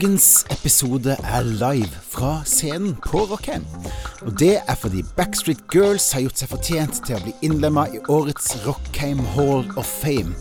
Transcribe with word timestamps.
Dagens 0.00 0.46
episode 0.48 1.12
er 1.12 1.42
live 1.44 1.98
fra 2.08 2.38
scenen 2.48 2.94
på 3.04 3.20
Rockheim. 3.28 3.66
Og 4.24 4.32
det 4.40 4.54
er 4.62 4.78
fordi 4.80 5.02
Backstreet 5.18 5.60
Girls 5.74 6.06
har 6.16 6.22
gjort 6.24 6.40
seg 6.40 6.48
fortjent 6.48 7.00
til 7.04 7.18
å 7.18 7.20
bli 7.26 7.34
innlemma 7.44 7.84
i 7.92 8.00
årets 8.08 8.54
Rockheim 8.64 9.20
Hall 9.34 9.68
of 9.76 9.92
Fame. 10.00 10.32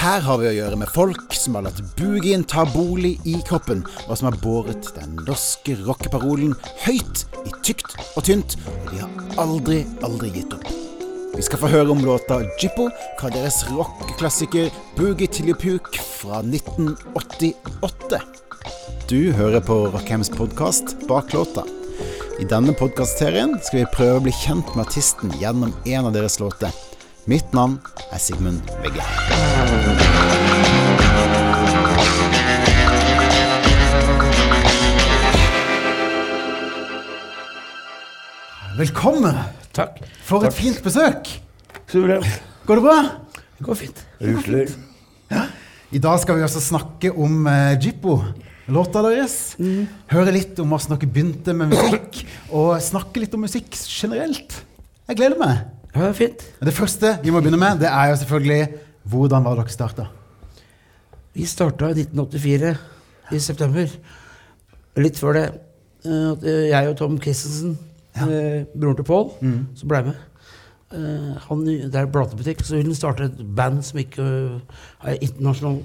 Her 0.00 0.26
har 0.26 0.42
vi 0.42 0.50
å 0.50 0.56
gjøre 0.56 0.80
med 0.82 0.90
folk 0.90 1.38
som 1.38 1.60
har 1.60 1.68
latt 1.68 1.78
boogien 1.94 2.42
ta 2.42 2.66
bolig 2.74 3.14
i 3.22 3.36
kroppen, 3.46 3.86
og 4.08 4.18
som 4.18 4.32
har 4.32 4.40
båret 4.42 4.90
den 4.98 5.14
norske 5.30 5.78
rockeparolen 5.84 6.58
høyt 6.82 7.22
i 7.46 7.54
tykt 7.62 7.94
og 8.16 8.26
tynt, 8.26 8.58
og 8.66 8.90
de 8.90 9.04
har 9.04 9.42
aldri, 9.46 9.82
aldri 10.02 10.34
gitt 10.40 10.58
opp. 10.58 10.66
Vi 11.36 11.46
skal 11.46 11.62
få 11.62 11.70
høre 11.70 11.94
om 11.94 12.02
låta 12.02 12.42
Jippo 12.58 12.90
fra 13.20 13.30
deres 13.30 13.62
rockeklassiker 13.70 14.74
Boogie 14.98 15.30
til 15.30 15.54
you 15.54 15.66
puke 15.68 16.08
fra 16.18 16.42
1988. 16.42 18.41
Du 19.08 19.32
hører 19.32 19.60
på 19.60 19.74
Rockheims 19.92 20.30
podkast 20.30 20.96
Bak 21.08 21.32
låta. 21.32 21.64
I 22.40 22.44
denne 22.48 22.72
podkastserien 22.76 23.56
skal 23.62 23.82
vi 23.82 23.88
prøve 23.94 24.18
å 24.18 24.22
bli 24.24 24.32
kjent 24.34 24.70
med 24.76 24.86
artisten 24.86 25.32
gjennom 25.40 25.74
en 25.84 26.08
av 26.08 26.14
deres 26.14 26.38
låter. 26.40 26.70
Mitt 27.30 27.52
navn 27.52 27.78
er 28.10 28.22
Sigmund 28.22 28.70
Vegge. 28.82 29.04
Velkommen! 38.78 39.42
Takk. 39.76 40.00
For 40.24 40.44
et 40.48 40.56
fint 40.56 40.78
besøk. 40.84 41.28
Suverent. 41.90 42.40
Går 42.66 42.80
det 42.80 42.86
bra? 42.86 42.96
Det 43.58 43.66
går 43.66 43.78
fint. 43.82 44.06
Rusler. 44.22 44.72
I 45.92 46.00
dag 46.00 46.16
skal 46.22 46.38
vi 46.38 46.44
også 46.46 46.60
snakke 46.64 47.10
om 47.12 47.44
uh, 47.44 47.74
Jippo, 47.76 48.14
låta 48.72 49.02
deres. 49.04 49.36
Høre 50.12 50.32
litt 50.34 50.58
om 50.62 50.72
hvordan 50.72 50.96
dere 50.96 51.10
begynte 51.12 51.54
med 51.56 51.72
musikk, 51.74 52.22
og 52.54 52.74
snakke 52.82 53.22
litt 53.22 53.34
om 53.36 53.44
musikk 53.46 53.76
generelt. 53.86 54.58
Jeg 55.10 55.18
gleder 55.20 55.38
meg. 55.40 55.62
Ja, 55.92 56.06
det 56.08 56.16
fint. 56.16 56.42
Det 56.64 56.72
første 56.72 57.16
vi 57.22 57.32
må 57.34 57.42
begynne 57.44 57.60
med, 57.60 57.82
det 57.82 57.90
er 57.92 58.10
jo 58.12 58.18
selvfølgelig 58.22 58.62
hvordan 59.12 59.44
var 59.44 59.58
dere 59.60 59.72
starta? 59.74 60.06
Vi 61.36 61.44
starta 61.48 61.90
i 61.92 62.02
1984, 62.04 62.74
i 63.32 63.38
september. 63.40 63.92
Litt 65.00 65.16
før 65.20 65.36
det. 65.38 65.46
eh, 66.04 66.32
eh, 66.44 66.68
Jeg 66.72 66.88
og 66.90 66.96
Tom 66.98 67.16
Christensen, 67.20 67.78
ja. 68.16 68.26
broren 68.76 68.96
til 68.98 69.04
Paul, 69.08 69.30
som 69.76 69.88
ble 69.88 70.02
med 70.10 70.16
eh, 70.92 71.38
han, 71.48 71.62
Det 71.64 71.94
er 71.96 72.10
platebutikk, 72.12 72.60
så 72.64 72.76
ville 72.76 72.90
han 72.92 72.98
starte 72.98 73.24
et 73.30 73.40
band 73.56 73.80
som 73.86 74.00
ikke 74.02 74.22
eh, 74.26 74.82
er 75.12 75.22
internasjonal 75.24 75.80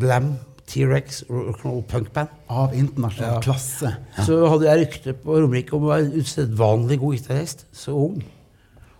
glam, 0.00 0.32
T-rex, 0.70 1.24
rock'n'roll 1.28 1.82
punkband. 1.90 2.28
Av 2.48 2.74
internasjonal 2.78 3.34
Ja. 3.34 3.40
klasse. 3.42 3.90
Så 4.22 4.36
hadde 4.48 4.68
jeg 4.68 4.84
rykte 4.84 5.14
på 5.18 5.40
Romerike 5.42 5.74
om 5.74 5.82
å 5.88 5.90
være 5.90 6.06
en 6.06 6.20
usedvanlig 6.22 7.00
god 7.02 7.16
gitarist, 7.18 7.64
så 7.74 7.94
ung. 7.96 8.20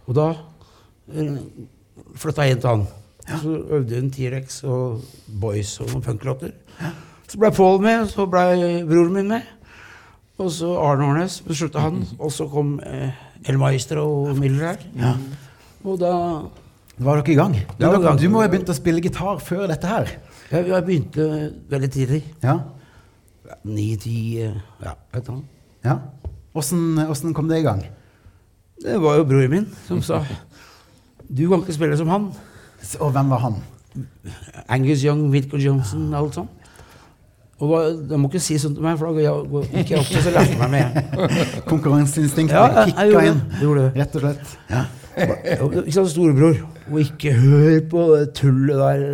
Og 0.08 0.14
da 0.18 0.32
flytta 2.18 2.46
jeg 2.46 2.56
inn 2.56 2.60
til 2.64 2.70
han. 2.74 2.86
Så 3.40 3.52
øvde 3.77 4.00
hun 4.00 4.10
T-rex 4.10 4.62
og 4.66 5.02
Boys 5.40 5.77
og 5.82 5.92
noen 5.92 6.02
punklåter. 6.02 6.52
Så 7.30 7.38
ble 7.38 7.50
Paul 7.54 7.78
med, 7.84 8.00
og 8.06 8.08
så 8.10 8.27
ble 8.30 8.44
broren 8.88 9.12
min 9.14 9.28
med. 9.30 9.42
Og 10.40 10.48
så 10.50 10.70
Arne 10.80 11.05
Årnes, 11.06 11.40
beslutta 11.46 11.82
han. 11.84 12.00
Og 12.18 12.32
så 12.32 12.46
kom 12.50 12.78
eh, 12.86 13.12
El 13.46 13.58
Maestro 13.61 14.06
og 14.30 14.39
Miller 14.40 14.72
her. 14.72 15.14
Og 15.84 16.00
da 16.00 16.14
Var 17.00 17.16
dere 17.22 17.33
i 17.33 17.36
gang? 17.39 17.55
Du, 17.78 17.84
Ja, 17.86 18.14
du 18.16 18.27
må 18.28 18.42
ha 18.42 18.48
begynt 18.52 18.68
å 18.68 18.74
spille 18.77 19.00
gitar 19.00 19.39
før 19.40 19.68
dette 19.70 19.89
her. 19.89 20.11
Ja, 20.50 20.58
Jeg 20.66 20.84
begynte 20.86 21.27
veldig 21.70 21.90
tidlig. 21.94 22.22
Ja. 22.42 22.58
Ni-ti 23.64 24.38
eh, 24.42 24.55
Ja, 24.84 24.94
vet 25.14 25.27
du 25.27 25.33
annet. 25.33 25.44
ja. 25.84 25.98
Åssen 26.55 26.98
åssen 27.08 27.34
kom 27.34 27.46
det 27.48 27.61
i 27.61 27.62
gang? 27.62 27.84
Det 28.83 28.96
var 29.02 29.16
jo 29.20 29.24
broren 29.28 29.50
min 29.52 29.66
som 29.86 30.00
sa 30.02 30.22
Du 31.30 31.44
kan 31.48 31.60
ikke 31.62 31.77
spille 31.77 31.96
som 31.96 32.08
han. 32.10 32.24
Og 32.98 33.12
hvem 33.14 33.30
var 33.30 33.39
han? 33.44 33.55
Angus 34.68 35.05
Young, 35.05 35.28
Wilco 35.30 35.56
Johnson, 35.60 36.08
alt 36.14 36.34
sånt. 36.34 36.50
Og 37.60 38.00
De 38.08 38.16
må 38.18 38.30
ikke 38.30 38.40
si 38.40 38.56
sånt 38.58 38.74
til 38.78 38.83
meg, 38.86 38.96
for 38.98 39.10
da 39.10 39.12
går 39.12 39.66
jeg 39.77 39.98
opp 40.00 40.06
til 40.10 40.22
så 40.24 40.30
lærte 40.33 40.55
jeg 40.55 40.58
meg 40.58 40.70
med. 40.70 41.27
Konkurranseinstinktet 41.70 42.56
Ja, 42.56 42.64
jeg, 42.80 42.94
jeg 42.96 43.10
kicka 43.12 43.24
inn, 43.28 43.40
det. 43.42 43.52
Jeg 43.52 43.66
gjorde 43.66 43.83
det. 43.84 43.90
rett 44.00 44.16
og 44.16 44.24
slett. 44.24 44.55
Ja. 44.70 44.83
Ikke 45.18 45.92
sant, 45.94 46.10
storebror. 46.12 46.60
Og 46.90 47.00
ikke 47.02 47.32
hør 47.34 47.80
på 47.90 48.06
det 48.14 48.24
tullet 48.38 48.78
der. 48.78 49.04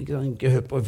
Ikke, 0.00 0.12
sant, 0.12 0.32
ikke 0.34 0.50
hør 0.54 0.64
på 0.70 0.82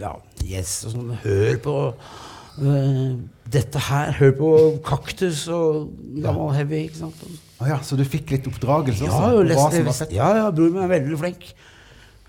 ja, 0.00 0.12
Yes 0.46 0.74
og 0.86 0.94
sånn. 0.96 1.14
Hør 1.22 1.58
på 1.64 1.76
uh, 1.92 3.10
dette 3.52 3.82
her. 3.88 4.14
Hør 4.18 4.32
på 4.38 4.52
Kaktus 4.86 5.44
og 5.52 5.92
gammel 6.22 6.54
heavy. 6.58 6.86
ikke 6.88 7.02
sant? 7.04 7.26
Å 7.62 7.68
ja, 7.70 7.78
så 7.86 7.98
du 7.98 8.02
fikk 8.06 8.34
litt 8.34 8.48
oppdragelse 8.50 9.06
Ja, 9.06 9.20
også? 9.30 9.82
lest, 9.82 10.08
ja, 10.10 10.32
ja, 10.40 10.48
broren 10.50 10.74
min 10.74 10.86
er 10.88 10.90
veldig 10.96 11.20
flink. 11.20 11.52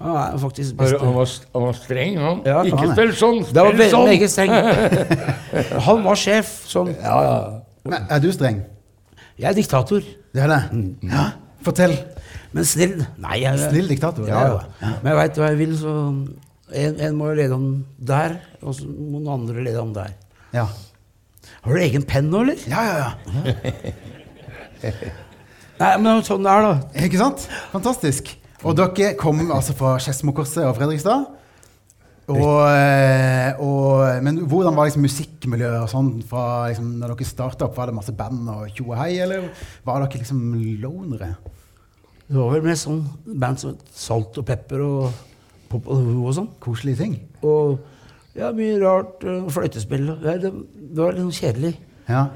Han 0.04 0.18
er 0.20 0.38
faktisk 0.42 0.76
best. 0.78 0.98
han 1.00 1.14
var, 1.16 1.30
han 1.54 1.64
var 1.64 1.78
streng, 1.78 2.18
han. 2.20 2.42
Ja, 2.46 2.64
ikke 2.68 2.82
han 2.82 2.92
spill 2.94 3.14
sånn! 3.18 3.40
Det 3.48 3.64
var 3.66 3.78
veldig 3.78 3.94
sånn! 3.94 4.32
streng. 4.34 4.54
Han 5.88 6.02
var 6.04 6.20
sjef. 6.20 6.50
Sånn. 6.68 6.92
Ja, 6.98 7.18
ja. 7.24 7.38
Men 7.88 8.10
er 8.12 8.22
du 8.24 8.28
streng? 8.36 8.64
Jeg 9.40 9.48
er 9.50 9.56
diktator. 9.58 10.04
Det 10.34 10.42
er 10.44 10.50
det? 10.50 10.62
Ja. 11.12 11.26
Fortell. 11.64 11.94
Men 12.54 12.66
snill. 12.68 12.96
Nei, 13.22 13.38
jeg, 13.44 13.60
Snill 13.62 13.92
diktator. 13.92 14.26
Ja, 14.30 14.42
er 14.42 14.56
ja. 14.82 14.94
Men 15.04 15.12
jeg 15.14 15.20
veit 15.20 15.38
hva 15.40 15.52
jeg 15.52 15.60
vil, 15.62 15.76
så 15.80 15.94
en, 16.74 16.98
en 17.08 17.18
må 17.18 17.30
lede 17.38 17.54
ham 17.54 17.68
der, 17.98 18.40
og 18.62 18.76
så 18.78 18.88
må 18.90 19.22
den 19.22 19.30
andre 19.34 19.64
lede 19.66 19.80
ham 19.80 19.94
der. 19.96 20.16
Ja. 20.54 20.68
Har 21.64 21.76
du 21.78 21.84
egen 21.84 22.06
penn 22.08 22.32
nå, 22.34 22.44
eller? 22.44 22.60
ja, 22.68 22.82
ja, 22.90 22.96
ja. 23.04 23.94
Nei, 25.80 25.92
men 26.04 26.22
sånn 26.26 26.44
det 26.46 26.52
er, 26.54 26.66
da. 26.66 27.04
Ikke 27.08 27.20
sant? 27.22 27.46
Fantastisk. 27.72 28.34
Og 28.64 28.76
dere 28.78 29.14
kom 29.20 29.42
altså 29.52 29.74
fra 29.78 29.96
Skedsmokorset 30.02 30.64
og 30.68 30.76
Fredrikstad. 30.78 31.26
Og, 32.32 32.60
eh, 32.72 33.60
og, 33.60 34.24
men 34.24 34.38
hvordan 34.48 34.78
var 34.78 34.88
liksom 34.88 35.04
musikkmiljøet 35.04 35.82
og 35.82 35.90
sånn 35.92 36.12
fra 36.28 36.70
liksom, 36.72 36.94
når 37.02 37.12
dere 37.14 37.28
starta 37.28 37.68
opp? 37.68 37.76
Var 37.76 37.92
det 37.92 37.98
masse 37.98 38.16
band 38.16 38.48
og 38.54 38.70
tjo 38.72 38.88
og 38.94 38.96
hei, 39.02 39.18
eller 39.26 39.50
var 39.84 40.06
dere 40.06 40.22
liksom 40.22 40.40
lonere? 40.84 41.34
Det 42.24 42.38
var 42.40 42.54
vel 42.54 42.64
mest 42.70 42.88
sånn 42.88 43.02
band 43.28 43.60
som 43.60 43.76
Salt 43.92 44.40
og 44.40 44.48
Pepper 44.48 44.86
og 44.86 45.10
Pop 45.74 45.90
og 45.92 46.00
Ho 46.06 46.30
og 46.30 46.38
sånn. 46.38 46.48
Koselige 46.64 47.02
ting? 47.02 47.18
Og 47.44 47.76
ja, 48.38 48.54
mye 48.56 48.80
rart. 48.82 49.20
Uh, 49.26 49.50
fløytespill. 49.52 50.08
Ja, 50.24 50.38
det, 50.42 50.54
det 50.74 50.98
var 51.04 51.14
litt 51.14 51.26
sånn 51.28 51.38
kjedelig. 51.38 51.76
Ja. 52.08 52.28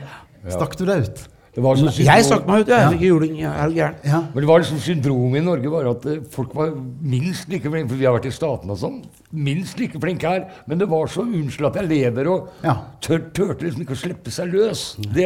Stakk 0.51 0.75
du 0.77 0.83
deg 0.89 1.07
ut? 1.07 1.23
Det 1.57 1.63
var 1.65 1.79
sånn 1.79 1.87
Jeg 1.89 2.05
snakket 2.05 2.25
stakk 2.27 2.43
meg 2.45 2.59
ut, 2.61 2.67
jeg. 2.69 2.77
Ja. 2.77 2.85
Jeg 2.85 2.93
fikk 2.99 3.05
juling. 3.07 3.37
Jeg 3.41 3.49
er 3.49 3.71
gæren. 3.73 3.95
Ja. 4.05 4.17
Men 4.29 4.43
det 4.43 4.49
var 4.51 4.59
liksom 4.61 4.81
syndromet 4.83 5.39
i 5.39 5.45
Norge 5.47 5.71
var 5.73 5.87
at 5.89 6.03
eh, 6.05 6.19
folk 6.35 6.51
var 6.53 6.75
minst 7.01 7.49
like 7.49 7.65
flinke, 7.65 7.89
for 7.89 7.97
vi 7.97 8.05
har 8.05 8.13
vært 8.13 8.27
i 8.29 8.33
Statene 8.35 8.75
og 8.75 8.77
sånn, 8.77 8.99
minst 9.33 9.81
like 9.81 9.97
flinke 10.03 10.29
her. 10.29 10.45
Men 10.69 10.83
det 10.83 10.87
var 10.91 11.09
så 11.09 11.25
unnskyld 11.25 11.71
at 11.71 11.79
jeg 11.81 11.89
lever 11.89 12.29
og 12.29 12.51
Ja. 12.61 12.75
tør, 13.01 13.23
turte 13.33 13.65
liksom 13.65 13.81
ikke 13.87 13.97
å 13.97 14.01
slippe 14.03 14.35
seg 14.35 14.53
løs. 14.53 14.83
Det, 15.01 15.25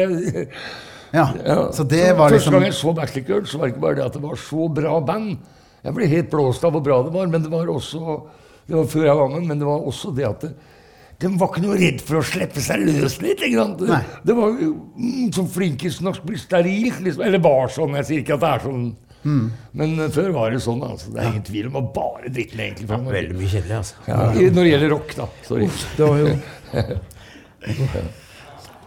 ja. 1.12 1.26
ja. 1.36 1.58
Så 1.76 1.84
det 1.84 2.06
var 2.16 2.32
Første 2.32 2.38
liksom 2.38 2.56
gang 2.56 2.64
jeg 2.70 2.78
så 2.80 2.94
Backstreet 2.96 3.28
Girls, 3.28 3.52
så 3.52 3.60
var 3.60 3.68
det 3.68 3.74
ikke 3.74 3.84
bare 3.84 4.00
det 4.00 4.06
at 4.08 4.16
det 4.16 4.24
var 4.24 4.40
så 4.40 4.68
bra 4.80 4.96
band. 5.04 5.36
Jeg 5.84 5.98
ble 5.98 6.08
helt 6.16 6.32
blåst 6.32 6.64
av 6.64 6.72
hvor 6.72 6.86
bra 6.88 7.02
det 7.04 7.12
var, 7.12 7.28
men 7.28 7.44
det 7.44 7.52
var 7.52 7.68
også 7.68 8.22
Det 8.62 8.76
var 8.78 8.84
før 8.88 9.04
jeg 9.04 9.16
var 9.18 9.28
med, 9.36 9.46
men 9.52 9.58
det 9.60 9.66
var 9.68 9.84
også 9.84 10.14
det 10.16 10.24
at 10.24 10.44
det, 10.46 10.54
de 11.22 11.30
var 11.40 11.48
ikke 11.52 11.62
noe 11.64 11.78
redd 11.78 12.02
for 12.04 12.18
å 12.20 12.24
slippe 12.26 12.60
seg 12.64 12.82
løs 12.86 13.16
litt. 13.22 13.40
ikke 13.46 13.58
sant? 13.62 13.80
Nei. 13.88 14.02
Det 14.26 14.34
var 14.38 14.52
jo 14.60 14.72
mm, 14.98 15.30
som 15.36 15.48
flinkis 15.50 16.00
norsk 16.04 16.26
blir 16.28 16.40
sterilt. 16.42 17.00
liksom. 17.06 17.22
Eller 17.26 17.42
var 17.44 17.72
sånn. 17.72 17.94
Jeg 18.00 18.08
sier 18.10 18.22
ikke 18.24 18.36
at 18.38 18.44
det 18.44 18.50
er 18.52 18.64
sånn. 18.66 18.84
Mm. 19.22 19.44
Men 19.78 19.92
uh, 20.02 20.08
før 20.10 20.32
var 20.34 20.50
det 20.50 20.58
sånn. 20.64 20.82
altså. 20.82 21.12
Det 21.14 21.22
er 21.22 21.28
ingen 21.30 21.44
tvil 21.46 21.68
om 21.70 21.76
at 21.82 21.92
bare 21.94 22.32
dritten 22.34 22.64
egentlig. 22.64 22.88
Norge. 22.90 23.14
Veldig 23.14 23.38
mye 23.38 23.52
kjedelig, 23.52 23.76
altså. 23.78 23.94
Ja, 24.10 24.18
i- 24.34 24.50
Når 24.50 24.62
det 24.66 24.72
gjelder 24.74 24.92
rock, 24.96 25.14
da. 25.20 25.28
Sorry. 25.46 25.68
Det 25.96 26.08
var 26.08 26.18
jo 26.18 26.32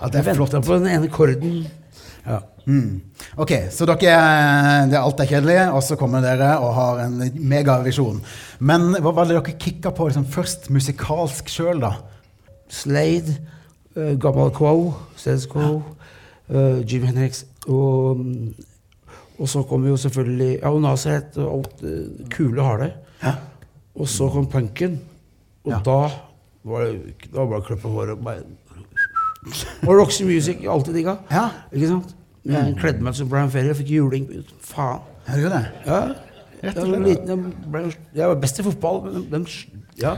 ja, 0.01 0.07
Det 0.11 0.19
er 0.27 0.33
flott. 0.35 0.51
på 0.65 0.77
den 0.79 0.88
ene 0.91 1.07
korden. 1.13 1.65
Ja. 2.25 2.41
Mm. 2.65 3.01
Ok, 3.38 3.51
så 3.69 3.85
dere, 3.85 4.15
det 4.89 4.97
er 4.97 5.03
alt 5.03 5.19
er 5.21 5.27
kjedelig, 5.29 5.57
og 5.69 5.83
så 5.85 5.95
kommer 5.99 6.23
dere 6.25 6.55
og 6.57 6.71
har 6.73 7.03
en 7.05 7.19
megavisjon. 7.38 8.17
Men 8.65 8.88
hva 8.97 9.11
var 9.13 9.29
det 9.29 9.35
dere 9.38 9.53
kicka 9.61 9.91
på 9.93 10.07
liksom, 10.09 10.25
først 10.33 10.71
musikalsk 10.73 11.51
sjøl, 11.53 11.83
da? 11.83 11.91
Slade, 12.69 13.35
uh, 13.95 14.13
Gammel 14.19 14.51
Quo, 14.56 14.94
Status 15.15 15.45
Quo, 15.51 15.83
uh, 16.50 16.81
Jim 16.91 17.03
Henriks 17.03 17.45
og, 17.67 18.17
mm, 18.19 18.53
og 19.39 19.50
så 19.50 19.63
kom 19.67 19.85
jo 19.88 19.97
selvfølgelig 19.97 20.59
ja, 20.62 20.69
og 20.71 20.81
Nazareth 20.81 21.39
og 21.39 21.57
alt 21.57 21.81
det 21.81 22.27
kule 22.31 22.63
harde. 22.63 22.91
Ja. 23.23 23.33
Og 23.95 24.07
så 24.07 24.29
kom 24.29 24.47
punken, 24.47 25.01
og 25.65 25.71
Ja. 25.71 25.79
da 25.85 25.97
var 26.63 26.85
det 26.85 27.15
da 27.33 27.44
var 27.44 27.59
det 27.59 27.65
klippe 27.65 27.89
håret 27.89 28.09
og 28.17 28.23
bare 28.23 28.44
Og 29.88 30.00
Roxy 30.00 30.23
Music, 30.23 30.57
alltid 30.69 30.94
digga. 30.94 31.15
Ja. 31.31 31.50
Ikke 31.73 31.88
sant? 31.88 32.15
Jeg 32.45 32.75
kledde 32.79 33.01
meg 33.06 33.15
som 33.17 33.29
Brian 33.29 33.51
Ferry 33.53 33.69
og 33.69 33.77
fikk 33.79 33.91
juling. 33.94 34.25
Faen. 34.62 35.01
Du 35.27 35.39
gjør 35.41 35.53
det? 35.53 35.65
Ja. 35.85 36.00
Rett 36.63 36.77
og 36.81 36.88
slett. 36.88 37.97
jeg 38.15 38.27
var 38.27 38.35
best 38.41 38.59
i 38.59 38.63
fotball, 38.65 39.03
men 39.29 39.44
de, 39.45 39.51
Ja. 40.01 40.15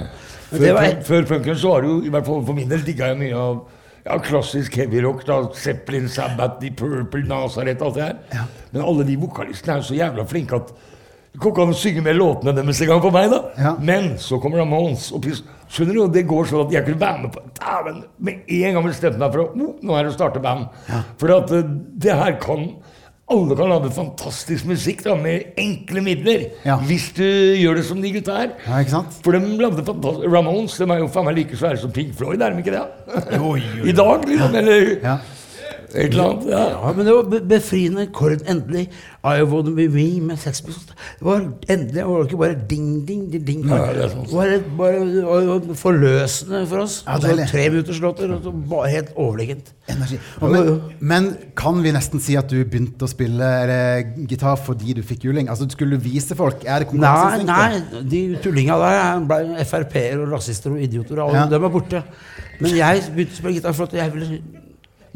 Før, 0.49 0.61
det 0.63 0.73
var 0.73 1.01
før 1.05 1.25
punken 1.29 1.57
så 1.59 1.73
det 1.83 1.89
jo, 1.91 1.97
i 2.07 2.11
hvert 2.13 2.25
fall 2.25 2.45
for 2.47 2.57
min 2.57 2.69
del, 2.71 2.83
digga 2.87 3.11
jeg 3.11 3.19
mye 3.19 3.35
av 3.37 3.57
ja, 4.07 4.15
klassisk 4.23 4.77
heavyrock. 4.79 5.25
da, 5.27 5.41
Zeppelin, 5.53 6.07
Sabbath, 6.09 6.61
The 6.61 6.71
Purple, 6.71 7.25
Nazareth, 7.27 7.83
alt 7.83 7.97
det 7.99 8.05
her. 8.07 8.45
Men 8.71 8.85
alle 8.87 9.03
de 9.07 9.17
vokalistene 9.19 9.75
er 9.75 9.81
jo 9.83 9.89
så 9.89 9.97
jævla 9.99 10.25
flinke 10.29 10.55
at 10.61 10.71
det 11.37 11.41
går 11.43 11.51
ikke 11.51 11.65
an 11.67 11.73
å 11.75 11.77
synge 11.77 12.01
med 12.01 12.15
låtene 12.17 12.53
deres 12.55 12.79
engang 12.81 13.01
for 13.03 13.13
meg. 13.13 13.27
da. 13.29 13.41
Ja. 13.61 13.75
Men 13.77 14.13
så 14.17 14.39
kommer 14.41 14.63
Ramones 14.63 15.11
og 15.13 15.21
pis- 15.27 15.43
Skjønner 15.69 15.93
du, 15.93 16.07
Det 16.15 16.23
går 16.25 16.47
sånn 16.47 16.63
at 16.63 16.71
jeg 16.73 16.85
kunne 16.87 17.01
være 17.01 17.21
med 17.25 17.33
på 17.35 17.41
Dæven! 17.59 17.97
Med 18.23 18.47
en 18.47 18.77
gang 18.77 18.85
bestemte 18.87 19.19
meg 19.19 19.33
for 19.35 19.43
å 19.43 19.47
oh, 19.51 19.73
nå 19.83 19.97
er 19.97 20.07
det 20.07 20.13
å 20.13 20.15
starte 20.15 20.39
band. 20.41 20.69
For 21.19 21.33
at 21.35 21.51
eh, 21.51 21.67
det 21.99 22.15
her 22.15 22.37
kan 22.39 22.69
alle 23.29 23.55
kan 23.59 23.67
lage 23.67 23.89
fantastisk 23.91 24.65
musikk 24.69 25.01
da, 25.03 25.15
med 25.19 25.57
enkle 25.59 25.99
midler. 26.05 26.45
Ja. 26.63 26.77
Hvis 26.87 27.09
du 27.17 27.23
gjør 27.59 27.75
det 27.81 27.85
som 27.89 27.99
de 28.01 28.11
gutta 28.15 28.37
her. 28.39 28.53
Ja, 28.67 28.77
ikke 28.79 28.93
sant? 28.93 29.17
For 29.25 29.35
de 29.35 29.41
lagde 29.59 29.83
fantastisk 29.83 30.31
Ramones 30.31 30.77
de 30.79 30.87
er 30.87 31.01
jo 31.01 31.09
faen 31.11 31.27
meg 31.27 31.35
like 31.41 31.59
svære 31.59 31.81
som 31.81 31.91
Pink 31.91 32.13
Floyd, 32.15 32.39
er 32.41 32.55
de 32.55 32.63
ikke 32.63 32.71
det? 32.77 32.85
Jo, 33.35 33.55
jo, 33.59 33.73
jo. 33.81 33.89
I 33.91 33.95
dag, 33.99 34.23
liksom. 34.31 34.55
Eller 34.61 34.93
Ja. 35.03 35.17
Et 35.93 36.11
eller 36.11 36.23
annet. 36.29 36.45
Ja. 36.51 36.63
Ja, 36.73 36.91
men 36.95 37.05
det 37.05 37.13
var 37.15 37.39
befriende 37.47 38.07
kord. 38.13 38.41
Endelig. 38.47 38.89
I 39.27 39.41
wanna 39.43 39.71
be 39.75 39.87
me 39.91 40.19
med 40.21 40.37
Sex. 40.39 40.61
Det 40.61 40.73
var 41.21 41.41
endelig 41.69 41.93
det 41.93 42.05
var 42.07 42.23
ikke 42.27 42.37
bare 42.39 42.55
ding, 42.69 43.05
ding, 43.07 43.25
ding, 43.31 43.43
ding. 43.47 43.65
Nei, 43.67 43.79
det 43.95 44.11
sant. 44.11 44.31
Var 44.33 44.53
et- 44.57 44.69
bare 44.77 44.99
det 45.05 45.23
var 45.25 45.61
forløsende 45.75 46.65
for 46.67 46.83
oss. 46.83 47.03
Ja, 47.07 47.17
det 47.17 47.39
er 47.39 47.45
tre 47.47 47.69
minutters 47.69 47.99
låter, 48.01 48.31
og 48.35 48.43
så 48.43 48.51
bare 48.69 48.89
helt 48.89 49.09
overlegent. 49.15 49.73
Energi. 49.89 50.19
Og 50.41 50.51
men, 50.51 50.81
men 50.99 51.37
kan 51.55 51.81
vi 51.83 51.91
nesten 51.95 52.19
si 52.19 52.35
at 52.35 52.49
du 52.51 52.57
begynte 52.65 53.07
å 53.07 53.07
spille 53.07 53.47
gitar 54.27 54.57
fordi 54.59 54.93
du 54.93 55.01
fikk 55.03 55.23
juling? 55.29 55.49
Altså, 55.49 55.67
Skulle 55.69 55.97
du 55.97 56.03
vise 56.03 56.35
folk? 56.35 56.63
Er 56.65 56.79
det 56.83 56.93
Nei, 56.93 57.43
nei, 57.43 57.81
de 58.09 58.21
tullinga 58.43 58.77
der 58.81 59.25
ble 59.27 59.65
Frp-er 59.65 60.21
og 60.23 60.31
rasister 60.33 60.71
og 60.71 60.81
idioter, 60.81 61.19
og 61.21 61.29
alle 61.29 61.39
Ja. 61.45 61.45
dem 61.47 61.63
er 61.63 61.69
borte. 61.69 62.03
Men 62.59 62.75
jeg 62.75 63.01
begynte 63.13 63.33
å 63.33 63.37
spille 63.37 63.53
gitar 63.59 63.73
for 63.73 63.83
at 63.83 63.93
jeg 63.93 64.13
ville 64.13 64.39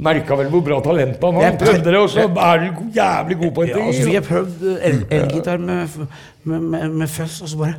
Merka 0.02 0.36
vel 0.40 0.50
hvor 0.50 0.64
bra 0.66 0.80
talent 0.82 1.22
han 1.22 1.36
var. 1.36 1.44
Han 1.46 1.58
prøvde 1.62 1.84
det, 1.94 1.98
og 2.02 2.10
så 2.10 2.24
er 2.26 2.64
du 2.64 2.82
jævlig 2.96 3.38
god 3.44 3.52
på 3.58 3.62
en 3.62 3.68
Ja, 3.70 3.76
ting. 3.76 3.88
altså, 3.92 4.06
vi 4.10 4.14
har 4.18 4.26
prøvd 4.26 4.64
el- 4.90 5.06
elgitar 5.12 5.58
med, 5.62 5.88
med, 6.44 6.60
med, 6.60 6.90
med 7.04 7.08
fuzz, 7.08 7.42
og 7.42 7.50
så 7.50 7.58
bare 7.58 7.76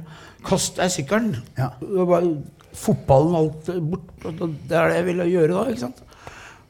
kasta 0.46 0.82
jeg 0.86 0.90
sykkelen. 1.00 1.36
Ja. 1.58 1.68
Bare 2.06 2.36
Fotballen 2.72 3.34
alt 3.36 3.66
bort. 3.90 4.24
og 4.24 4.48
Det 4.68 4.76
er 4.78 4.88
det 4.88 4.94
jeg 4.96 5.06
ville 5.06 5.24
gjøre 5.28 5.48
da, 5.52 5.64
ikke 5.68 5.80
sant? 5.80 5.98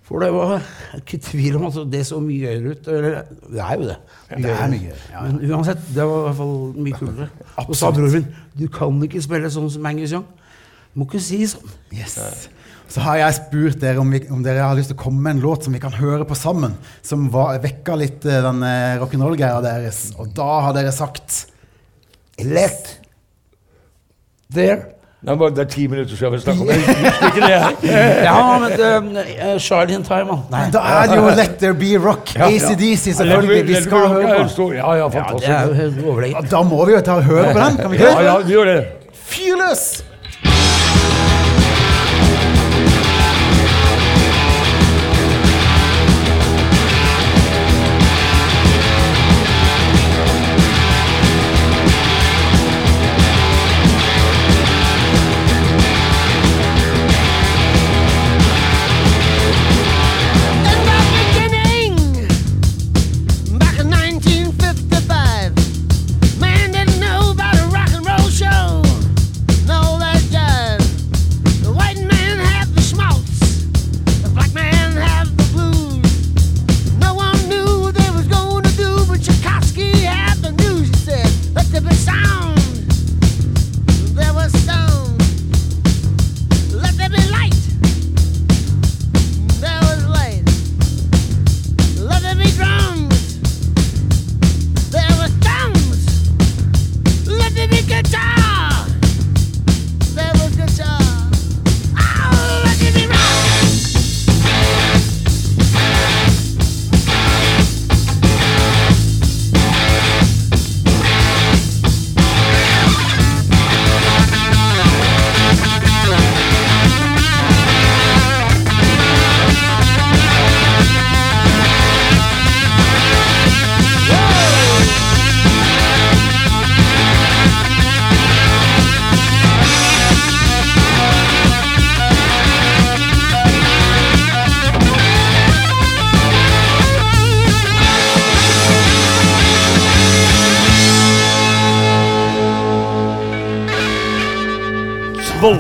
For 0.02 0.18
det 0.18 0.32
var 0.34 0.56
ikke 0.98 1.18
tvil 1.22 1.56
om 1.60 1.66
at 1.68 1.76
det 1.92 2.00
så 2.08 2.18
mye 2.20 2.40
gøyere 2.42 2.70
ut. 2.72 2.88
Eller, 2.88 3.20
det 3.52 3.60
er 3.60 3.74
jo 3.78 3.82
det. 3.86 3.96
det 4.32 4.50
er 4.50 4.68
mye 4.72 4.80
gøyere, 4.80 5.04
ja. 5.12 5.20
Men 5.28 5.52
uansett, 5.52 5.78
det 5.94 6.02
var 6.08 6.18
i 6.18 6.24
hvert 6.26 6.36
fall 6.40 6.56
mye 6.88 6.98
kulere. 6.98 7.28
Og 7.68 7.76
sa 7.78 7.90
broren 7.94 8.12
min 8.12 8.26
du 8.58 8.66
kan 8.68 8.98
ikke 9.06 9.22
spille 9.22 9.50
sånn 9.54 9.70
som 9.70 9.86
Angus 9.86 10.10
Young. 10.16 10.24
Du 10.94 10.98
Må 11.00 11.06
ikke 11.06 11.20
si 11.22 11.38
sånn. 11.46 11.70
Yes. 11.94 12.18
Så 12.92 13.00
har 13.00 13.16
jeg 13.22 13.36
spurt 13.38 13.78
dere 13.80 14.02
om, 14.02 14.10
vi, 14.12 14.20
om 14.28 14.42
dere 14.44 14.66
har 14.66 14.76
lyst 14.76 14.90
til 14.92 14.98
å 14.98 15.02
komme 15.06 15.24
med 15.24 15.38
en 15.38 15.44
låt 15.46 15.64
som 15.64 15.72
vi 15.72 15.80
kan 15.80 15.94
høre 15.96 16.26
på 16.28 16.36
sammen. 16.36 16.74
Som 17.00 17.30
var, 17.32 17.56
vekka 17.62 17.96
litt 17.96 18.26
eh, 18.28 18.42
den 18.44 18.60
eh, 18.68 18.98
rock'n'roll-greia 19.00 19.62
deres. 19.64 20.10
Og 20.20 20.34
da 20.36 20.48
har 20.66 20.76
dere 20.76 20.92
sagt 20.92 21.46
Let 22.42 22.98
There. 24.52 24.82
Nei, 25.22 25.36
bare, 25.38 25.54
det 25.54 25.62
er 25.62 25.70
ti 25.70 25.86
minutter 25.86 26.18
siden 26.18 26.34
vi 26.34 26.42
snakka 26.42 26.64
om 26.64 26.68
det. 26.68 26.76
Ikke 27.30 27.46
det 27.46 27.58
her. 27.62 27.74
Ja, 28.26 28.38
men 28.58 29.16
uh, 29.16 29.56
Charlie 29.62 29.96
in 29.96 30.04
Time, 30.04 30.36
da. 30.50 30.64
Da 30.74 30.84
er 30.98 31.12
det 31.12 31.18
jo 31.20 31.32
Let 31.40 31.56
There 31.62 31.78
Be 31.78 31.94
Rock. 32.02 32.34
Ja. 32.36 32.50
ACDC, 32.50 33.14
selvfølgelig. 33.22 33.62
Vi 33.70 33.82
skal 33.86 34.08
høre 34.12 34.36
på. 34.42 34.70
Ja, 34.74 34.94
ja, 34.98 35.06
Ja, 35.06 35.10
fantastisk. 35.14 36.50
Da 36.52 36.64
må 36.66 36.84
vi 36.90 36.98
jo 36.98 37.04
ta 37.06 37.22
og 37.22 37.28
høre 37.30 37.52
på 37.54 37.60
den. 37.62 37.80
Kan 37.80 37.94
vi 37.94 38.02
ikke 38.02 38.10
Ja, 38.10 38.18
det? 38.18 38.26
ja, 38.28 38.38
vi 38.42 38.58
gjør 38.58 38.74
det. 38.74 38.80
Fearless! 39.32 40.11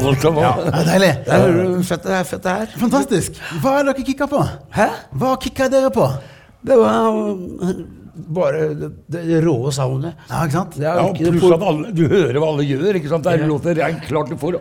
Voldsomt. 0.02 0.38
Ja, 0.42 0.52
deilig. 0.88 1.10
Det 1.26 1.38
er 1.38 1.82
fett 1.88 2.02
det 2.06 2.14
er 2.18 2.24
fett 2.28 2.42
det 2.46 2.54
her. 2.60 2.76
Fantastisk. 2.82 3.40
Hva 3.62 3.78
er 3.80 3.90
dere 3.90 4.04
kicka 4.06 4.28
på? 4.30 4.42
Hæ? 4.76 4.86
Hva 5.18 5.34
kicka 5.42 5.68
dere 5.72 5.90
på? 5.94 6.06
Det 6.62 6.76
var 6.78 7.08
uh, 7.16 7.72
bare 8.36 8.68
det, 8.78 8.90
det 9.14 9.40
råe 9.44 9.72
soundet. 9.74 10.14
Ja, 10.30 10.44
ikke 10.46 10.58
sant? 10.58 10.76
Det 10.78 10.86
er 10.86 11.00
Ja, 11.00 11.08
ikke 11.10 11.32
pluss 11.38 11.56
at 11.56 11.66
alle, 11.72 11.92
du 11.96 12.04
hører 12.10 12.38
hva 12.42 12.52
alle 12.52 12.66
gjør. 12.68 12.98
ikke 13.00 13.10
sant? 13.10 13.24
Det 13.26 13.34
er 13.40 13.46
låter 13.50 13.78
rent 13.80 14.04
klart 14.08 14.30
du 14.30 14.36
får. 14.38 14.60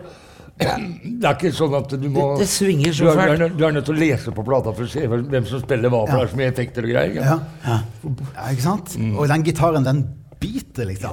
Det 0.62 0.68
er 0.68 1.36
ikke 1.36 1.50
sånn 1.56 1.74
at 1.78 1.94
du 1.98 2.08
må 2.12 2.24
Det- 2.36 2.42
det 2.44 2.48
svinger 2.52 2.92
så 2.94 3.04
du 3.06 3.08
er, 3.10 3.16
fælt. 3.20 3.38
Du 3.38 3.44
er, 3.44 3.48
du 3.58 3.64
er 3.66 3.72
nødt 3.72 3.86
til 3.88 3.94
å 3.94 3.98
lese 3.98 4.34
på 4.36 4.44
plata 4.46 4.72
for 4.76 4.84
å 4.84 4.90
se 4.90 5.06
hvem 5.08 5.46
som 5.48 5.62
spiller 5.62 5.90
hva, 5.90 6.02
for 6.06 6.18
det 6.20 6.26
er 6.26 6.32
så 6.34 6.40
mye 6.42 6.50
effekter 6.52 6.84
og 6.86 6.90
greier. 6.92 7.14
Ja, 7.14 7.38
Ja. 7.66 7.78
ja, 8.10 8.48
ikke 8.52 8.62
sant? 8.66 8.96
Og 9.16 9.28
den 9.28 9.42
gitaren, 9.46 9.84
den 9.86 10.02
biter, 10.42 10.84
liksom. 10.90 11.10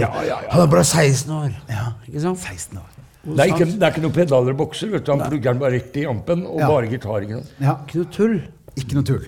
Ja, 0.00 0.12
ja, 0.22 0.26
ja. 0.28 0.38
Han 0.52 0.62
er 0.62 0.66
bare 0.70 0.84
16 0.84 1.32
år. 1.32 1.50
Ja. 1.68 1.86
Ikke 2.06 2.20
sant? 2.20 2.38
16 2.38 2.78
år. 2.78 2.90
Det 3.26 3.40
er, 3.42 3.50
ikke, 3.52 3.66
det 3.72 3.82
er 3.82 3.90
ikke 3.94 4.02
noen 4.04 4.14
pedaler 4.14 4.52
og 4.54 4.58
bokser. 4.60 4.90
vet 4.92 5.06
du. 5.06 5.12
Han 5.12 5.24
plugger 5.30 5.52
den 5.56 5.60
bare 5.62 5.72
rett 5.76 5.96
i 5.98 6.04
ampen, 6.06 6.44
og 6.46 6.60
Ja. 6.60 6.68
bare 6.70 6.86
gitar. 6.90 7.20
ikke 7.26 7.40
sant? 7.40 7.54
Ja, 7.60 7.74
Ikke 7.86 7.98
noe 8.02 8.10
tull. 8.14 8.36
ikke 8.76 8.94
noe 8.94 9.02
tull. 9.04 9.24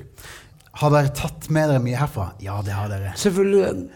Har 0.78 0.90
dere 0.94 1.08
tatt 1.14 1.48
med 1.50 1.68
dere 1.72 1.80
mye 1.82 1.96
herfra? 1.98 2.28
Ja, 2.40 2.60
det 2.62 2.72
har 2.72 2.88
dere. 2.88 3.12
Selvfølgelig. 3.16 3.88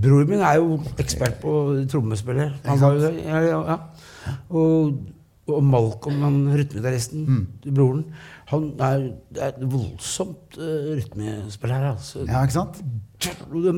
Broren 0.00 0.28
min 0.30 0.40
er 0.40 0.54
jo 0.56 0.78
ekspert 0.98 1.36
på 1.42 1.52
trommespillet. 1.92 2.52
Han 2.64 2.80
var 2.80 2.94
jo 2.96 3.00
det. 3.00 3.24
Ja, 3.26 3.40
ja, 3.44 3.58
ja. 3.68 3.76
Og, 4.50 4.94
og 5.46 5.62
Malcolm, 5.62 6.22
han 6.24 6.38
rytmegitaristen 6.56 7.46
til 7.62 7.72
broren, 7.76 8.04
han 8.48 8.70
er, 8.80 8.98
det 9.34 9.42
er 9.42 9.52
et 9.52 9.66
voldsomt 9.72 10.56
uh, 10.56 10.96
rytmespill 10.96 11.70
her. 11.70 11.90
Altså. 11.92 12.24
Ja, 12.26 12.40
ikke 12.42 12.56
sant? 12.56 12.80
Det 13.20 13.34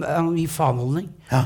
er 0.06 0.18
en 0.20 0.30
ny 0.34 0.46
faneholdning. 0.48 1.10
Ja. 1.32 1.42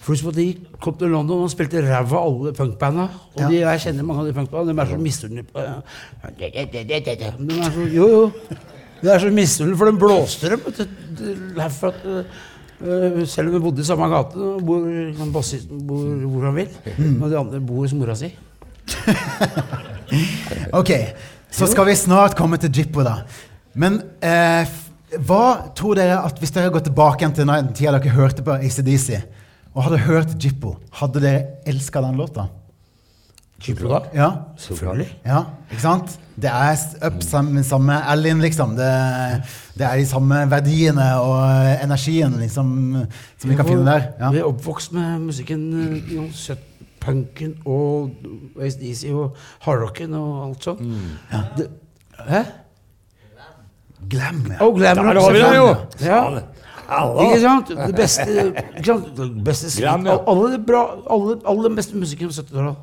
Pluss 0.00 0.22
på 0.24 0.32
de 0.32 0.46
kom 0.80 0.94
til 0.96 1.12
London 1.12 1.42
og 1.44 1.50
spilte 1.52 1.82
ræva 1.84 2.16
av 2.16 2.26
alle 2.26 2.52
punkbanda. 2.56 3.08
Og 3.34 3.40
Ja. 3.42 3.48
de, 3.48 3.58
jeg 3.60 3.80
kjenner 3.80 4.02
mange 4.08 4.20
av 4.20 4.26
de 4.26 4.32
punkbanda. 4.32 4.72
De 4.72 4.80
er 4.80 4.86
så 4.86 5.00
misunnelige 5.00 5.46
på 5.52 5.58
De 5.60 7.58
er 7.60 7.70
så, 7.74 7.88
Jo, 7.92 8.08
jo. 8.08 8.32
De 9.02 9.08
er 9.08 9.18
så 9.18 9.30
misunnelige, 9.30 9.78
for 9.78 9.90
de 9.90 9.98
blåste 9.98 10.48
dem. 10.50 10.60
vet 10.64 10.78
du. 10.78 10.84
Det 11.54 11.64
er 11.64 11.68
for 11.68 11.88
at, 11.88 12.24
Eh, 12.80 13.26
selv 13.28 13.48
om 13.50 13.54
vi 13.54 13.60
bodde 13.60 13.82
i 13.82 13.84
samme 13.84 14.06
gate, 14.08 14.40
bor, 14.64 14.84
kan 15.18 15.32
bassisten 15.34 15.82
bor 15.84 16.00
hvor 16.00 16.46
han 16.48 16.54
vil. 16.56 16.68
Og 17.20 17.26
de 17.28 17.36
andre 17.36 17.60
bor 17.60 17.82
hos 17.84 17.92
mora 17.92 18.14
si. 18.16 18.30
Ok, 20.72 20.90
så 21.50 21.66
skal 21.70 21.86
vi 21.86 21.94
snart 21.98 22.34
komme 22.38 22.58
til 22.58 22.72
Jippo, 22.74 23.04
da. 23.06 23.20
Men 23.78 24.00
uh, 24.24 24.70
hva 25.26 25.42
tror 25.76 25.98
dere 25.98 26.16
at 26.24 26.40
hvis 26.40 26.50
dere 26.54 26.72
går 26.74 26.82
tilbake 26.88 27.22
igjen 27.22 27.36
til 27.36 27.46
den 27.50 27.68
tida 27.76 27.92
dere 27.98 28.14
hørte 28.16 28.42
på 28.46 28.56
ACDC, 28.56 29.20
og 29.74 29.84
hadde 29.86 29.98
hørt 30.06 30.32
Jippo, 30.44 30.76
hadde 30.98 31.20
dere 31.22 31.42
elska 31.70 32.00
den 32.02 32.16
låta? 32.18 32.48
Jippo 33.60 33.88
da? 33.90 34.00
Ja? 34.16 34.28
Selvfølgelig. 34.58 35.08
ja, 35.26 35.42
ikke 35.70 35.82
sant? 35.82 36.16
Det 36.40 36.48
er 36.48 36.78
up 37.06 37.18
sammen 37.22 37.64
samme 37.64 37.98
Alien, 38.08 38.40
liksom. 38.40 38.70
Det, 38.78 38.88
det 39.76 39.84
er 39.84 39.98
de 40.00 40.06
samme 40.08 40.38
verdiene 40.50 41.10
og 41.20 41.42
eh, 41.44 41.82
energien 41.84 42.38
liksom, 42.40 42.70
som 43.36 43.50
vi 43.50 43.56
kan 43.58 43.68
finne 43.68 43.84
der. 43.84 44.06
Ja. 44.18 44.30
Vi 44.32 44.40
er 44.40 44.48
oppvokst 44.48 44.92
med 44.96 45.18
musikken, 45.28 45.66
eh, 45.82 46.14
jo, 46.16 46.24
søt- 46.32 46.66
punken 47.00 47.54
og 47.64 48.10
ACDC 48.60 49.08
og 49.16 49.36
hardrocken 49.64 50.12
og 50.18 50.32
alt 50.48 50.64
sånt. 50.66 50.80
Mm. 50.84 51.46
Det, 51.56 51.68
hæ? 52.28 52.42
Glam, 54.10 54.42
ja. 54.50 54.58
Oh, 54.64 54.74
glam 54.76 54.96
Der 54.96 55.02
har 55.20 55.32
vi 55.32 55.40
det 55.40 55.56
jo! 55.56 55.68
Ja. 56.04 56.20
Ikke 56.90 57.40
sant? 57.42 57.68
Det 57.70 57.94
beste, 57.94 58.24
ikke 58.76 58.84
sant? 58.88 59.10
Det 59.16 59.26
beste 59.46 59.70
Gram, 59.80 60.06
ja. 60.06 60.16
alle, 60.32 60.48
de 60.56 60.58
bra, 60.66 60.80
alle, 61.10 61.36
alle 61.46 61.70
beste 61.76 61.94
musikken 61.96 62.28
på 62.32 62.34
70-tallet. 62.34 62.76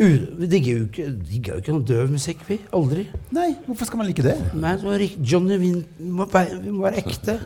U- 0.00 0.26
Vi 0.40 0.46
digger 0.54 0.78
jo 0.78 0.84
ikke, 0.88 1.08
digger 1.30 1.52
jo 1.58 1.58
ikke 1.64 1.74
noe 1.76 1.84
døv 1.92 2.10
musikk, 2.14 2.40
vi. 2.48 2.60
Aldri. 2.72 3.06
Nei, 3.36 3.50
hvorfor 3.66 3.90
skal 3.90 4.00
man 4.00 4.08
like 4.08 4.24
det? 4.24 4.36
Nei, 4.56 4.76
så 4.80 4.94
er 4.96 5.04
Johnny 5.32 5.58
Win 5.60 5.82
vi 5.98 6.08
må, 6.10 6.24
være- 6.32 6.60
vi 6.64 6.70
må 6.72 6.86
være 6.88 7.04
ekte. 7.04 7.38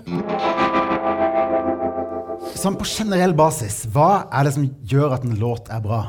Sånn 2.55 2.77
på 2.79 2.87
generell 2.89 3.35
basis, 3.37 3.83
hva 3.93 4.27
er 4.33 4.47
det 4.47 4.53
som 4.55 4.69
gjør 4.89 5.17
at 5.19 5.25
en 5.27 5.35
låt 5.41 5.69
er 5.75 5.81
bra? 5.85 6.03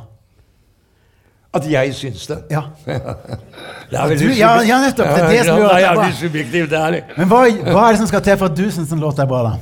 At 1.55 1.63
jeg 1.71 1.93
syns 1.95 2.25
det. 2.27 2.38
Ja. 2.51 2.65
Det 2.85 4.00
er 4.01 4.15
Du- 4.19 4.33
ja, 4.33 4.50
ja, 4.65 4.79
nettopp, 4.81 5.07
det 5.13 5.21
er 5.24 5.29
det 5.29 5.45
som 5.45 5.59
gjør 5.62 5.69
at 5.69 5.75
det 5.77 5.85
er 5.85 5.93
bra. 5.95 6.03
jævlig 6.03 6.17
subjektivt. 6.19 6.69
Det 6.69 7.03
Men 7.17 7.27
hva, 7.29 7.41
hva 7.71 7.83
er 7.85 7.91
det 7.93 8.00
som 8.01 8.07
skal 8.09 8.21
til 8.25 8.38
for 8.41 8.45
at 8.50 8.57
du 8.57 8.63
syns 8.74 8.91
en 8.91 9.00
låt 9.00 9.19
er 9.21 9.27
bra, 9.29 9.43
da? 9.45 9.53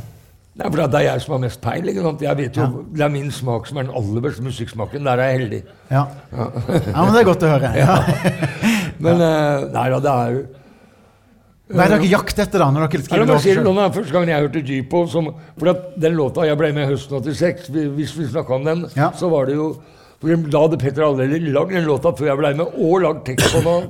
Nei, 0.53 0.67
for 0.69 0.77
Det 0.85 0.99
er 0.99 1.05
jeg 1.07 1.21
som 1.23 1.33
har 1.33 1.39
mest 1.41 1.61
peil. 1.61 1.87
ikke 1.89 2.01
sant? 2.05 2.21
Jeg 2.21 2.37
vet 2.37 2.57
jo, 2.57 2.65
Det 2.93 3.01
er 3.01 3.09
min 3.09 3.31
smak 3.33 3.65
som 3.67 3.77
er 3.77 3.87
den 3.87 3.95
aller 3.97 4.21
beste 4.21 4.43
musikksmaken. 4.45 5.05
Der 5.05 5.17
er 5.21 5.31
jeg 5.31 5.39
heldig. 5.39 5.61
Ja, 5.89 6.03
ja 6.31 7.05
men 7.05 7.13
det 7.13 7.21
er 7.23 7.29
godt 7.31 7.45
å 7.47 7.53
høre. 7.55 7.71
Ja. 7.83 7.95
Men 9.03 9.19
eh, 9.19 9.63
nei 9.73 9.87
da, 9.89 9.97
det 9.99 10.11
er 10.11 10.35
jo 10.35 10.43
er 11.73 11.89
det 11.89 11.95
dere 11.95 12.07
jakter 12.11 12.43
etter, 12.43 12.59
da? 12.61 12.67
når 12.69 12.85
dere 12.91 13.01
skriver 13.01 13.23
låter 13.23 13.33
det, 13.33 13.55
selv? 13.55 13.79
er 13.81 13.93
første 13.95 14.13
gangen 14.13 14.29
jeg 14.29 14.43
hørte 14.43 14.61
Jeepo 14.67 14.99
som, 15.09 15.29
For 15.57 15.71
at 15.71 15.85
den 16.03 16.17
låta 16.19 16.45
jeg 16.45 16.59
ble 16.59 16.69
med 16.75 16.89
høsten 16.91 17.23
86, 17.23 17.69
hvis 17.95 18.13
vi 18.19 18.27
snakka 18.29 18.57
om 18.59 18.67
den, 18.67 18.85
Ja. 18.95 19.09
så 19.15 19.29
var 19.31 19.47
det 19.47 19.55
jo 19.55 19.71
for 20.21 20.35
Da 20.35 20.59
hadde 20.61 20.77
Petter 20.77 21.03
allerede 21.03 21.39
lagd 21.51 21.73
den 21.73 21.87
låta 21.87 22.13
før 22.15 22.29
jeg 22.29 22.37
ble 22.37 22.53
med, 22.55 22.77
og 22.77 23.01
lagd 23.01 23.25
tekst 23.25 23.55
på 23.55 23.63
den, 23.63 23.89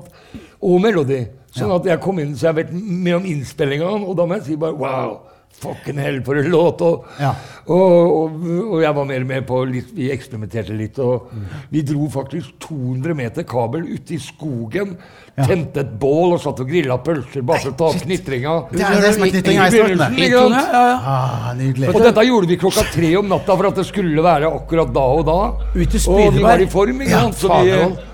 og 0.62 0.82
melodi. 0.82 1.20
Sånn 1.54 1.76
at 1.76 1.86
jeg 1.86 2.00
kom 2.02 2.20
inn, 2.20 2.34
så 2.36 2.48
jeg 2.50 2.56
vet 2.56 2.72
mer 2.74 3.20
om 3.20 3.26
innspillinga, 3.26 3.86
og 3.86 4.16
da 4.18 4.26
må 4.26 4.40
jeg 4.40 4.48
si 4.48 4.56
bare 4.56 4.74
wow. 4.74 5.20
Fucking 5.64 6.00
hell, 6.04 6.22
for 6.28 6.40
en 6.42 6.50
låt! 6.52 6.82
Og, 6.84 7.06
Ja. 7.22 7.32
og, 7.66 8.14
og, 8.20 8.46
og 8.76 8.82
jeg 8.84 8.96
var 8.98 9.06
mer 9.08 9.24
med 9.30 9.46
på 9.48 9.62
litt 9.70 9.92
Vi 9.96 10.10
eksperimenterte 10.12 10.76
litt, 10.76 11.00
og 11.00 11.30
vi 11.72 11.82
dro 11.88 12.10
faktisk 12.12 12.58
200 12.68 13.16
meter 13.16 13.44
kabel 13.48 13.86
ute 13.94 14.18
i 14.18 14.20
skogen. 14.20 14.98
Ja. 15.34 15.48
Tente 15.50 15.82
et 15.82 15.94
bål 15.98 16.36
og 16.36 16.42
satt 16.44 16.60
og 16.62 16.68
grilla 16.70 17.00
pølser, 17.02 17.42
bare 17.42 17.64
for 17.64 17.72
å 17.72 17.78
ta 17.80 17.88
opp 17.90 18.04
knitringa. 18.04 18.52
Det 18.70 18.84
er 18.86 19.00
det 19.02 19.14
som 19.16 19.24
er 19.26 19.32
knyttinga 19.34 19.64
i 19.66 19.72
starten. 19.74 20.02
der. 20.04 20.18
Ikke 20.28 20.42
sant? 20.44 20.58
Ja, 20.60 20.66
ja, 20.74 20.84
ja. 20.92 20.98
Ah, 21.16 21.48
nydelig. 21.58 21.90
Og 21.96 22.02
dette 22.06 22.26
gjorde 22.28 22.52
vi 22.52 22.58
klokka 22.62 22.84
tre 22.94 23.14
om 23.18 23.32
natta 23.32 23.56
for 23.58 23.70
at 23.72 23.80
det 23.82 23.88
skulle 23.90 24.26
være 24.28 24.52
akkurat 24.60 24.92
da 24.94 25.06
og 25.18 25.24
da. 25.32 25.40
Ute 25.74 26.04
og 26.12 26.36
vi 26.38 26.44
var 26.44 26.62
i 26.62 26.68
form, 26.70 27.02
ikke 27.02 27.24
sant? 27.24 27.40
Så 27.42 27.62
vi, 27.64 27.74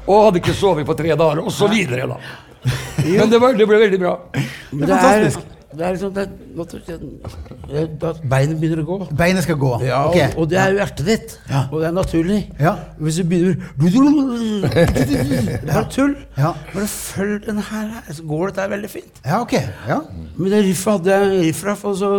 og 0.10 0.24
hadde 0.30 0.40
ikke 0.44 0.56
sovet 0.56 0.88
på 0.88 0.96
tre 1.02 1.12
dager, 1.20 1.44
og 1.44 1.52
så 1.52 1.68
videre, 1.72 2.08
da. 2.14 2.22
Men 3.20 3.30
det, 3.32 3.40
var, 3.40 3.54
det 3.56 3.68
ble 3.68 3.78
veldig 3.84 4.00
bra. 4.02 4.14
Det 4.34 4.40
er, 4.40 4.88
fantastisk. 4.88 5.59
Det 5.70 5.86
er 5.86 5.92
liksom 5.94 6.14
det, 6.16 6.24
er- 6.24 6.30
det, 6.88 7.78
er- 7.78 8.10
at 8.10 8.22
Beinet 8.30 8.58
begynner 8.60 8.80
å 8.82 8.86
gå. 8.88 8.98
Beinet 9.18 9.44
skal 9.46 9.56
gå. 9.62 9.70
Ja, 9.86 10.00
Ok. 10.10 10.16
og, 10.18 10.38
og 10.42 10.50
det 10.50 10.58
er 10.58 10.72
jo 10.74 10.80
hjertet 10.80 11.06
ditt. 11.06 11.36
Ja. 11.50 11.62
Og 11.72 11.82
det 11.84 11.88
er 11.88 11.94
naturlig. 11.94 12.40
Ja. 12.60 12.74
Hvis 12.98 13.20
du 13.20 13.24
begynner 13.30 13.56
Det 14.74 15.60
er 15.60 15.74
bare 15.74 15.86
tull. 15.94 16.16
Ja. 16.38 16.54
Bare 16.74 16.88
følg 16.90 17.46
den 17.46 17.62
her, 17.70 17.92
så 18.10 18.26
går 18.34 18.50
dette 18.54 18.68
veldig 18.74 18.90
fint. 18.90 19.22
Ja, 19.26 19.42
ok. 19.44 19.54
Ja. 19.88 20.00
Men 20.38 20.52
det 20.56 20.64
riffet 20.66 20.92
hadde 20.98 21.16
jeg 21.20 21.40
riffraff, 21.48 21.86
og 21.86 21.96
så 22.02 22.12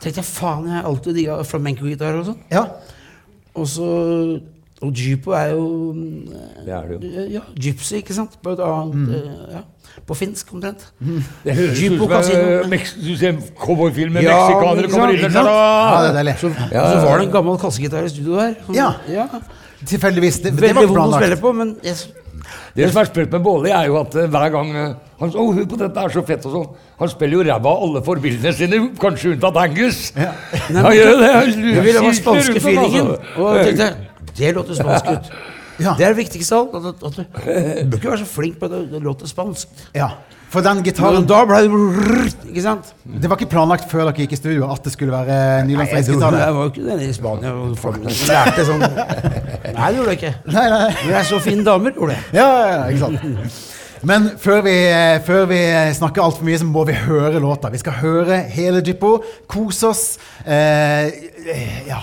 tenkte 0.00 0.20
jeg 0.22 0.28
faen, 0.30 0.66
jeg 0.70 0.78
har 0.80 0.88
alltid 0.90 1.16
digga 1.20 1.38
flamenco-gitar 1.44 2.20
og 2.22 2.28
sånn. 2.32 2.42
ja. 2.52 2.66
Og 3.56 3.64
så 3.72 3.86
Og 4.84 4.90
Gypo 4.92 5.30
er 5.32 5.54
jo 5.56 5.94
Det 6.66 6.68
er 6.68 6.82
det 6.90 6.96
jo. 7.00 7.22
Ja, 7.32 7.40
gypsy, 7.56 8.02
ikke 8.02 8.12
sant? 8.12 8.34
På 8.44 8.52
et 8.52 8.60
annet 8.60 8.94
mm. 8.94 9.14
ja. 9.54 9.62
På 10.06 10.14
finsk, 10.14 10.52
omtrent. 10.54 10.82
Det 11.44 11.54
høres 11.56 11.80
ut 11.82 11.98
som 11.98 12.12
en 12.12 12.70
Mex 12.70 12.92
du 13.00 13.16
ser 13.16 13.38
cowboyfilm 13.58 14.12
med 14.18 14.26
Ja, 14.26 14.36
meksikanere 14.44 14.90
kommer 14.92 15.14
inn 15.14 15.32
der. 15.32 15.48
Ja, 15.48 16.02
det 16.02 16.10
er 16.10 16.18
deilig. 16.20 16.34
Så, 16.42 16.50
og 16.52 16.86
så 16.92 17.00
var 17.06 17.18
det 17.18 17.26
en 17.26 17.32
gammel 17.32 17.58
kassegitar 17.58 18.04
i 18.04 18.08
studio 18.12 18.36
der. 18.36 18.54
som- 18.66 18.74
Ja. 18.76 18.92
ja. 19.08 19.26
Tilfeldigvis. 19.86 20.38
Det, 20.42 20.56
det 20.56 20.74
var 20.74 20.82
ikke 20.82 20.92
vond 20.94 21.14
å 21.14 21.16
spille 21.16 21.36
planlagt. 21.36 21.40
på, 21.40 21.52
men 21.54 21.76
jeg, 21.82 21.96
Det 22.76 22.92
som 22.92 23.00
er 23.00 23.04
spilt 23.08 23.32
med 23.32 23.42
Båli 23.42 23.70
er 23.70 23.86
jo 23.86 23.96
at 24.00 24.14
eh, 24.14 24.26
hver 24.28 24.50
gang 24.52 24.70
eh, 24.76 24.94
han 25.18 25.30
sier 25.32 25.40
'Å, 25.40 25.54
hør 25.56 25.64
på 25.66 25.78
dette, 25.78 25.98
er 25.98 26.08
så 26.08 26.22
fett', 26.22 26.46
og 26.46 26.52
sånn 26.52 26.68
Han 26.98 27.08
spiller 27.08 27.32
jo 27.32 27.42
ræva 27.42 27.66
av 27.72 27.82
alle 27.82 28.02
forbildene 28.02 28.52
sine, 28.54 28.90
kanskje 29.00 29.32
unntatt 29.34 29.56
Angus. 29.56 30.12
Ja. 30.16 30.32
Nei, 30.70 30.82
Han 30.82 30.92
gjør 30.92 31.18
det. 31.20 31.32
Han 31.34 31.84
ville 31.84 32.00
ha 32.00 32.12
syter 32.12 32.30
rundt 32.32 32.62
sånn, 32.62 32.78
altså. 32.78 33.64
Tenkte 33.64 33.94
det 34.36 34.54
låter 34.54 34.74
spansk 34.74 35.06
ut. 35.10 35.30
Ja. 35.78 35.92
Det 35.98 36.06
er 36.06 36.14
det 36.14 36.20
viktigste 36.22 36.56
av 36.56 36.72
alt. 36.76 37.04
At, 37.04 37.04
at, 37.10 37.84
du 37.84 37.90
bør 37.92 38.00
ikke 38.00 38.14
være 38.14 38.22
så 38.22 38.30
flink 38.30 38.58
på 38.60 38.68
at 38.68 38.76
det, 38.76 38.86
det 38.94 39.02
låter 39.04 39.30
spansk. 39.30 39.68
ja. 39.96 40.14
For 40.52 40.62
den 40.62 40.78
gitaren 40.86 41.26
da 41.26 41.40
ble 41.46 41.58
det 41.64 41.70
Ikke 42.52 42.62
sant? 42.64 42.92
Det 43.04 43.28
var 43.28 43.38
ikke 43.38 43.50
planlagt 43.50 43.88
før 43.90 44.06
dere 44.06 44.22
gikk 44.22 44.36
i 44.36 44.38
studio 44.38 44.68
at 44.70 44.84
det 44.86 44.92
skulle 44.94 45.10
være 45.12 45.34
Jeg, 45.34 45.66
Nei, 45.66 45.88
jeg 46.00 46.20
var 46.54 46.60
jo 46.60 46.70
ikke 46.70 46.84
den 46.86 47.02
i 47.02 47.08
Spania 47.16 47.54
og 47.54 47.74
lærte 48.30 48.66
sånn 48.68 48.84
Nei, 48.86 49.88
det 49.90 49.96
gjorde 49.98 50.14
jeg 50.14 50.20
ikke. 50.20 50.30
Nei, 50.54 50.66
nei. 50.72 50.92
Men 51.00 51.10
jeg 51.16 51.28
så 51.28 51.40
fine 51.42 51.66
damer, 51.66 51.96
gjorde 51.98 52.14
jeg. 52.14 52.28
Ja, 52.38 52.46
ja, 52.46 52.68
ja, 52.70 52.84
ikke 52.94 53.02
sant. 53.02 53.58
Men 54.06 54.28
før 54.40 54.62
vi, 54.64 54.74
eh, 54.88 55.18
før 55.26 55.48
vi 55.50 55.58
snakker 55.98 56.22
altfor 56.22 56.46
mye, 56.46 56.60
så 56.62 56.68
må 56.68 56.84
vi 56.88 56.94
høre 57.02 57.42
låta. 57.42 57.68
Vi 57.74 57.82
skal 57.82 57.98
høre 57.98 58.38
hele 58.54 58.80
Jippo. 58.86 59.16
Kose 59.50 59.90
oss. 59.90 60.04
Eh, 60.46 61.10
ja. 61.50 61.58
ja. 61.90 62.00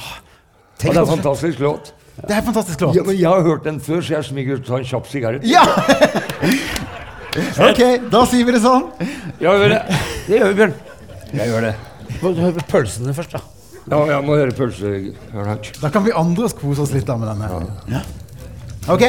Og 0.83 0.83
det 0.83 0.93
er 0.93 1.01
en 1.05 1.13
fantastisk 1.15 1.63
låt. 1.63 1.93
Det 2.17 2.29
er 2.29 2.39
en 2.39 2.45
fantastisk 2.45 2.81
låt. 2.85 2.95
Ja, 2.95 3.03
men 3.07 3.17
jeg 3.17 3.29
har 3.29 3.41
hørt 3.45 3.63
den 3.65 3.79
før, 3.81 4.01
så 4.05 4.13
jeg 4.17 4.27
smyger 4.27 4.59
ut 4.61 4.69
en 4.77 4.85
kjapp 4.85 5.07
sigarett. 5.09 5.45
Ja! 5.49 5.63
Ok, 7.33 7.81
da 8.13 8.21
sier 8.29 8.45
vi 8.45 8.53
det 8.53 8.61
sånn. 8.61 8.85
Ja, 9.41 9.55
gjør 9.57 9.71
det. 9.73 9.79
Det 10.27 10.37
gjør 10.37 10.51
vi, 10.51 10.57
Bjørn. 10.59 10.75
Jeg 11.33 11.49
gjør 11.49 11.65
det. 11.65 11.73
Må 12.21 12.33
høre 12.37 12.53
på 12.59 12.65
pølsene 12.75 13.15
først, 13.17 13.33
da. 13.33 13.41
Ja, 13.89 13.97
jeg 14.13 14.23
må 14.23 14.37
høre 14.37 14.53
pølse... 14.55 14.91
Da 15.81 15.89
kan 15.91 16.05
vi 16.05 16.13
andre 16.15 16.47
kose 16.59 16.85
oss 16.85 16.93
litt 16.93 17.09
da 17.09 17.17
med 17.19 17.33
denne. 17.33 17.49
Ja. 17.91 18.03
Ok. 18.93 19.03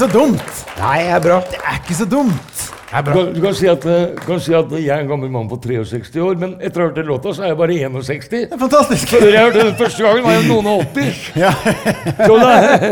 Så 0.00 0.06
dumt! 0.08 0.60
Nei, 0.78 0.98
det 1.04 1.10
er 1.12 1.24
bra. 1.24 1.38
Det 1.50 1.58
er 1.60 1.80
ikke 1.80 1.96
så 1.98 2.06
dumt. 2.08 2.60
Er 2.90 3.04
Du 3.04 3.10
kan, 3.12 3.26
du, 3.34 3.40
kan 3.42 3.54
si 3.54 3.68
at, 3.70 3.84
eh, 3.86 4.06
du 4.16 4.22
kan 4.24 4.40
si 4.42 4.54
at 4.56 4.70
jeg 4.72 4.88
er 4.94 5.02
en 5.04 5.10
gammel 5.10 5.30
mann 5.30 5.48
på 5.50 5.58
63 5.60 6.22
år, 6.24 6.38
men 6.40 6.54
etter 6.58 6.80
å 6.80 6.86
ha 6.86 6.88
hørt 6.88 6.96
den 6.98 7.10
låta, 7.10 7.34
så 7.36 7.44
er 7.44 7.52
jeg 7.52 7.58
bare 7.60 7.76
61. 7.76 8.30
Det 8.32 8.56
er 8.56 8.62
fantastisk. 8.62 9.12
Før 9.12 9.28
jeg 9.28 9.44
hørte 9.44 9.66
den 9.68 9.76
første 9.78 10.06
gangen, 10.06 10.24
var 10.24 10.38
jeg 10.38 10.48
noen 10.48 10.70
og 10.72 10.84
80. 10.96 11.20
Ja. 11.44 11.52
Så 12.16 12.38
det, 12.40 12.88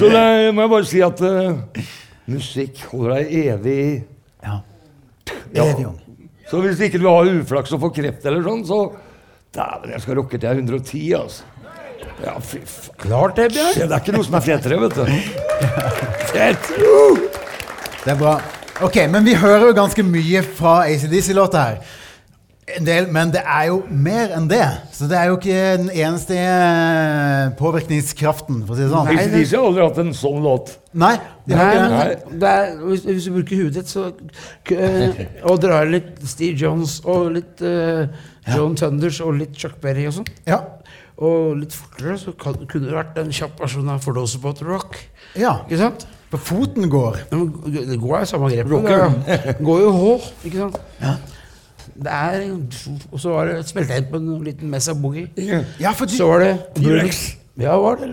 så 0.00 0.10
det 0.12 0.24
må 0.56 0.66
jeg 0.66 0.72
bare 0.74 0.88
si 0.90 1.02
at 1.06 1.22
uh, 1.24 1.86
musikk 2.28 2.82
holder 2.90 3.14
deg 3.14 3.36
evig 3.54 3.78
ja. 4.44 4.58
Ja. 5.54 5.64
Evig 5.64 5.86
ung. 5.86 5.96
Så 6.50 6.60
hvis 6.64 6.82
ikke 6.84 7.00
du 7.00 7.06
har 7.06 7.28
uflaks 7.38 7.72
og 7.76 7.84
får 7.86 7.94
kreft 8.00 8.26
eller 8.28 8.42
sånn, 8.44 8.66
så 8.66 8.82
Dæven, 9.54 9.94
jeg 9.94 10.04
skal 10.04 10.18
rocke 10.18 10.36
til 10.36 10.44
jeg 10.44 10.58
er 10.58 10.60
110, 10.60 11.06
altså. 11.16 11.46
Ja, 12.24 12.34
fy 12.42 12.60
faen. 12.66 12.96
Klart 13.04 13.38
det, 13.38 13.50
Bjørn. 13.54 13.78
Det 13.78 13.88
er 13.88 14.02
ikke 14.02 14.16
noe 14.16 14.26
som 14.26 14.38
er 14.38 14.46
fetere, 14.46 14.80
vet 14.82 14.98
du. 14.98 15.04
Fett! 16.32 16.70
Det 18.04 18.14
er 18.14 18.18
bra. 18.18 18.38
Ok, 18.84 19.00
men 19.10 19.24
vi 19.26 19.34
hører 19.38 19.70
jo 19.70 19.78
ganske 19.78 20.02
mye 20.06 20.42
fra 20.58 20.80
ACDC-låta 20.86 21.64
her. 21.64 21.96
En 22.76 22.84
del, 22.84 23.06
men 23.12 23.30
det 23.32 23.40
er 23.40 23.70
jo 23.70 23.78
mer 23.88 24.34
enn 24.36 24.48
det. 24.50 24.64
Så 24.92 25.06
det 25.08 25.16
er 25.16 25.30
jo 25.30 25.38
ikke 25.38 25.60
den 25.80 25.88
eneste 25.88 26.36
eh, 26.36 27.46
påvirkningskraften, 27.58 28.60
for 28.66 28.74
å 28.74 28.76
si 28.76 28.84
det 28.84 28.90
sånn. 28.92 29.08
Nei. 29.08 29.22
ACDC 29.22 29.54
har 29.56 29.68
aldri 29.70 29.86
hatt 29.86 30.00
en 30.02 30.12
sånn 30.16 30.42
låt. 30.44 30.74
Nei, 31.00 31.14
de 31.48 31.56
har 31.56 31.72
Nei, 31.72 31.86
men 32.28 32.40
det 32.42 32.52
er, 32.60 32.74
hvis, 32.82 33.06
hvis 33.08 33.28
du 33.30 33.38
bruker 33.38 33.62
huet 33.62 33.78
ditt, 33.78 33.88
så 33.92 34.10
eh, 34.74 35.22
Og 35.48 35.60
drar 35.62 35.88
litt 35.88 36.18
Steve 36.28 36.58
Jones 36.60 36.98
og 37.08 37.30
litt 37.38 37.62
uh, 37.64 38.08
John 38.50 38.76
Thunders 38.76 39.20
og 39.24 39.36
litt 39.40 39.56
Chuck 39.56 39.78
Berry 39.82 40.08
og 40.10 40.18
sånn, 40.20 40.28
Ja. 40.48 40.62
Og 41.18 41.56
litt 41.58 41.74
fortere, 41.74 42.18
så 42.18 42.32
kan, 42.38 42.54
kunne 42.70 42.86
det 42.86 42.94
vært 42.94 43.16
en 43.18 43.32
kjapp 43.34 43.58
versjon 43.60 43.88
av 43.90 44.00
For 44.04 44.14
Those 44.14 44.38
Rock. 44.66 44.96
ja. 45.36 45.56
Ikke 45.66 45.78
sant? 45.78 46.06
På 46.30 46.36
foten 46.36 46.90
går. 46.92 47.16
Det 47.30 47.96
går 48.00 48.18
jo 48.20 48.24
samme 48.28 48.50
grep. 48.52 48.68
Det 48.68 49.56
går 49.64 49.80
jo 49.80 49.90
H, 49.96 50.30
ikke 50.44 50.58
sant? 50.58 50.76
Det 51.98 52.12
er 52.12 52.42
Og 53.10 53.18
så 53.20 53.32
var 53.32 53.48
det 53.48 53.64
smelta 53.66 53.96
inn 53.96 54.10
på 54.10 54.16
en 54.20 54.44
liten 54.44 54.70
Messa 54.70 54.92
Boogie. 54.94 55.30
Ja, 55.80 55.90
for 55.96 56.06
Så 56.06 56.28
var 56.28 56.38
det 56.44 56.52
T-Rex. 56.76 57.22
Ja, 57.58 57.74
var 57.80 57.96
det. 57.98 58.12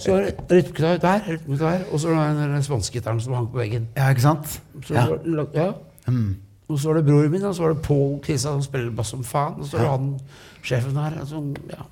Så 0.00 0.12
var 0.14 0.22
det 0.24 0.34
rytmegitar 0.50 0.96
der, 1.02 1.20
rytmegitar 1.28 1.70
der, 1.74 1.82
og 1.92 2.00
så 2.00 2.14
var 2.14 2.30
det 2.32 2.46
den 2.54 2.62
spanske 2.62 2.92
gitaren 2.96 3.20
som 3.20 3.34
hang 3.34 3.50
på 3.52 3.58
veggen. 3.60 3.88
Ja, 3.96 4.08
ikke 4.14 4.22
sant? 4.24 4.60
Så 4.86 4.94
Ja. 4.94 5.06
var 5.10 5.46
ja. 5.54 5.72
Mm. 6.08 6.36
Og 6.68 6.78
så 6.80 6.88
var 6.88 6.94
det 6.96 7.04
broren 7.06 7.30
min, 7.30 7.44
og 7.44 7.54
så 7.54 7.62
var 7.62 7.74
det 7.74 7.82
Paul 7.82 8.20
Kisa 8.24 8.48
som 8.54 8.62
spiller 8.62 8.90
bass 8.90 9.08
som 9.12 9.24
faen. 9.24 9.60
Og 9.60 9.66
så 9.66 9.76
var 9.76 9.82
det 9.84 9.90
han 9.90 10.20
sjefen 10.62 10.96
her. 10.96 11.12
Altså, 11.20 11.42
ja. 11.70 11.82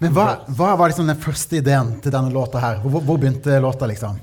Men 0.00 0.12
hva, 0.14 0.26
hva 0.56 0.74
var 0.78 0.88
liksom 0.92 1.06
den 1.10 1.20
første 1.22 1.58
ideen 1.60 1.96
til 2.04 2.12
denne 2.14 2.32
låta 2.34 2.60
her? 2.62 2.78
Hvor, 2.84 3.00
hvor 3.04 3.18
begynte 3.18 3.60
låta, 3.62 3.86
liksom? 3.90 4.16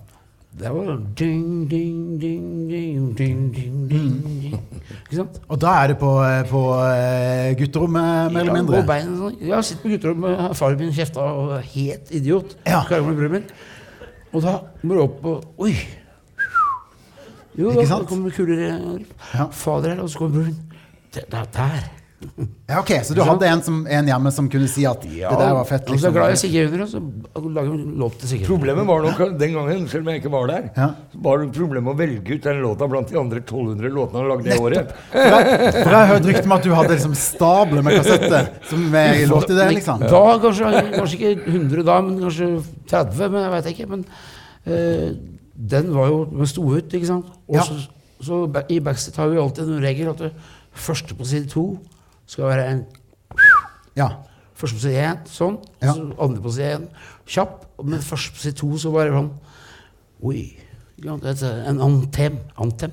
Det 0.62 0.68
var 0.68 0.98
ding, 1.16 1.68
ding, 1.72 2.20
ding, 2.20 2.68
ding, 2.70 3.16
ding, 3.16 3.38
ding, 3.56 3.78
ding, 3.88 4.18
ding. 4.28 4.58
Ikke 5.06 5.16
sant? 5.22 5.38
Og 5.48 5.60
da 5.64 5.78
er 5.80 5.94
du 5.94 5.96
på, 6.02 6.10
eh, 6.28 6.42
på 6.50 6.64
eh, 6.84 7.54
gutterommet, 7.60 8.34
mer 8.34 8.42
eller 8.42 8.52
Ja, 8.52 8.58
mindre? 8.58 8.82
sånn. 9.22 9.38
Jeg 9.40 9.54
har 9.56 9.64
sittet 9.64 9.86
på 9.86 9.94
gutterommet, 9.94 10.58
faren 10.60 10.78
min 10.84 10.92
kjefta 10.98 11.24
og 11.24 11.54
er 11.56 11.64
helt 11.72 12.12
idiot. 12.20 12.58
Ja. 12.68 12.84
Min. 12.92 13.48
Og 14.34 14.44
da 14.44 14.58
må 14.84 14.96
du 15.00 15.02
opp 15.06 15.26
og 15.26 15.64
Oi! 15.68 15.74
Jo, 17.60 17.72
da 17.76 18.02
kommer 18.08 18.32
kulere 18.32 19.00
Ja. 19.34 19.48
fader 19.52 19.96
her, 19.96 20.04
og 20.04 20.10
så 20.10 20.18
kommer 20.20 20.36
broren. 20.42 20.60
Er 21.16 21.48
der. 21.56 21.90
Ja, 22.70 22.80
ok, 22.80 22.92
Så 23.04 23.16
du 23.18 23.22
hadde 23.26 23.48
en, 23.50 23.62
som, 23.66 23.80
en 23.90 24.08
hjemme 24.08 24.32
som 24.32 24.48
kunne 24.52 24.68
si 24.70 24.84
at 24.88 25.02
det 25.04 25.22
der 25.26 25.54
var 25.58 25.66
fett? 25.68 25.88
Jeg 25.90 26.14
glad 26.14 26.36
i 26.46 26.52
liksom. 26.62 26.68
Under, 26.72 26.84
og 27.36 27.44
så 27.44 27.50
lager 27.56 27.72
vi 27.72 27.96
låt 28.02 28.18
til 28.22 28.30
Sigge. 28.32 28.46
Problemet 28.48 28.88
var 28.88 29.02
nok 29.06 29.22
den 29.40 29.56
gangen, 29.58 29.88
selv 29.92 30.06
om 30.06 30.12
jeg 30.14 30.22
ikke 30.22 30.32
var 30.32 30.48
der, 30.52 30.68
Ja. 30.78 30.88
var 31.26 31.42
det 31.42 31.50
problemet 31.58 31.94
å 31.94 31.98
velge 31.98 32.36
ut 32.38 32.44
den 32.44 32.62
låta 32.62 32.88
blant 32.88 33.10
de 33.10 33.18
andre 33.20 33.42
1200 33.42 33.90
låtene 33.96 34.22
han 34.22 34.30
lagde 34.30 34.44
det 34.50 34.60
året. 34.62 34.94
For 35.12 35.20
jeg, 35.20 35.74
for 35.74 35.92
jeg 35.92 35.98
har 35.98 36.08
hørt 36.14 36.30
rykter 36.30 36.46
om 36.52 36.56
at 36.58 36.64
du 36.64 36.72
hadde 36.78 36.94
liksom 36.96 37.16
stabler 37.16 37.82
med 37.82 37.98
kassetter 38.00 38.50
som 38.70 38.86
med 38.92 39.28
låt 39.30 39.50
i 39.50 39.58
det, 39.58 39.68
liksom. 39.80 40.00
Da 40.06 40.24
kanskje, 40.46 40.72
kanskje 40.96 41.20
ikke 41.20 41.34
100 41.56 41.84
da, 41.90 42.00
men 42.06 42.20
kanskje 42.22 42.52
30, 42.88 43.30
men 43.34 43.42
jeg 43.48 43.52
veit 43.58 43.72
ikke. 43.74 43.90
Men 43.96 44.06
øh, 44.68 45.08
den 45.72 45.94
var 45.96 46.08
jo 46.10 46.26
Den 46.32 46.48
sto 46.48 46.64
ut, 46.72 46.94
ikke 46.94 47.08
sant. 47.10 47.26
Og 47.50 47.56
Ja. 47.56 47.64
så, 47.68 47.80
så 48.22 48.44
i 48.70 48.80
Backstreet 48.80 49.18
har 49.18 49.30
vi 49.34 49.38
alltid 49.42 49.68
en 49.68 49.82
regel 49.84 50.10
at 50.14 50.18
det 50.28 50.32
første 50.72 51.16
på 51.18 51.26
side 51.28 51.50
to 51.52 51.80
skal 52.32 52.48
være 52.52 52.68
en 52.72 52.84
Ja. 54.00 54.10
Første 54.56 54.78
på 54.78 54.84
side 54.86 55.04
én 55.10 55.22
sånn, 55.26 55.58
Ja. 55.82 55.94
så 55.94 56.12
andre 56.22 56.42
på 56.42 56.52
side 56.54 56.76
én 56.78 56.88
kjapp. 57.26 57.66
Men 57.84 58.00
første 58.00 58.36
på 58.36 58.44
side 58.44 58.58
to 58.60 58.78
så 58.78 58.92
bare 58.94 59.12
sånn 59.12 59.32
Oi. 60.24 60.58
Ja, 61.04 61.16
det 61.18 61.42
er 61.42 61.64
en 61.70 61.80
antem. 61.82 62.38
Antem. 62.62 62.92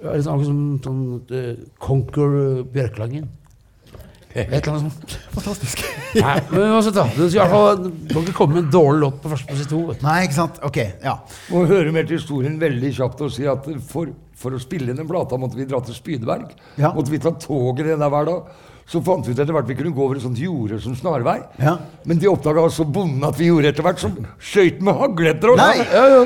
Akkurat 0.00 0.24
som 0.24 0.78
sånn 0.80 1.02
uh, 1.30 1.56
Conquer 1.78 2.62
Bjørklangen. 2.72 3.28
Et 4.36 4.48
eller 4.52 4.74
annet 4.74 4.92
sånt. 4.92 5.14
Fantastisk. 5.32 5.82
Nei, 6.16 6.36
men 6.50 6.72
uansett, 6.74 6.96
da. 6.96 7.06
Det 7.16 7.30
skal 7.32 7.36
i 7.36 7.52
hvert 7.52 8.12
fall 8.12 8.22
ikke 8.22 8.34
komme 8.36 8.56
med 8.58 8.66
en 8.66 8.72
dårlig 8.72 9.00
låt 9.04 9.20
på 9.22 9.32
første 9.32 9.68
du. 9.70 9.92
Nei, 10.02 10.16
ikke 10.26 10.36
sant? 10.36 10.58
Ok, 10.66 10.80
ja. 11.04 11.14
Må 11.52 11.64
høre 11.68 11.92
mer 11.96 12.08
til 12.08 12.18
historien 12.20 12.58
veldig 12.60 12.92
kjapt 12.98 13.22
og 13.24 13.32
si 13.32 13.46
at 13.48 13.68
for, 13.88 14.12
for 14.36 14.52
å 14.56 14.60
spille 14.60 14.92
inn 14.92 14.98
den 15.00 15.08
plata 15.08 15.38
måtte 15.40 15.56
vi 15.58 15.64
dra 15.68 15.80
til 15.84 15.96
Spydeberg. 15.96 16.50
Ja. 16.76 16.92
Måtte 16.96 17.12
vi 17.12 17.20
ta 17.22 17.32
toget 17.40 17.86
ned 17.88 18.02
der 18.02 18.12
hver 18.12 18.28
dag. 18.28 18.50
Så 18.86 19.00
fant 19.02 19.26
vi 19.26 19.32
ut 19.34 19.40
etter 19.42 19.50
hvert 19.56 19.66
vi 19.66 19.74
kunne 19.74 19.90
gå 19.96 20.02
over 20.04 20.18
et 20.18 20.22
sånt 20.22 20.38
jorde 20.38 20.76
som 20.84 20.94
snarvei. 20.94 21.40
Ja. 21.58 21.72
Men 22.06 22.20
de 22.22 22.28
oppdaga 22.30 22.68
så 22.70 22.84
bonden 22.86 23.24
at 23.26 23.34
vi 23.38 23.48
gjorde 23.48 23.72
etter 23.72 23.82
hvert, 23.82 23.98
så 23.98 24.12
skøyt 24.38 24.78
med 24.86 24.94
hagle 25.00 25.32
etter 25.32 25.50
oss. 25.56 25.64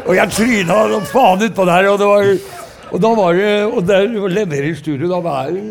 Og 0.05 0.13
jeg 0.19 0.35
tryna 0.37 0.77
som 0.93 1.07
faen 1.09 1.47
utpå 1.47 1.67
der. 1.71 1.89
Og, 1.89 1.97
det 2.03 2.11
var, 2.11 2.29
og 2.91 3.03
da 3.07 3.15
var 3.23 3.39
det 3.41 3.51
Og 3.71 3.81
der 3.89 4.05
leverer 4.11 4.37
levere 4.43 4.73
i 4.75 4.77
studio, 4.77 5.09
da 5.09 5.23
var 5.25 5.49
det 5.55 5.65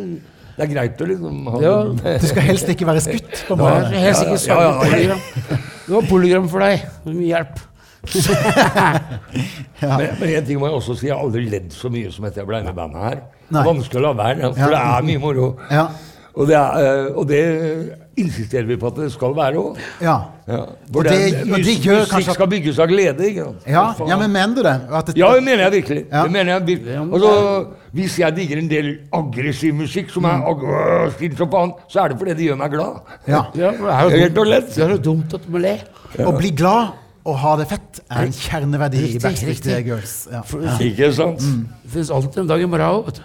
Det 0.57 0.65
er 0.65 0.71
greit 0.73 1.03
å 1.05 1.09
liksom 1.11 1.45
ha 1.53 1.61
Ja. 1.67 1.77
Du 1.93 2.27
skal 2.31 2.47
helst 2.49 2.73
ikke 2.73 2.89
være 2.89 3.05
skutt. 3.05 3.43
på 3.47 3.59
morgenen. 3.59 3.99
Ja, 3.99 4.15
var 4.17 4.33
måte. 4.33 4.47
ja, 4.49 4.61
ja, 4.63 5.13
ja. 5.13 5.59
Det 5.85 5.93
var 5.93 6.09
polygram 6.09 6.49
for 6.49 6.65
deg. 6.65 6.89
Mye 7.05 7.29
hjelp. 7.35 7.61
Men, 9.81 10.07
men 10.19 10.29
en 10.35 10.45
ting 10.47 10.59
må 10.59 10.67
jeg 10.69 10.75
også 10.75 10.95
si, 10.99 11.07
jeg 11.07 11.15
har 11.15 11.23
aldri 11.23 11.45
ledd 11.49 11.71
så 11.75 11.89
mye 11.91 12.11
som 12.11 12.25
etter 12.27 12.41
jeg 12.43 12.49
ble 12.49 12.59
med 12.65 12.75
bandet 12.77 13.03
her. 13.05 13.19
Nei. 13.53 13.63
Vanskelig 13.65 13.99
å 14.01 14.05
la 14.09 14.13
være, 14.19 14.53
for 14.53 14.59
Ja. 14.59 14.69
det 14.73 14.79
er 14.99 15.05
mye 15.09 15.19
moro. 15.23 15.47
Ja. 15.71 15.87
Og 16.39 16.47
det, 16.47 16.55
er, 16.55 16.83
eh, 16.85 17.17
og 17.17 17.25
det 17.27 17.39
insisterer 18.21 18.67
vi 18.69 18.75
på 18.79 18.87
at 18.91 18.95
det 19.01 19.07
skal 19.11 19.33
være 19.35 19.55
òg. 19.59 19.79
Ja. 20.03 20.17
Ja. 20.47 20.59
For 20.93 21.03
det- 21.03 21.11
det, 21.11 21.31
det 21.39 21.47
musikk, 21.47 21.81
gjør 21.87 21.97
musikk 21.99 22.11
kanskje 22.13 22.33
skal 22.37 22.47
bygges 22.47 22.79
av 22.79 22.87
glede. 22.87 23.19
ikke 23.29 23.43
sant? 23.47 23.63
Ja, 23.67 23.85
ja, 24.07 24.17
men 24.17 24.31
mener 24.31 24.55
du 24.55 24.61
det? 24.63 24.75
At 24.91 25.05
det 25.07 25.17
Ja, 25.17 25.33
det 25.35 25.43
mener 25.43 25.63
jeg 25.63 25.71
virkelig. 25.71 26.05
Ja. 26.11 26.23
Det 26.23 26.31
mener 26.31 26.53
jeg 26.53 26.67
virkelig. 26.67 26.95
Altså, 27.13 27.65
hvis 27.93 28.19
jeg 28.19 28.35
digger 28.35 28.57
en 28.57 28.67
del 28.69 28.97
aggressiv 29.13 29.73
musikk 29.73 30.09
som 30.11 30.23
Mm. 30.23 30.29
er 30.29 30.47
ag 30.47 30.63
øh, 31.23 31.37
som 31.37 31.49
faen, 31.51 31.73
så 31.89 31.99
er 32.03 32.07
det 32.09 32.17
fordi 32.19 32.33
det 32.35 32.45
gjør 32.49 32.57
meg 32.57 32.71
glad. 32.71 33.01
ja. 33.27 33.41
Ja, 33.55 33.71
det 33.71 33.81
er 33.81 34.03
jo 34.03 34.09
Helt 34.09 34.37
og 34.37 34.45
dumt, 34.45 34.75
det 34.75 34.83
er 34.83 34.89
jo 34.89 34.97
dumt 34.97 35.33
at 35.33 35.41
du 35.45 35.51
må 35.51 35.57
le. 35.57 35.77
Å 36.19 36.37
bli 36.37 36.49
glad 36.51 36.87
og 37.29 37.37
ha 37.43 37.51
det 37.61 37.67
fett 37.69 37.99
er 38.09 38.25
en 38.27 38.33
kjerneverdi 38.35 39.03
i 39.05 39.19
Backstreet 39.21 39.51
riktig. 39.53 39.77
Girls. 39.87 40.15
Ja. 40.31 40.41
Ikke 40.85 41.11
sant? 41.15 41.43
Det 41.83 41.93
finnes 41.95 42.11
alltid 42.17 42.41
en 42.43 42.49
dag 42.51 42.61
i 42.65 42.69
morgen 42.69 43.03
òg. 43.03 43.21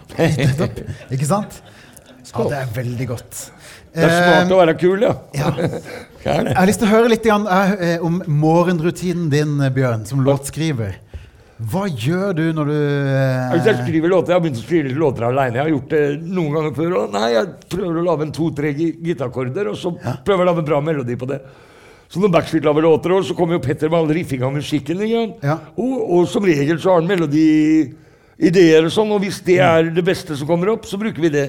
Ikke 1.14 1.28
sant? 1.28 1.60
Ja, 2.34 2.44
det 2.50 2.58
er 2.62 2.70
veldig 2.74 3.06
godt. 3.12 3.40
Det 3.94 4.02
er 4.08 4.14
smart 4.16 4.52
å 4.56 4.58
være 4.58 4.74
kul, 4.80 5.04
ja. 5.06 5.14
Ja. 5.38 5.52
Er. 6.24 6.46
Jeg 6.48 6.56
har 6.56 6.64
lyst 6.70 6.80
til 6.80 6.88
å 6.88 6.92
høre 6.94 7.08
litt 7.12 7.26
eh, 7.28 7.98
om 8.00 8.14
morgenrutinen 8.40 9.26
din, 9.28 9.58
eh, 9.60 9.68
Bjørn, 9.76 10.06
som 10.08 10.22
låtskriver. 10.24 10.94
Hva 11.70 11.82
gjør 11.86 12.32
du 12.38 12.42
når 12.56 12.70
du 12.70 12.76
eh, 12.80 13.50
Hvis 13.52 13.68
jeg 13.68 13.76
skriver 13.82 14.10
låter, 14.10 14.32
Jeg 14.32 14.38
har 14.38 14.42
begynt 14.46 14.58
å 14.58 14.64
skrive 14.64 14.94
låter 14.98 15.26
alene. 15.28 15.58
Jeg 15.60 15.62
har 15.66 15.70
gjort 15.74 15.92
det 15.92 16.00
noen 16.24 16.56
ganger 16.56 16.72
før. 16.80 16.94
Og 17.02 17.12
nei, 17.14 17.28
jeg 17.36 17.52
prøver 17.76 18.00
å 18.00 18.06
lage 18.08 18.24
en 18.26 18.32
to-tre 18.40 18.72
gi- 18.74 18.94
gitarkorder, 19.10 19.68
og 19.74 19.76
så 19.78 19.92
prøver 20.00 20.40
jeg 20.40 20.46
å 20.46 20.48
lage 20.48 20.64
en 20.64 20.70
bra 20.72 20.80
melodi 20.88 21.18
på 21.20 21.28
det. 21.30 21.38
Så 22.14 22.20
når 22.22 22.30
Backstreet 22.30 22.62
lager 22.62 22.84
låter, 22.86 23.10
så 23.26 23.34
kommer 23.34 23.56
jo 23.56 23.62
Petter 23.64 23.90
med 23.90 23.98
all 23.98 24.10
riffinga 24.14 24.46
av 24.46 24.52
musikken. 24.54 25.00
Ja. 25.42 25.56
Og, 25.74 25.94
og 26.14 26.28
som 26.30 26.44
regel 26.46 26.78
så 26.78 26.92
har 26.92 27.00
han 27.02 27.08
melodiideer 27.10 28.86
og 28.86 28.92
sånn, 28.94 29.10
og 29.10 29.24
hvis 29.24 29.40
det 29.42 29.56
er 29.58 29.90
det 29.90 30.04
beste 30.06 30.36
som 30.38 30.46
kommer 30.46 30.70
opp, 30.76 30.86
så 30.86 31.00
bruker 31.00 31.24
vi 31.24 31.32
det. 31.34 31.48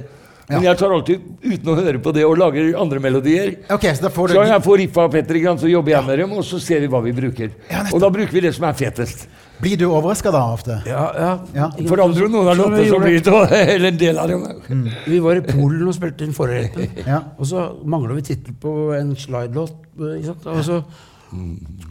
Men 0.50 0.64
Ja. 0.64 0.72
jeg 0.72 0.78
tar 0.78 0.92
alltid 0.94 1.22
uten 1.42 1.70
å 1.70 1.76
høre 1.78 2.02
på 2.02 2.14
det 2.14 2.24
og 2.26 2.38
lager 2.38 2.74
andre 2.82 3.00
melodier. 3.00 3.56
Okay, 3.70 3.94
så 3.94 4.10
Så 4.10 4.46
jeg 4.46 4.62
får 4.66 4.78
riffa 4.78 5.02
av 5.06 5.12
Petter, 5.12 5.36
så 5.58 5.70
jobber 5.70 5.92
jeg 5.92 6.06
med 6.06 6.20
dem, 6.20 6.34
og 6.34 6.44
så 6.44 6.60
ser 6.60 6.80
vi 6.82 6.88
hva 6.88 7.02
vi 7.04 7.12
bruker. 7.14 7.50
Og 7.94 8.00
da 8.02 8.10
bruker 8.10 8.32
vi 8.34 8.42
det 8.42 8.56
som 8.56 8.66
er 8.66 8.74
fetest. 8.74 9.28
Blir 9.62 9.78
du 9.80 9.86
overraska 9.88 10.32
da 10.36 10.42
ofte? 10.54 10.82
Ja, 10.88 11.04
ja. 11.16 11.30
Ja. 11.56 11.68
Forandrer 11.88 12.28
du 12.28 12.34
noen 12.34 12.50
av 12.52 12.58
låtene, 12.60 12.84
så 12.90 13.00
blir 13.00 13.22
det 13.24 13.62
eller 13.76 13.88
en 13.94 14.00
del 14.02 14.20
av 14.20 14.30
dem. 14.32 14.90
Vi 15.08 15.20
var 15.24 15.40
i 15.40 15.44
Polen 15.46 15.88
og 15.88 15.96
spilte 15.96 16.28
inn 16.28 16.36
Forhjelpen. 16.36 16.92
Ja. 17.12 17.22
Og 17.40 17.48
så 17.50 17.64
mangla 17.88 18.18
vi 18.18 18.26
tittel 18.32 18.58
på 18.62 18.76
en 18.98 19.16
slide-låt. 19.16 19.76
eh? 20.02 20.30
Og 20.52 20.62
så 20.66 20.82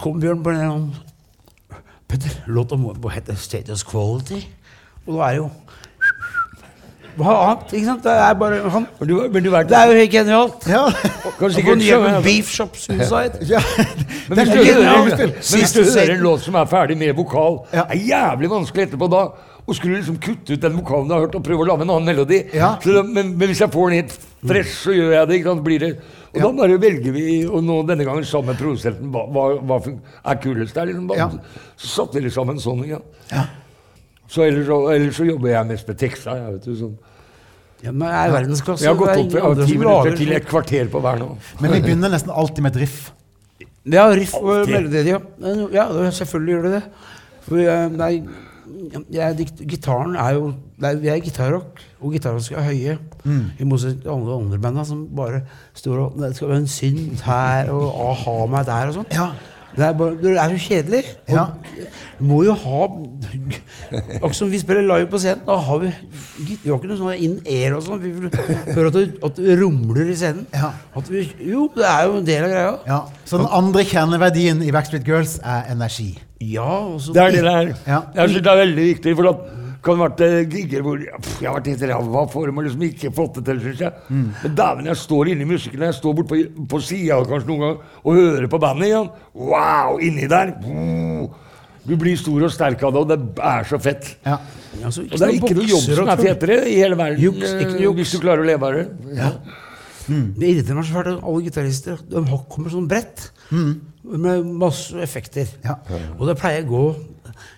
kom 0.02 0.20
Bjørn 0.20 0.44
på 0.44 0.54
den 0.54 0.92
Petter, 2.08 2.36
låta 2.52 2.76
må 2.76 2.92
hete 3.10 3.34
Status 3.40 3.82
Quality. 3.88 4.42
Og 5.06 5.16
da 5.16 5.24
er 5.26 5.32
det 5.32 5.40
jo 5.40 5.48
hva 7.16 7.34
annet? 7.44 7.72
Ikke 7.72 7.86
sant? 7.86 8.02
Det 8.04 8.12
er 8.24 8.34
bare 8.40 8.60
han. 8.74 8.86
Men 9.00 9.08
du, 9.08 9.14
men 9.30 9.44
du 9.46 9.50
vet, 9.52 9.68
Det 9.70 9.78
er 9.78 9.90
jo 9.90 9.96
helt 10.00 10.12
genialt. 10.12 10.66
Ja. 10.68 10.84
kan 11.38 11.48
Og 11.48 11.54
sikkert 11.54 11.82
på 11.86 12.22
Beef 12.26 12.50
Shop 12.52 12.76
Suicide. 12.76 13.40
ja. 13.48 13.60
Men 14.28 14.38
hvis, 14.40 14.52
du 14.54 14.60
hører, 14.64 15.04
men 15.04 15.34
hvis 15.38 15.74
du 15.76 15.82
hører 15.84 16.14
en 16.16 16.22
låt 16.24 16.40
som 16.46 16.54
er 16.60 16.64
ferdig 16.70 16.96
med 16.98 17.14
vokal, 17.16 17.60
Ja. 17.72 17.84
er 17.90 18.00
jævlig 18.08 18.50
vanskelig 18.50 18.88
etterpå 18.88 19.10
da 19.12 19.26
å 19.64 19.72
skulle 19.72 19.96
liksom 19.96 20.18
kutte 20.20 20.52
ut 20.52 20.60
den 20.60 20.76
vokalen 20.76 21.08
du 21.08 21.14
har 21.14 21.22
hørt, 21.24 21.34
og 21.38 21.44
prøve 21.44 21.64
å 21.64 21.68
lage 21.70 21.86
en 21.86 21.90
annen 21.94 22.04
melodi. 22.10 22.42
Ja. 22.52 22.74
Så 22.84 23.02
men, 23.06 23.32
men 23.38 23.48
hvis 23.48 23.62
jeg 23.64 23.72
får 23.72 23.90
den 23.90 24.02
helt 24.02 24.18
fresh, 24.44 24.74
så 24.84 24.92
gjør 24.92 25.14
jeg 25.18 25.28
det. 25.30 25.38
Ikke 25.40 25.52
sant? 25.54 25.64
Blir 25.64 25.80
det 25.86 25.92
og 26.34 26.40
da 26.42 26.48
bare 26.58 26.76
velger 26.82 27.12
vi, 27.14 27.24
og 27.46 27.62
nå 27.62 27.76
denne 27.86 28.04
gangen 28.06 28.24
sammen 28.26 28.50
med 28.52 28.58
produsenten, 28.58 29.12
hva, 29.14 29.22
hva, 29.30 29.44
hva 29.62 29.76
er 30.32 30.40
kulest 30.42 30.74
der. 30.74 30.88
Liksom, 30.90 31.06
bare, 31.06 31.18
Ja. 31.18 31.28
Så 31.78 31.90
satte 31.92 32.22
vi 32.22 32.30
sammen 32.34 32.58
sånn. 32.58 32.82
Ja. 32.88 32.98
Så 34.30 34.46
ellers, 34.46 34.66
så 34.66 34.78
ellers 34.94 35.18
så 35.18 35.26
jobber 35.28 35.52
jeg 35.52 35.68
mest 35.68 35.90
med 35.90 35.98
teksta. 36.00 36.36
Jeg, 36.38 36.54
vet 36.56 36.68
du, 36.68 36.76
sånn. 36.78 36.94
Ja, 37.84 37.92
men 37.92 38.06
det 38.08 38.14
er 38.16 38.32
verdensklasse. 38.32 38.84
jeg 38.86 38.94
har 38.94 38.96
gått 38.96 39.18
opp 39.20 39.34
fra 39.34 39.66
ti 39.66 39.76
minutter 39.76 40.16
til 40.16 40.32
et 40.32 40.46
kvarter 40.48 40.88
på 40.92 41.02
hver 41.04 41.20
nå. 41.20 41.34
Men 41.60 41.74
vi 41.76 41.82
begynner 41.84 42.14
nesten 42.14 42.32
alltid 42.32 42.64
med 42.64 42.76
et 42.76 42.86
riff. 42.86 43.02
Ja, 43.84 44.06
riff 44.16 44.32
og 44.38 44.70
melodi, 44.70 45.04
ja. 45.10 45.20
Ja, 45.74 45.84
selvfølgelig 46.08 46.54
gjør 46.54 46.66
det 46.68 46.74
det. 46.78 46.82
For 47.44 47.60
eh, 47.60 47.88
nei, 47.92 48.12
jeg, 49.12 49.48
gitaren 49.68 50.14
er 50.16 50.38
jo 50.38 50.46
er, 50.80 50.96
Vi 51.02 51.10
er 51.12 51.20
gitarrock, 51.20 51.82
og 52.00 52.14
gitarrock 52.16 52.48
være 52.54 52.64
høye. 52.70 52.94
I 53.60 53.66
motsetning 53.68 54.00
til 54.02 54.14
alle 54.14 54.38
andre 54.40 54.58
banda 54.60 54.84
som 54.88 55.04
bare 55.16 55.42
står 55.76 56.00
og 56.06 56.16
Det 56.22 56.32
skal 56.36 56.48
være 56.54 56.62
en 56.64 56.70
synt 56.72 57.20
her 57.28 57.70
og 57.72 58.00
a-ha 58.08 58.38
meg 58.52 58.66
der 58.68 58.88
og 58.90 58.96
sånn. 59.02 59.12
Ja. 59.12 59.28
Det 59.74 59.82
er, 59.82 59.92
bare, 59.98 60.14
det 60.22 60.32
er 60.38 60.52
jo 60.54 60.58
kjedelig. 60.62 61.04
Og 61.28 61.34
Ja. 61.34 61.44
Må 62.22 62.44
jo 62.46 62.52
ha 62.54 62.84
Akkurat 63.94 64.36
som 64.38 64.50
vi 64.50 64.58
spiller 64.62 64.84
live 64.86 65.08
på 65.10 65.18
scenen. 65.18 65.42
Da 65.46 65.56
har 65.66 65.80
vi 65.82 65.90
Vi 66.38 66.56
har 66.70 66.78
ikke 66.78 66.90
noe 66.92 66.98
sånn 67.00 67.24
in-air 67.26 67.74
og 67.76 67.82
sånn. 67.86 68.00
Vi 68.02 68.12
vil 68.14 68.30
høre 68.74 68.86
at 68.92 68.96
det, 68.98 69.04
at 69.26 69.40
det 69.40 69.56
rumler 69.60 70.12
i 70.12 70.14
scenen. 70.18 70.46
Ja. 70.54 70.70
At 70.96 71.10
vi, 71.10 71.24
jo, 71.50 71.66
det 71.74 71.86
er 71.90 72.06
jo 72.06 72.20
en 72.20 72.28
del 72.28 72.46
av 72.46 72.54
greia. 72.54 72.72
Ja. 72.86 73.00
Så 73.26 73.40
den 73.42 73.50
andre 73.50 73.84
kjerneverdien 73.90 74.62
i 74.62 74.70
Backstreet 74.74 75.06
Girls 75.08 75.36
er 75.42 75.66
energi. 75.74 76.12
Ja, 76.44 76.70
også, 76.94 77.12
Det 77.16 77.22
er 77.22 77.30
det 77.34 77.42
det 77.46 77.52
er. 77.58 77.74
Ja. 77.86 78.00
Jeg 78.14 78.28
synes 78.34 78.42
det 78.46 78.52
er 78.52 78.62
veldig 78.62 78.88
viktig. 78.92 79.16
For 79.18 79.30
at 79.34 79.63
kan 79.84 80.00
vært 80.00 80.20
eh, 80.24 80.40
gigger 80.50 80.82
hvor 80.86 80.98
pff, 80.98 81.36
jeg 81.42 81.48
har 81.50 81.56
vært 81.58 81.70
helt 81.72 81.84
ræva 81.90 82.24
for 82.32 82.48
dem 82.50 82.58
og 82.60 82.66
liksom 82.66 82.84
ikke 82.88 83.12
fått 83.14 83.38
det 83.38 83.44
til, 83.50 83.62
synes 83.68 83.84
jeg. 83.84 84.02
Mm. 84.08 84.26
Men 84.42 84.56
dæven, 84.60 84.90
jeg 84.90 85.00
står 85.04 85.30
inne 85.34 85.46
i 85.46 85.50
musikken, 85.54 85.86
jeg 85.88 85.96
står 86.00 86.16
bort 86.18 86.30
på, 86.32 86.40
på 86.74 86.80
sida 86.84 87.20
kanskje 87.28 87.50
noen 87.52 87.64
ganger 87.64 88.02
og 88.02 88.18
hører 88.20 88.50
på 88.52 88.60
bandet 88.64 88.90
igjen. 88.90 89.10
Wow, 89.34 89.98
inni 90.04 90.28
der. 90.30 90.54
Wow. 90.64 91.32
Du 91.84 91.96
blir 92.00 92.16
stor 92.16 92.46
og 92.46 92.52
sterk 92.52 92.80
av 92.86 92.94
det, 92.96 93.02
og 93.02 93.10
det 93.12 93.44
er 93.44 93.66
så 93.68 93.76
fett. 93.82 94.14
Ja. 94.24 94.38
Altså, 94.84 95.04
Og 95.04 95.18
det 95.20 95.26
er 95.26 95.34
ikke 95.36 95.56
noe 95.58 95.68
jobb 95.68 95.84
som 96.00 96.08
er 96.10 96.22
fetere 96.22 96.56
i 96.66 96.78
hele 96.80 96.96
verden, 96.98 97.20
Juks, 97.22 97.44
ikke 97.44 97.74
noe 97.74 97.76
eh, 97.76 97.84
juks. 97.84 97.98
hvis 98.00 98.14
du 98.16 98.22
klarer 98.24 98.42
å 98.42 98.48
leve 98.48 98.70
av 98.70 98.78
det. 98.78 98.86
Ja. 99.18 99.28
Det 100.08 100.48
irriterer 100.50 100.76
meg 100.78 100.86
så 100.88 100.94
fælt 100.98 101.10
at 101.14 101.24
alle 101.24 101.44
gitarister 101.46 102.02
de 102.10 102.22
kommer 102.52 102.72
sånn 102.72 102.88
bredt. 102.90 103.30
Med 103.50 104.44
masse 104.60 104.98
effekter. 105.02 105.48
Ja. 105.64 105.78
Og 106.18 106.26
det 106.28 106.36
pleier 106.40 106.66
å 106.66 106.70
gå 106.70 106.84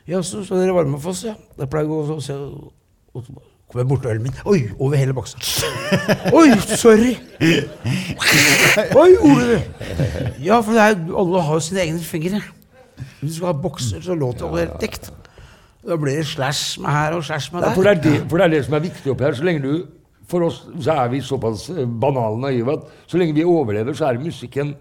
Ja, 0.06 0.20
så, 0.22 0.44
skal 0.46 0.62
dere 0.62 0.74
varme 0.76 0.98
for 1.02 1.10
oss, 1.12 1.24
ja. 1.26 1.34
Det 1.58 1.66
pleier 1.72 1.88
å 1.90 2.04
gå 2.06 2.16
og 2.16 2.22
så 2.22 2.36
kommer 3.66 3.82
jeg 3.82 3.88
bort 3.90 4.02
til 4.04 4.12
ølen 4.12 4.22
min. 4.28 4.36
Oi! 4.46 4.60
Over 4.78 4.96
hele 5.00 5.14
boksen. 5.16 5.42
Oi, 6.38 6.52
sorry! 6.78 7.16
Oi, 8.94 9.10
Ole! 9.26 9.58
Ja, 10.42 10.60
for 10.62 10.76
det 10.76 10.84
er, 10.84 11.00
alle 11.18 11.42
har 11.48 11.58
jo 11.58 11.64
sine 11.66 11.82
egne 11.82 12.02
fingre. 12.06 12.40
Hvis 13.20 13.32
du 13.32 13.36
skal 13.40 13.50
ha 13.50 13.56
bokser, 13.58 14.00
så 14.04 14.14
låter 14.14 14.46
det 14.54 14.66
helt 14.68 14.80
dekt. 14.84 15.10
Da 15.86 15.98
blir 15.98 16.16
det 16.18 16.26
slash 16.30 16.80
med 16.82 16.90
her 16.94 17.18
og 17.18 17.24
slash 17.26 17.50
med 17.52 17.62
Ja, 17.62 17.68
der. 17.68 17.74
for, 17.74 17.82
det 17.82 17.92
er 17.96 18.02
det, 18.06 18.14
for 18.30 18.38
det 18.38 18.46
er 18.46 18.54
det 18.54 18.64
som 18.66 18.74
er 18.78 18.84
viktig 18.86 19.12
oppi 19.12 19.26
her. 19.26 19.36
Så 19.38 19.46
lenge 19.46 19.62
du 19.62 19.86
For 20.26 20.46
oss 20.48 20.64
så 20.82 20.96
er 21.04 21.12
vi 21.12 21.22
såpass 21.22 21.68
eh, 21.70 21.86
banale 21.86 22.40
naive 22.42 22.74
at 22.78 22.90
så 23.06 23.20
lenge 23.20 23.36
vi 23.36 23.46
overlever, 23.46 23.94
så 23.94 24.08
er 24.08 24.20
musikken 24.22 24.74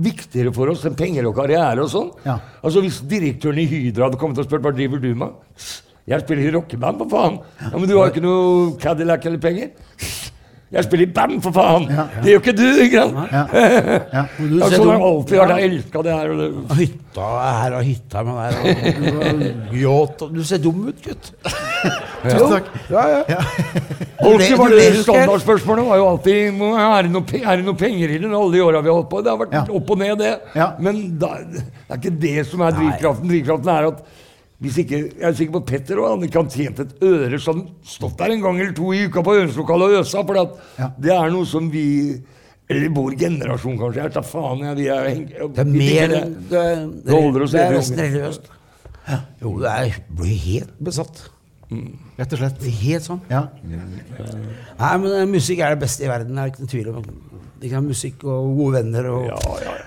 viktigere 0.00 0.52
for 0.56 0.72
oss 0.72 0.86
enn 0.88 0.96
penger 0.96 1.28
og 1.28 1.36
karriere 1.36 1.84
og 1.84 1.92
sånn. 1.92 2.10
Ja. 2.24 2.38
Altså 2.64 2.82
Hvis 2.84 3.02
direktøren 3.08 3.60
i 3.60 3.68
Hydra 3.68 4.08
hadde 4.08 4.20
kommet 4.20 4.40
og 4.40 4.48
spurt 4.48 4.64
hva 4.64 4.72
driver 4.72 5.02
du 5.02 5.10
med, 5.18 5.36
jeg 6.08 6.24
spiller 6.24 6.48
i 6.48 6.54
rockeband, 6.54 7.02
for 7.02 7.12
faen. 7.12 7.36
Ja, 7.60 7.76
Men 7.76 7.86
du 7.86 7.98
har 7.98 8.10
ikke 8.10 8.24
noe 8.24 8.72
Cadillac 8.80 9.26
eller 9.28 9.42
penger? 9.42 9.74
Jeg 10.70 10.86
spiller 10.86 11.08
i 11.08 11.10
band, 11.10 11.40
for 11.42 11.50
faen! 11.50 11.88
Det 12.22 12.30
gjør 12.30 12.42
ikke 12.44 12.52
du, 12.54 12.66
ikke 12.84 13.00
sant? 13.02 13.32
Ja. 13.34 13.40
Ja. 13.50 14.20
Du 14.38 14.52
Ja, 14.60 14.68
ser 14.70 14.76
sånn 14.78 14.90
har 14.92 15.02
alltid 15.02 15.40
vært. 15.40 15.52
Jeg 15.58 15.70
elska 15.72 16.02
det 16.06 16.12
her. 16.14 16.34
Og. 16.36 16.74
Hytta 16.78 17.30
er 17.40 17.56
her 17.58 17.74
og 17.74 17.88
hytta 17.88 18.22
med 18.28 18.38
der. 18.38 18.60
Og, 18.60 19.42
yacht, 19.82 20.22
og, 20.22 20.36
du 20.36 20.44
ser 20.46 20.62
dum 20.62 20.84
ut, 20.86 21.00
gutt. 21.02 21.32
Tusen 22.22 22.54
takk. 22.54 22.70
Ja, 22.92 23.02
ja. 23.32 23.40
Alltid 24.20 24.54
var 24.60 24.76
det. 24.76 24.86
Standardspørsmålet 25.02 25.90
var 25.90 26.00
jo 26.04 26.06
alltid 26.12 26.38
er 26.38 26.54
det, 26.54 27.12
noe, 27.16 27.42
er 27.42 27.58
det 27.58 27.66
noe 27.66 27.80
penger 27.82 28.14
i 28.14 28.22
det 28.22 28.30
alle 28.30 28.54
de 28.54 28.62
åra 28.68 28.84
vi 28.84 28.92
har 28.92 28.98
holdt 29.00 29.10
på. 29.10 29.24
Det 29.26 29.34
har 29.34 29.42
vært 29.42 29.58
Ja. 29.58 29.66
opp 29.80 29.90
og 29.90 30.02
ned, 30.04 30.16
det. 30.22 30.32
Ja. 30.54 30.70
Men 30.78 31.02
da, 31.18 31.34
det 31.50 31.66
er 31.88 31.98
ikke 31.98 32.16
det 32.28 32.46
som 32.46 32.62
er 32.62 32.78
drivkraften. 32.78 33.32
Drivkraften 33.32 33.74
er 33.74 33.90
at 33.90 34.04
ikke, 34.60 34.98
Jeg 35.20 35.24
er 35.24 35.32
sikker 35.38 35.52
på 35.52 35.62
at 35.62 35.66
Petter 35.70 35.98
og 35.98 36.10
han 36.18 36.26
ikke 36.28 36.42
har 36.42 36.50
tjent 36.52 36.80
et 36.84 36.90
øre 37.02 37.38
sånn 37.40 37.62
stått 37.82 38.18
der 38.18 38.30
en 38.34 38.42
gang 38.44 38.58
eller 38.60 38.74
to 38.76 38.92
i 38.92 39.06
uka 39.08 39.22
på 39.24 39.32
øvingslokalet 39.38 39.94
og 39.94 40.00
øsa, 40.02 40.24
for 40.26 40.34
Ja. 40.78 40.90
det 41.00 41.10
er 41.16 41.30
noe 41.30 41.46
som 41.46 41.70
vi 41.70 42.20
Eller 42.70 42.88
vår 42.94 43.16
generasjon, 43.18 43.76
kanskje. 43.80 44.02
Jeg 44.04 44.12
tar 44.12 44.22
faen. 44.22 44.60
Jeg, 44.62 44.76
vi 44.76 44.84
er, 44.86 45.48
Det 45.48 45.58
er 45.58 45.64
mer 45.64 46.12
enn 46.20 46.34
det, 46.34 46.50
det, 46.52 47.04
Det 47.04 47.16
holder 47.16 47.42
oss 47.42 47.50
det 47.50 47.60
er 47.64 47.72
nesten 47.74 47.98
religiøst. 47.98 48.44
religiøst. 48.46 49.24
Jo, 49.42 49.58
det 49.58 49.70
er, 49.72 49.96
blir 50.20 50.36
helt 50.44 50.76
besatt. 50.78 51.24
Rett 52.18 52.32
og 52.32 52.38
slett. 52.38 52.62
Helt 52.84 53.02
sånn. 53.02 53.20
Ja. 53.28 53.48
Nei, 54.78 54.92
men 55.02 55.32
musikk 55.32 55.58
er 55.64 55.74
det 55.74 55.80
beste 55.82 56.04
i 56.06 56.10
verden. 56.12 56.36
Det 56.38 56.44
er 56.44 56.52
ikke 56.52 56.62
noen 56.62 56.70
tvil 56.70 56.88
om. 56.94 57.04
Ha 57.60 57.80
musikk 57.84 58.22
og 58.24 58.54
gode 58.56 58.78
venner 58.78 59.06
og 59.12 59.26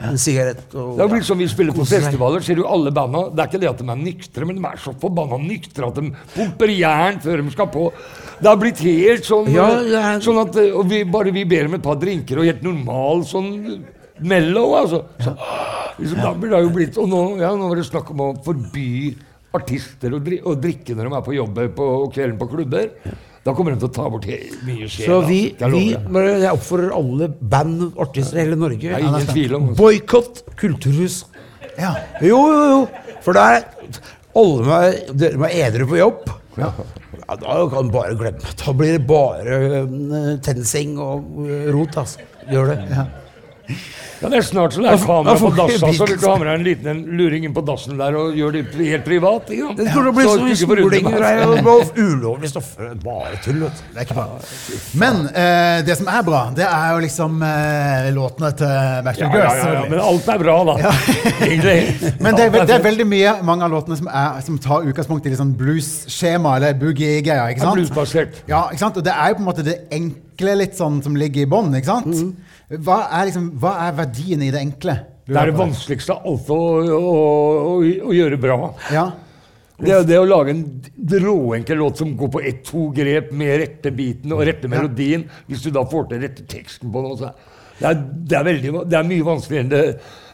en 0.06 0.18
sigarett 0.22 0.76
og 0.78 0.92
Det 0.98 1.08
jo 1.08 1.12
blitt 1.16 1.26
som 1.26 1.40
vi 1.42 1.48
spiller 1.50 1.74
på 1.74 1.86
festivaler. 1.90 2.44
Ser 2.46 2.60
du 2.60 2.68
alle 2.70 2.92
banda 2.94 3.24
Det 3.34 3.42
er 3.42 3.50
ikke 3.50 3.62
det 3.64 3.70
at 3.72 3.82
de 3.82 3.88
er 3.90 4.02
nyktre, 4.04 4.46
men 4.46 4.60
de 4.60 4.66
er 4.70 4.78
så 4.84 4.94
forbanna 5.02 5.40
nyktre 5.42 5.88
at 5.90 5.98
de 5.98 6.12
pumper 6.36 6.74
jern 6.76 7.18
før 7.24 7.42
de 7.42 7.56
skal 7.56 7.72
på. 7.74 7.88
Det 8.38 8.48
har 8.52 8.60
blitt 8.62 8.84
helt 8.86 9.26
sånn 9.26 9.50
Ja, 9.54 9.66
er- 9.82 10.22
Sånn 10.22 10.38
at 10.44 10.56
eh, 10.62 10.70
og 10.76 10.86
vi, 10.92 11.04
Bare 11.04 11.32
vi 11.34 11.46
ber 11.50 11.66
om 11.66 11.74
et 11.80 11.84
par 11.84 11.96
drinker 11.98 12.38
og 12.38 12.46
helt 12.46 12.62
normal 12.62 13.26
sånn 13.26 13.52
mellow, 14.22 14.76
altså. 14.78 15.04
Så, 15.20 15.34
liksom, 15.98 16.22
Da 16.22 16.34
blir 16.38 16.54
det 16.54 16.62
jo 16.68 16.70
blitt 16.78 16.98
Og 17.02 17.10
nå, 17.10 17.22
ja, 17.42 17.56
nå 17.58 17.70
var 17.74 17.82
det 17.82 17.86
snakk 17.90 18.12
om 18.14 18.22
å 18.22 18.32
forby 18.46 19.16
artister 19.54 20.14
å, 20.14 20.18
å 20.22 20.56
drikke 20.58 20.96
når 20.98 21.10
de 21.10 21.14
er 21.18 21.26
på 21.26 21.34
jobb 21.38 21.60
på 21.78 21.88
kvelden 22.14 22.40
på 22.40 22.48
klubber. 22.50 22.88
Da 23.44 23.52
kommer 23.52 23.74
de 23.76 23.82
til 23.82 23.90
å 23.90 23.92
ta 23.92 24.06
bort 24.08 24.26
mye 24.64 24.88
sjel. 24.88 25.04
Så 25.10 25.18
vi, 25.28 25.40
Jeg 25.60 25.72
vi 25.74 25.82
jeg 26.46 26.52
oppfordrer 26.54 26.94
alle 26.96 27.28
band 27.28 27.82
og 27.90 27.98
artister 28.06 28.40
i 28.40 28.46
hele 28.46 28.56
Norge 28.60 28.94
det. 28.94 29.62
Boikott 29.80 30.44
kulturhus. 30.60 31.26
ja. 31.76 31.96
Jo, 32.24 32.40
jo, 32.48 32.64
jo. 32.72 32.84
For 33.26 33.36
da 33.36 33.48
er 33.58 33.66
alle 34.40 34.64
må, 34.70 34.80
dere 35.20 35.42
må 35.42 35.50
edru 35.52 35.88
på 35.92 36.00
jobb. 36.00 36.32
Ja. 36.58 36.72
Da 37.24 37.58
kan 37.72 37.88
du 37.88 37.94
bare 37.94 38.14
glemme 38.20 38.52
Da 38.60 38.74
blir 38.78 38.98
det 38.98 39.08
bare 39.10 39.60
tensing 40.46 40.96
og 41.02 41.44
eh, 41.48 41.68
rot, 41.74 41.98
altså. 42.00 42.24
Gjør 42.52 42.74
det. 42.74 42.80
Ja, 42.92 43.06
det 44.24 44.38
er 44.38 44.46
snart 44.46 44.76
så 44.76 44.84
det 44.84 44.92
er 44.92 45.02
kamera 45.04 45.34
på 45.40 45.50
dassa, 45.56 45.78
dass. 45.80 45.84
Altså, 45.88 46.06
vil 46.08 46.20
du 46.20 46.26
ha 46.28 46.36
med 46.40 46.48
deg 46.48 46.56
en 46.58 46.66
liten 46.68 46.90
en 46.92 47.00
luring 47.20 47.46
inn 47.48 47.54
på 47.56 47.64
dassen 47.66 47.98
der 48.00 48.16
og 48.20 48.36
gjøre 48.38 48.62
det 48.62 48.88
helt 48.88 49.06
privat? 49.08 49.50
Ikke? 49.56 49.72
Det 49.80 49.88
skulle 49.90 50.14
bli 50.16 50.26
Så 50.26 50.34
så 50.34 50.44
mye 50.44 50.56
ikke 50.56 50.68
smuglinger 50.68 51.26
og 51.74 52.00
ulovlige 52.00 52.52
stoffer. 52.54 52.94
Bare 53.04 53.40
tull, 53.44 53.62
vet 53.64 53.80
du. 53.80 53.84
Det 53.94 54.02
er 54.04 54.08
ikke 54.08 54.18
bra. 54.20 54.28
Men 55.04 55.22
eh, 55.32 55.80
det 55.88 55.98
som 56.00 56.12
er 56.12 56.26
bra, 56.28 56.42
det 56.56 56.68
er 56.68 56.88
jo 56.94 57.04
liksom 57.04 57.44
eh, 57.50 58.10
låtene 58.16 58.54
til 58.60 58.72
Ja, 58.74 59.02
Backstreet 59.08 59.28
ja, 59.28 59.40
Girls. 59.40 59.44
ja, 59.44 59.58
ja, 59.58 59.64
selvfølgelig. 59.64 59.92
men 59.92 60.06
alt 60.08 60.32
er 60.34 60.44
bra, 60.44 60.58
da. 60.70 60.96
Egentlig. 61.50 62.14
Men 62.20 62.40
det 62.40 62.48
er, 62.48 62.58
det 62.72 62.78
er 62.78 62.88
veldig 62.88 63.08
mye, 63.16 63.36
mange 63.52 63.68
av 63.68 63.76
låtene 63.76 64.00
som, 64.00 64.12
er, 64.12 64.40
som 64.46 64.60
tar 64.64 64.88
utgangspunkt 64.88 65.28
i 65.28 65.34
liksom 65.34 65.52
sånn 65.52 65.58
blues-skjema, 65.60 66.58
eller 66.60 66.80
boogie-greier. 66.80 67.52
ikke 67.52 67.66
sant? 67.66 68.40
Ja, 68.48 68.68
ikke 68.72 68.84
sant? 68.86 69.00
Og 69.00 69.06
det 69.06 69.16
er 69.16 69.34
jo 69.34 69.40
på 69.40 69.44
en 69.44 69.50
måte 69.52 69.68
det 69.68 69.78
enkle 69.92 70.58
litt 70.64 70.80
sånn 70.80 71.02
som 71.04 71.18
ligger 71.20 71.44
i 71.44 71.50
bånn, 71.50 71.74
ikke 71.80 71.92
sant? 71.92 72.14
Mm. 72.14 72.53
Hva, 72.82 73.04
er 73.14 73.28
liksom, 73.30 73.50
hva 73.62 73.74
er 73.88 73.98
verdien 73.98 74.42
i 74.46 74.52
det 74.54 74.62
enkle? 74.64 74.96
Det 75.28 75.38
er 75.40 75.52
det 75.52 75.56
vanskeligste 75.56 76.16
av 76.16 76.26
alt 76.28 76.50
å, 76.52 76.58
å, 76.82 77.12
å, 77.74 77.76
å 78.10 78.16
gjøre 78.16 78.40
bra. 78.42 78.58
Ja, 78.92 79.06
Det 79.84 79.94
er 79.94 80.04
det 80.08 80.18
å 80.20 80.26
lage 80.28 80.54
en 80.54 80.64
råenkel 81.24 81.80
låt 81.80 82.02
som 82.02 82.12
går 82.18 82.32
på 82.34 82.42
ett-to 82.44 82.90
grep 82.96 83.32
med 83.36 83.56
rette 83.62 83.92
biten 83.96 84.34
og 84.36 84.44
rette 84.48 84.70
melodien. 84.72 85.26
Hvis 85.48 85.64
du 85.66 85.72
da 85.76 85.86
får 85.90 86.10
til 86.12 86.26
rette 86.26 86.46
teksten 86.50 86.92
på. 86.94 87.04
Så 87.20 87.30
det, 87.80 87.88
er, 87.90 88.02
det, 88.02 88.38
er 88.38 88.46
veldig, 88.50 88.74
det 88.92 89.00
er 89.00 89.08
mye 89.08 89.28
vanskeligere 89.28 89.64
enn 89.66 89.72
det 89.74 89.84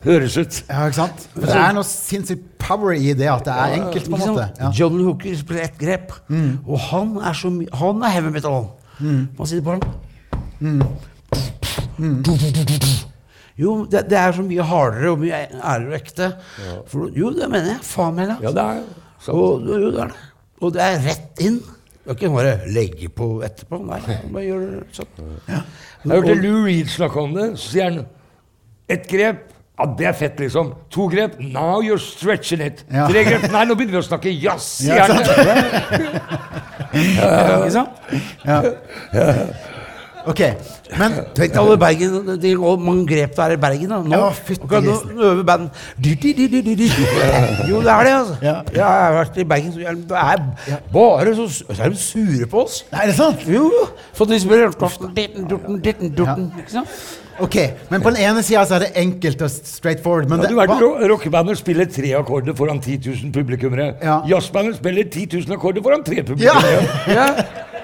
høres 0.08 0.40
ut. 0.40 0.58
ja 0.70 0.88
ikke 0.90 1.00
sant? 1.00 1.28
For 1.36 1.48
det 1.50 1.60
er 1.60 1.78
noe 1.78 1.88
sinnssykt 1.88 2.50
power 2.62 2.98
i 2.98 3.14
det 3.18 3.30
at 3.32 3.46
det 3.48 3.56
er 3.56 3.78
enkelt, 3.80 4.10
på 4.10 4.18
en 4.20 4.26
måte. 4.26 4.50
Ja. 4.60 4.74
John 4.80 5.00
Hooker 5.06 5.38
spiller 5.40 5.68
ett 5.68 5.80
grep, 5.82 6.18
og 6.66 6.76
han 6.90 7.16
er, 7.22 7.38
så 7.38 7.54
my 7.54 7.70
han 7.82 8.04
er 8.06 8.18
heavy 8.18 8.34
metal. 8.36 8.70
Man 9.00 9.50
sitter 9.50 9.66
på 9.66 9.80
ham. 12.00 12.20
Jo, 13.60 13.74
det, 13.92 14.06
det 14.08 14.16
er 14.16 14.32
så 14.38 14.44
mye 14.48 14.64
hardere 14.64 15.10
og 15.12 15.20
mye 15.20 15.36
ærligere 15.36 15.90
og 15.90 15.98
ekte. 15.98 16.30
For, 16.88 17.10
jo, 17.16 17.34
det 17.36 17.50
mener 17.52 17.74
jeg. 17.74 17.82
Faen 17.84 18.16
meg. 18.16 18.32
Ja, 18.40 18.54
det 18.56 18.64
er 18.64 18.80
sant. 19.20 19.34
Og, 19.36 19.68
jo, 19.68 19.92
det 19.92 20.00
er 20.06 20.14
det. 20.14 20.22
Og 20.64 20.74
det 20.76 20.86
er 20.86 20.98
rett 21.10 21.44
inn. 21.44 21.60
Du 21.60 22.14
kan 22.14 22.16
ikke 22.18 22.32
bare 22.38 22.56
legge 22.74 23.10
på 23.14 23.28
etterpå. 23.46 23.82
Nei, 23.86 24.00
bare 24.32 24.46
gjør 24.48 24.64
det 24.64 24.80
sånn. 24.98 25.38
Jeg 25.52 26.10
hørte 26.14 26.36
Lou 26.40 26.64
Reed 26.66 26.90
snakke 26.90 27.22
om 27.22 27.36
det. 27.36 27.50
Så 27.60 27.76
sier 27.76 27.90
han 27.92 28.00
ett 28.90 29.06
grep. 29.12 29.44
Ja, 29.80 29.86
det 30.00 30.08
er 30.10 30.16
fett, 30.18 30.40
liksom. 30.42 30.74
To 30.92 31.06
grep. 31.12 31.38
Now 31.40 31.80
you're 31.84 32.02
stretching 32.04 32.64
it. 32.66 32.82
Ja. 32.92 33.06
Tre 33.08 33.24
grep. 33.28 33.46
Nei, 33.54 33.62
nå 33.70 33.78
begynner 33.80 34.00
vi 34.00 34.02
å 34.02 34.08
snakke 34.10 34.34
jazz. 34.34 34.72
Ja, 34.88 35.06
sier 35.08 35.14
han. 35.14 35.20
Ikke 37.60 37.76
sant? 37.76 37.94
Ok, 40.28 40.40
men 41.00 41.14
Tenk 41.36 41.56
alle 41.56 41.78
Bergen, 41.80 42.28
de, 42.42 42.52
mange 42.78 43.06
grep 43.08 43.36
det 43.38 43.44
er 43.46 43.54
i 43.56 43.60
Bergen 43.62 43.90
da, 43.94 44.00
nå. 44.04 44.12
Ja, 44.12 44.28
Akkurat 44.30 44.84
nå 44.84 44.96
grisen. 44.98 45.22
øver 45.30 45.44
band 45.48 45.70
Du, 46.04 46.10
du, 46.10 46.28
du, 46.38 46.44
du, 46.52 46.60
du, 46.66 46.74
du. 46.76 46.84
Jo, 47.70 47.80
det 47.82 47.92
er 47.94 48.04
det, 48.04 48.14
altså. 48.18 48.36
Ja. 48.42 48.56
Jeg 48.76 48.84
har 48.84 49.16
vært 49.16 49.38
i 49.38 49.48
Bergen, 49.54 49.72
så 49.74 49.80
det 49.80 49.88
er 49.88 50.82
bare 50.94 51.36
så, 51.36 51.48
så 51.70 51.84
er 51.84 51.90
de 51.90 51.98
sure 52.04 52.50
på 52.52 52.66
oss. 52.66 52.82
Nei, 52.92 53.06
er 53.06 53.14
det 53.14 53.16
sant? 53.16 53.48
Jo, 53.48 53.72
for 54.14 54.26
spiller 54.44 54.76
ditten, 55.16 55.48
dutten, 55.50 55.80
ditten, 55.84 56.14
dutten, 56.18 56.52
ikke 56.60 56.72
sant? 56.80 57.00
Ok, 57.42 57.56
men 57.90 58.02
på 58.04 58.12
den 58.14 58.22
ene 58.26 58.42
sida 58.44 58.66
så 58.68 58.76
er 58.78 58.86
det 58.88 58.92
enkelt 59.00 59.42
og 59.46 59.52
straightforward. 59.54 60.30
Men 60.32 60.42
Ja, 60.44 60.50
du 60.52 60.56
vet, 60.60 60.74
ro- 60.82 60.98
Rockebander 61.14 61.56
spiller 61.60 61.86
tre 61.92 62.12
akkorder 62.20 62.56
foran 62.58 62.82
10 62.84 62.98
000 63.06 63.32
publikummere. 63.36 63.94
Ja. 64.04 64.20
Jazzbander 64.28 64.76
spiller 64.78 65.08
10 65.10 65.28
000 65.48 65.56
akkorder 65.58 65.86
foran 65.86 66.04
tre 66.04 66.24
publikummere. 66.24 66.84
Ja. 67.20 67.30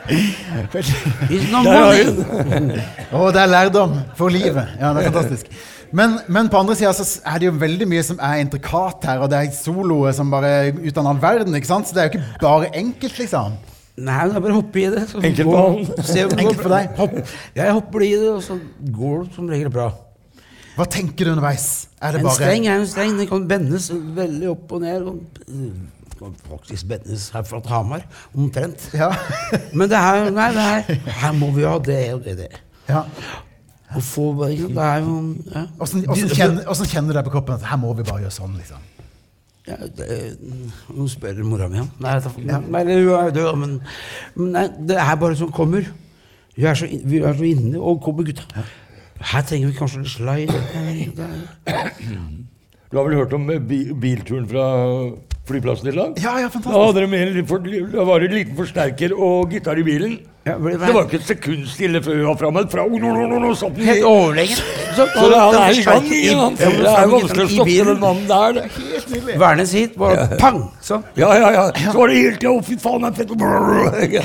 It's 0.05 1.47
no 1.51 1.63
money. 1.65 2.03
det 3.33 3.41
er 3.41 3.49
lærdom 3.49 3.95
for 4.17 4.29
livet. 4.29 4.67
Ja, 4.79 4.91
det 4.93 5.01
er 5.05 5.11
fantastisk. 5.11 5.47
Men, 5.95 6.17
men 6.27 6.49
på 6.51 6.59
andre 6.59 6.75
sida 6.77 6.91
er 7.25 7.39
det 7.39 7.47
jo 7.47 7.55
veldig 7.61 7.87
mye 7.89 8.03
som 8.05 8.19
er 8.21 8.41
intrikat 8.43 9.05
her, 9.07 9.21
og 9.23 9.29
det 9.31 9.39
er 9.39 9.53
soloer 9.55 10.13
som 10.17 10.29
bare 10.33 10.73
ut 10.75 10.97
av 11.01 11.21
verden, 11.23 11.55
ikke 11.57 11.69
sant? 11.69 11.87
Så 11.87 11.95
det 11.95 12.03
er 12.03 12.09
jo 12.09 12.19
ikke 12.19 12.41
bare 12.43 12.69
enkelt, 12.75 13.17
liksom. 13.21 13.55
Nei, 13.95 14.15
det 14.27 14.35
er 14.35 14.43
bare 14.43 14.51
å 14.51 14.59
hoppe 14.59 14.81
i 14.81 14.87
det. 14.91 15.05
så 15.07 15.21
Enkelt 15.23 15.47
for 15.47 15.61
han. 15.61 16.39
Enkelt 16.41 16.65
deg. 16.73 16.89
Hopp. 16.97 17.13
Jeg 17.55 17.75
hopper 17.77 18.03
i 18.03 18.11
det, 18.11 18.31
og 18.33 18.41
så 18.43 18.57
går 18.97 19.21
det 19.23 19.35
som 19.37 19.47
regel 19.51 19.71
bra. 19.71 19.87
Hva 20.75 20.87
tenker 20.91 21.29
du 21.29 21.31
underveis? 21.31 21.87
Er 22.03 22.17
det 22.17 22.19
En 22.19 22.27
bare 22.27 22.35
streng 22.35 22.65
er 22.67 22.81
en 22.81 22.89
streng. 22.91 23.13
Den 23.15 23.29
kan 23.29 23.45
bendes 23.47 23.87
veldig 23.93 24.49
opp 24.51 24.73
og 24.75 24.83
ned. 24.83 25.07
Øh, 25.47 26.17
kan 26.19 26.35
faktisk 26.49 26.89
bendes 26.91 27.29
her 27.31 27.45
fra 27.47 27.61
Hamar, 27.71 28.03
omtrent. 28.35 28.89
Ja. 28.93 29.13
Men 29.77 29.87
det 29.91 29.99
er, 30.01 30.29
nei, 30.35 30.49
det 30.55 30.65
er, 30.65 31.11
her 31.21 31.35
må 31.39 31.53
vi 31.55 31.63
ha 31.63 31.77
det 31.79 32.01
og 32.17 32.23
det. 32.27 32.37
det. 32.43 32.51
ja. 32.89 33.05
Og 33.95 34.03
få, 34.03 34.25
det 34.43 34.75
er 34.81 34.97
jo 35.05 35.13
ja. 35.53 35.61
Åssen 35.79 36.03
kjenner, 36.35 36.65
kjenner 36.67 37.13
du 37.13 37.17
deg 37.19 37.27
på 37.29 37.35
kroppen 37.37 37.55
at 37.55 37.67
her 37.69 37.79
må 37.79 37.93
vi 37.95 38.03
bare 38.03 38.25
gjøre 38.25 38.33
sånn, 38.33 38.57
liksom? 38.59 38.81
Ja, 39.65 39.75
det, 39.97 40.07
nå 40.93 41.07
spør 41.09 41.39
mora 41.47 41.65
mi 41.71 41.79
om 41.81 41.87
Nei, 42.69 42.81
det, 43.33 43.45
men, 43.57 43.71
men 44.35 44.51
nei, 44.53 44.65
det 44.91 44.99
er 45.01 45.15
bare 45.17 45.37
sånn 45.39 45.49
kommer. 45.55 45.87
Vi 46.55 46.67
er 46.69 46.77
så, 46.77 46.85
in- 46.85 47.01
vi 47.09 47.17
er 47.25 47.33
så 47.35 47.47
inne, 47.49 47.79
og 47.81 47.97
kommer 48.05 48.27
gutta. 48.27 48.45
Her 49.31 49.41
trenger 49.47 49.71
vi 49.71 49.77
kanskje 49.79 50.03
litt 50.03 50.13
slide. 50.13 50.53
Du 52.91 52.97
har 52.99 53.07
vel 53.07 53.17
hørt 53.17 53.33
om 53.33 53.49
eh, 53.49 53.59
bilturen 53.99 54.45
fra 54.47 54.65
flyplassen 55.47 55.87
i 55.91 55.95
dag? 55.95 56.15
Ja, 56.23 56.37
ja, 56.41 56.47
fantastisk. 56.49 56.73
Da 56.75 56.85
hadde 56.87 57.01
de 57.01 57.07
med 57.11 57.37
en 57.37 57.45
for, 57.49 57.59
da 57.93 58.03
var 58.07 58.19
det 58.23 58.29
en 58.31 58.37
liten 58.39 58.55
forsterker 58.57 59.13
og 59.17 59.51
gitar 59.53 59.77
i 59.77 59.83
bilen. 59.85 60.15
Ja, 60.45 60.59
det 60.61 60.75
Det 60.79 60.93
var 60.93 61.05
ikke 61.07 61.17
et 61.17 61.25
sekund 61.25 61.63
stille 61.67 62.01
før 62.05 62.15
vi 62.19 62.25
var 62.27 62.35
framme. 62.37 62.61
Fra 62.69 62.83
oh, 62.85 62.97
no, 63.01 63.13
no, 63.13 63.25
no, 63.31 63.39
no, 63.41 63.53
satt 63.57 63.73
den 63.75 63.81
i- 63.81 63.85
Helt 63.85 64.03
overlegent. 64.05 64.61
Så, 64.95 65.07
Så 65.15 65.29
det, 65.29 65.39
han 65.39 65.55
er 65.55 65.83
gang 65.83 66.05
i- 66.05 66.27
han. 66.33 66.57
ja, 66.59 66.69
Det 66.69 66.85
er 66.85 67.07
vanskelig 67.13 67.45
å 67.45 67.53
stoppe 67.55 67.85
den 67.89 67.99
mannen 67.99 68.27
der. 68.27 68.53
det. 68.53 69.39
Værnes 69.39 69.71
hit, 69.73 69.97
bare 69.97 70.27
pang! 70.37 70.59
Sånn. 70.81 71.03
Ja, 71.17 71.31
ja, 71.33 71.49
ja. 71.51 71.71
Så 71.91 71.97
var 71.97 72.07
det 72.07 72.17
helt 72.17 72.39
tida 72.39 72.51
'Å, 72.53 72.63
fy 72.65 72.75
faen, 72.77 73.01
det 73.01 73.19
er 73.19 73.25
fett'. 73.25 74.13
Ja, 74.13 74.21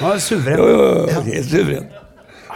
Han 0.00 0.12
er 0.12 0.18
suveren. 0.18 0.58
ja, 0.58 1.12
ja. 1.14 1.20
Helt 1.20 1.46
suveren. 1.50 1.86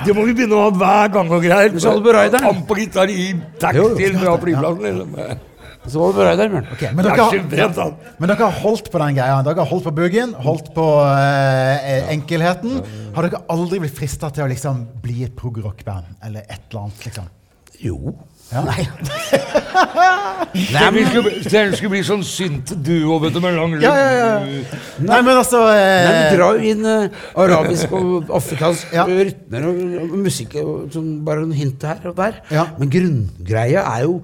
Det 0.05 0.15
må 0.15 0.25
vi 0.27 0.33
begynne 0.35 0.55
å 0.55 0.63
ha 0.67 0.71
hver 0.71 1.13
gang 1.13 1.31
og 1.33 1.43
greier. 1.43 2.41
Han 2.43 2.63
på 2.67 2.77
gitar 2.77 3.09
i 3.11 3.35
taxi 3.59 4.13
fra 4.19 4.37
flyplassen. 4.39 4.83
liksom. 4.83 5.39
Så 5.87 6.01
var 6.03 6.13
det 6.13 6.19
bra 6.19 6.35
der, 6.39 6.53
Bjørn. 6.53 6.69
Ok, 6.75 6.85
men, 6.97 7.07
er 7.07 7.17
dere, 7.63 7.89
men 8.19 8.33
dere 8.33 8.49
har 8.49 8.61
holdt 8.65 8.91
på 8.93 9.03
den 9.03 9.19
greia. 9.19 9.41
Dere 9.47 9.63
har 9.63 9.71
holdt 9.71 9.87
på 9.87 9.95
boogen, 9.97 10.35
holdt 10.47 10.73
på 10.77 10.87
eh, 11.07 12.11
enkelheten. 12.15 12.81
Har 13.17 13.29
dere 13.29 13.43
aldri 13.53 13.83
blitt 13.85 13.97
frista 13.97 14.33
til 14.35 14.47
å 14.47 14.51
liksom 14.51 14.87
bli 15.05 15.23
et 15.29 15.37
prog-rock-band? 15.39 16.19
Eller 16.27 16.47
et 16.49 16.63
eller 16.71 16.87
annet, 16.87 17.07
liksom? 17.09 17.31
Jo. 17.83 18.17
Ja. 18.53 18.63
Nei. 18.63 18.85
Tenk 20.55 20.95
vi 20.95 21.03
skulle, 21.09 21.65
skulle 21.75 21.91
bli 21.97 22.03
sånn 22.07 22.23
synt 22.27 22.71
duo, 22.87 23.17
vet 23.25 23.35
du, 23.35 23.41
med 23.43 23.57
lang 23.57 23.75
Ja, 23.83 23.91
ja, 23.99 24.13
ja. 24.15 24.77
Nei, 25.03 25.19
men 25.27 25.33
altså 25.33 25.65
Nei, 25.67 25.81
eh, 25.83 26.29
drar 26.37 26.61
jo 26.61 26.71
inn 26.71 26.87
eh, 26.87 27.25
arabisk 27.43 27.95
og 27.99 28.31
afrikansk 28.39 28.95
Ja. 28.95 29.07
rytmer 29.11 29.67
og, 29.67 29.83
og 30.07 30.17
musikk. 30.23 30.55
Og, 30.63 30.87
sånn, 30.95 31.11
bare 31.27 31.43
noen 31.43 31.59
hint 31.59 31.83
her 31.87 32.07
og 32.13 32.17
der. 32.21 32.39
Ja. 32.55 32.69
Men 32.79 32.93
grunngreia 32.93 33.83
er 33.97 34.07
jo 34.07 34.21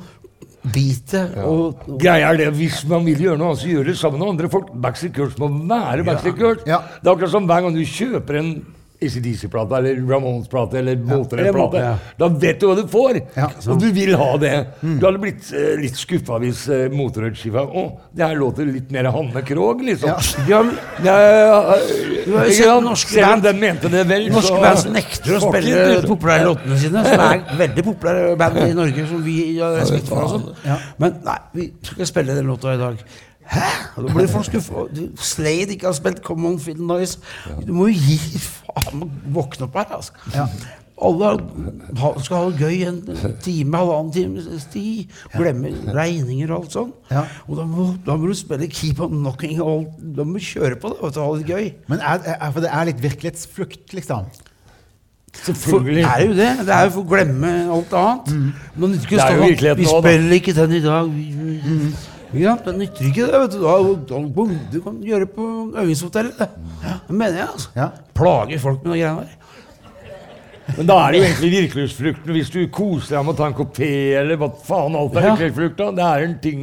beatet 0.63 1.39
og, 1.43 1.81
og 1.89 1.97
Greia 2.01 2.31
er 2.31 2.39
det, 2.39 2.51
Hvis 2.55 2.83
man 2.89 3.07
vil 3.07 3.25
gjøre 3.25 3.41
noe 3.41 3.53
annet, 3.53 3.63
så 3.65 3.73
gjør 3.73 3.89
det 3.91 3.97
sammen 3.99 4.23
med 4.23 4.35
andre 4.35 4.51
folk. 4.53 4.71
Backstreet 4.85 5.17
Girls 5.17 5.41
må 5.43 5.49
være 5.51 6.07
Backstreet 6.07 6.39
Girls. 6.39 6.63
Ja. 6.69 6.79
Det 7.01 7.09
er 7.11 7.17
akkurat 7.17 7.35
som 7.35 7.49
hver 7.51 7.65
gang 7.65 7.75
du 7.77 7.83
kjøper 7.83 8.39
en 8.39 8.53
ACDC-plate 9.07 9.79
eller 9.81 10.01
Ramones-plate 10.09 10.79
eller 10.81 10.93
Eller 10.97 11.17
Motorhead-plate, 11.17 11.59
Motorhead, 11.59 11.87
ja. 11.89 12.15
da 12.23 12.29
vet 12.45 12.61
du 12.61 12.67
hva 12.69 12.77
du 12.79 12.85
får. 12.93 13.19
Ja. 13.37 13.49
Og 13.73 13.81
du 13.83 13.89
vil 13.97 14.15
ha 14.19 14.31
det. 14.43 14.53
Du 14.83 15.07
hadde 15.07 15.21
blitt 15.23 15.51
eh, 15.57 15.73
litt 15.81 15.99
skuffa 15.99 16.39
hvis 16.43 16.65
uh, 16.71 16.87
Motorhead-skiva 16.93 17.65
Å, 17.67 17.85
det 18.13 18.25
her 18.27 18.39
låter 18.41 18.69
litt 18.69 18.91
mer 18.95 19.09
Hanne 19.15 19.43
Krogh, 19.47 19.83
liksom. 19.87 20.13
Ja. 20.13 20.19
Ja, 20.49 20.63
men 20.67 20.79
Ja, 21.07 21.17
ja, 21.23 21.77
sant? 22.53 22.87
norske 22.87 23.21
band- 23.23 23.43
den 23.43 23.59
mente 23.63 23.91
det 23.93 24.05
vel, 24.09 24.29
Norske 24.33 24.61
band 24.63 24.93
nekter 24.95 25.37
å 25.39 25.43
spille 25.49 25.83
de 25.93 26.07
populære 26.09 26.47
låtene 26.49 26.79
sine, 26.79 27.03
som 27.09 27.25
er 27.27 27.43
veldig 27.59 27.85
populære 27.91 28.37
band 28.41 28.61
i 28.67 28.73
Norge, 28.79 29.07
som 29.11 29.23
vi 29.27 29.37
har 29.59 29.77
respekt 29.81 30.09
for. 30.11 30.39
Ja. 30.67 30.79
Men 31.03 31.19
nei, 31.27 31.39
vi 31.57 31.69
skal 31.83 31.99
ikke 32.01 32.11
spille 32.13 32.39
den 32.39 32.51
låta 32.53 32.75
i 32.77 32.81
dag. 32.81 33.03
Hæ? 33.53 33.71
Og 33.97 34.07
Da 34.09 34.15
blir 34.15 34.29
folk 34.33 34.47
skuffa. 34.49 34.87
Slade 35.21 35.75
ikke 35.75 35.91
har 35.91 35.97
spilt 35.97 36.23
Come 36.25 36.49
On 36.49 36.61
Feel 36.61 36.81
Noise. 36.81 37.19
Du 37.67 37.75
må 37.77 37.91
jo 37.91 37.99
gi 37.99 38.39
faen 38.41 39.03
våkne 39.35 39.69
opp 39.69 39.77
her, 39.77 39.99
altså. 39.99 40.13
Ja. 40.35 40.47
Alle 41.03 41.33
skal 42.23 42.37
ha 42.37 42.43
det 42.53 42.61
gøy 42.63 42.83
en 42.87 42.99
time, 43.43 43.81
halvannen 43.81 44.13
times 44.15 44.67
tid. 44.71 45.11
Glemme 45.35 45.73
regninger 45.97 46.53
og 46.53 46.63
alt 46.63 46.77
sånn. 46.77 46.93
Ja. 47.11 47.25
Og 47.49 47.59
da 47.59 47.67
må, 47.67 47.89
da 48.07 48.17
må 48.17 48.31
du 48.31 48.37
spille 48.39 48.69
Keep 48.71 49.03
On 49.03 49.17
Knocking. 49.19 49.59
og 49.61 49.73
alt. 49.73 49.99
Da 50.17 50.27
må 50.29 50.39
du 50.39 50.47
kjøre 50.47 50.79
på 50.79 50.93
det 50.93 51.03
og 51.03 51.19
ha 51.19 51.27
det 51.41 51.49
gøy. 51.51 51.69
Men 51.91 52.01
er, 52.01 52.23
er, 52.37 52.49
for 52.55 52.65
det 52.65 52.71
er 52.71 52.89
litt 52.93 53.03
virkelighetsflukt, 53.03 53.93
liksom? 53.99 54.31
For, 55.33 55.55
Selvfølgelig. 55.55 56.03
er 56.05 56.25
jo 56.27 56.33
det? 56.37 56.49
Det 56.67 56.73
er 56.77 56.83
jo 56.87 56.91
for 56.93 57.03
å 57.03 57.09
glemme 57.09 57.53
alt 57.73 57.95
annet. 57.97 58.33
Mm. 58.33 58.49
Men 58.77 58.97
ikke 58.99 59.17
Det 59.17 59.23
er 59.25 59.31
stå 59.31 59.37
jo 59.39 59.47
virkeligheten 59.47 59.81
Vi 59.81 59.87
spiller 59.89 60.35
ikke 60.37 60.55
den 60.59 60.75
i 60.77 60.83
dag. 60.85 61.15
Vi, 61.17 61.29
ja, 62.39 62.57
det 62.65 62.75
nytter 62.79 63.09
ikke 63.09 63.27
det. 63.29 63.41
vet 63.43 63.57
Du 64.09 64.47
Du 64.73 64.81
kan 64.81 64.99
gjøre 65.03 65.27
det 65.27 65.35
på 65.35 65.47
øvingshotellet. 65.77 66.39
det. 66.39 66.49
Mener 67.09 67.39
jeg. 67.39 67.49
altså. 67.53 67.69
Ja. 67.77 67.89
Plager 68.15 68.59
folk 68.59 68.85
med 68.85 68.95
de 68.95 69.01
greiene 69.03 69.27
der. 69.27 69.39
Men 70.77 70.87
da 70.87 70.97
er 71.03 71.13
det 71.13 71.19
jo 71.19 71.25
egentlig 71.27 71.53
virkelighetsflukten 71.53 72.37
hvis 72.37 72.51
du 72.55 72.61
koser 72.73 73.17
deg 73.17 73.25
med 73.27 73.35
å 73.35 73.39
ta 73.41 73.47
en 73.51 73.57
kopp 73.59 73.73
te, 73.77 73.93
eller 74.17 74.39
hva 74.41 74.49
faen 74.65 74.95
alt 74.97 75.17
er 75.19 75.27
virkelighetsflukt 75.33 75.81
da. 75.81 75.89
Det 75.99 76.05
er 76.09 76.27
en 76.29 76.37
ting 76.43 76.61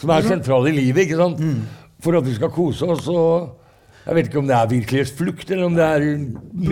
som 0.00 0.10
er 0.10 0.26
sentral 0.26 0.66
i 0.68 0.74
livet, 0.74 1.06
ikke 1.06 1.20
sant? 1.20 1.44
For 2.04 2.18
at 2.18 2.26
vi 2.26 2.34
skal 2.36 2.50
kose 2.52 2.88
oss, 2.90 3.06
og 3.08 3.54
jeg 4.04 4.18
vet 4.18 4.26
ikke 4.28 4.42
om 4.42 4.48
det 4.50 4.56
er 4.58 4.68
virkelighetsflukt, 4.68 5.50
eller 5.54 5.64
om 5.70 5.78
det 5.78 5.86
er 5.86 6.02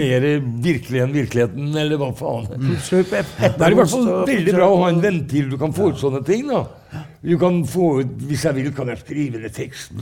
mer 0.02 0.26
virkelig 0.66 1.00
enn 1.06 1.14
virkeligheten, 1.16 1.70
eller 1.84 2.02
hva 2.02 2.10
faen. 2.18 2.50
Mm. 2.58 2.74
Det 2.76 3.22
er 3.48 3.72
i 3.72 3.78
hvert 3.78 3.94
fall 3.94 4.10
veldig 4.28 4.56
bra 4.58 4.68
å 4.68 4.82
ha 4.82 4.90
en 4.92 5.00
ventil 5.00 5.48
du 5.54 5.56
kan 5.62 5.72
få 5.72 5.92
ut 5.94 6.02
sånne 6.02 6.20
ting. 6.26 6.50
da. 6.50 6.66
Du 7.22 7.36
kan 7.38 7.62
få 7.66 8.00
ut, 8.00 8.12
Hvis 8.26 8.44
jeg 8.44 8.54
vil, 8.54 8.72
kan 8.74 8.88
jeg 8.90 8.98
skrive 8.98 9.40
ned 9.42 9.54
tekst, 9.54 9.92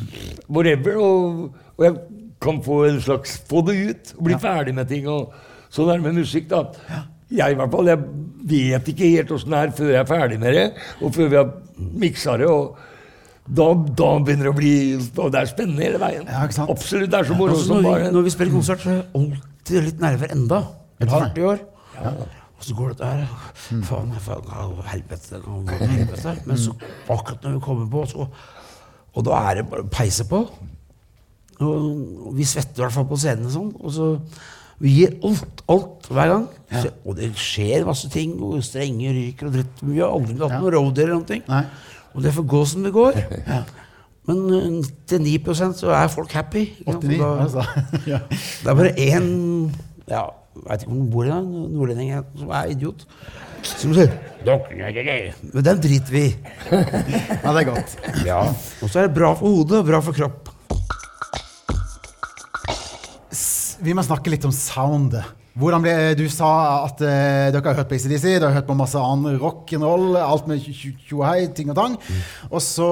whatever, 0.49 0.97
og, 0.97 1.55
og 1.77 1.85
jeg 1.85 1.97
kan 2.41 2.63
få 2.65 2.85
en 2.89 3.01
slags 3.05 3.39
få 3.49 3.61
det 3.67 3.77
ut 3.91 4.13
og 4.17 4.25
bli 4.25 4.39
ferdig 4.41 4.75
med 4.75 4.89
ting. 4.89 5.09
og 5.09 5.35
Sånn 5.71 5.91
er 5.93 6.01
det 6.01 6.07
med 6.09 6.17
musikk. 6.23 6.49
da. 6.51 6.65
Jeg 7.31 7.53
i 7.53 7.59
hvert 7.59 7.71
fall, 7.71 7.87
jeg 7.87 8.01
vet 8.51 8.89
ikke 8.91 9.11
helt 9.13 9.31
åssen 9.37 9.53
det 9.55 9.59
er 9.61 9.75
før 9.77 9.93
jeg 9.93 10.01
er 10.01 10.09
ferdig 10.09 10.39
med 10.41 10.57
det, 10.57 10.65
og 11.01 11.13
før 11.15 11.29
vi 11.31 11.37
har 11.39 11.53
miksa 11.79 12.39
det. 12.41 12.49
og 12.49 12.79
da, 13.51 13.69
da 13.75 14.09
begynner 14.23 14.47
det 14.49 14.51
å 14.51 14.57
bli 14.57 14.73
og 14.97 15.31
Det 15.33 15.41
er 15.41 15.49
spennende 15.51 15.83
hele 15.85 16.01
veien. 16.01 16.27
Ja? 16.27 16.47
Absolutt. 16.71 17.11
Det 17.11 17.21
er 17.21 17.29
så 17.29 17.37
moro 17.39 17.57
Altså, 17.57 17.81
når, 17.83 18.05
vi, 18.05 18.11
når 18.17 18.27
vi 18.27 18.35
spiller 18.35 18.53
konsert, 18.55 18.83
så 18.83 18.91
er 18.91 19.01
det 19.01 19.07
alltid 19.21 19.89
litt 19.89 20.05
nerver 20.05 20.35
enda. 20.35 20.61
Et 21.01 21.11
halvt 21.11 21.41
i 21.41 21.47
år. 21.53 21.65
Og 22.61 22.67
så 22.69 22.77
går 22.77 22.93
det 22.93 22.99
der 23.01 23.23
Faen, 23.89 24.13
faen 24.21 24.81
helvete. 24.93 25.41
helvete. 25.81 26.35
Men 26.47 26.61
så 26.61 26.75
akkurat 27.09 27.47
når 27.47 27.57
vi 27.57 27.63
kommer 27.65 27.87
på, 27.91 28.07
så 28.11 28.27
Og 29.17 29.25
da 29.27 29.41
er 29.51 29.59
det 29.59 29.67
bare 29.71 29.83
å 29.83 29.91
peise 29.91 30.27
på. 30.29 30.45
Og, 31.61 32.35
vi 32.37 32.45
svetter 32.47 32.79
i 32.79 32.85
hvert 32.85 32.95
fall 32.95 33.09
på 33.11 33.19
scenen 33.21 33.51
sånn. 33.53 33.73
Og 33.81 33.95
så 33.97 34.11
vi 34.81 34.93
gir 34.97 35.17
alt, 35.27 35.61
alt 35.69 36.07
hver 36.09 36.31
gang. 36.31 36.47
Så, 36.71 36.93
og 37.05 37.19
det 37.19 37.33
skjer 37.37 37.85
masse 37.89 38.09
ting, 38.13 38.37
og 38.41 38.63
strenger 38.65 39.13
ryker 39.17 39.51
og 39.51 39.57
dritt. 39.59 39.83
Vi 39.83 39.99
har 40.01 40.15
aldri 40.15 40.39
hatt 40.41 40.57
noe 40.57 40.73
roadie 40.73 41.05
eller 41.05 41.19
noen 41.19 41.27
Nei. 41.51 41.65
Og 42.15 42.25
det 42.25 42.33
får 42.37 42.47
gå 42.55 42.61
som 42.71 42.87
det 42.87 42.93
går. 42.95 43.19
Men 44.31 44.41
eh, 44.57 44.89
til 45.11 45.23
9 45.27 45.57
så 45.77 45.93
er 45.97 46.09
folk 46.13 46.33
happy. 46.33 46.65
89, 46.87 47.19
da- 47.21 47.33
altså. 47.45 47.65
ja. 48.13 48.23
Det 48.31 48.73
er 48.73 48.79
bare 48.81 48.95
én 48.97 49.29
ja, 50.11 50.25
vet 50.69 50.83
ikke 50.85 50.93
hvor 50.93 51.03
det 51.03 51.11
bor 51.15 51.27
i 51.27 51.33
en 51.35 51.51
nordlending 51.75 52.13
som 52.39 52.51
er 52.57 52.71
idiot. 52.75 53.05
Som 53.67 53.93
sier. 53.97 54.13
Men 55.53 55.65
den 55.67 55.81
driter 55.85 56.15
vi 56.15 56.23
i. 56.29 56.31
ja, 56.73 57.53
det 57.53 57.61
er 57.61 57.69
godt. 57.69 57.97
Ja. 58.27 58.39
Og 58.81 58.89
så 58.89 59.03
er 59.03 59.09
det 59.11 59.17
bra 59.19 59.35
for 59.37 59.53
hodet 59.59 59.81
og 59.83 59.89
bra 59.91 60.01
for 60.05 60.17
kropp. 60.17 60.49
S- 63.33 63.77
Vi 63.85 63.95
må 63.97 64.03
snakke 64.05 64.33
litt 64.33 64.45
om 64.49 64.53
soundet. 64.55 65.25
Hvordan 65.61 65.83
ble, 65.85 65.93
du 66.19 66.25
sa 66.33 66.51
at 66.87 67.03
uh, 67.05 67.51
dere 67.53 67.61
har 67.67 67.77
hørt 67.83 67.91
på 67.91 67.99
ACDC, 67.99 68.25
dere 68.39 68.49
har 68.49 68.57
hørt 68.59 68.67
på 68.71 68.77
masse 68.79 68.97
annen 68.99 69.37
rock'n'roll, 69.43 70.17
alt 70.21 70.49
med 70.49 70.63
tjo- 70.65 70.73
tjo- 70.73 70.97
tjohei, 71.11 71.47
ting 71.57 71.71
og 71.71 71.77
tang. 71.77 71.99
Og 72.51 72.63
så 72.65 72.89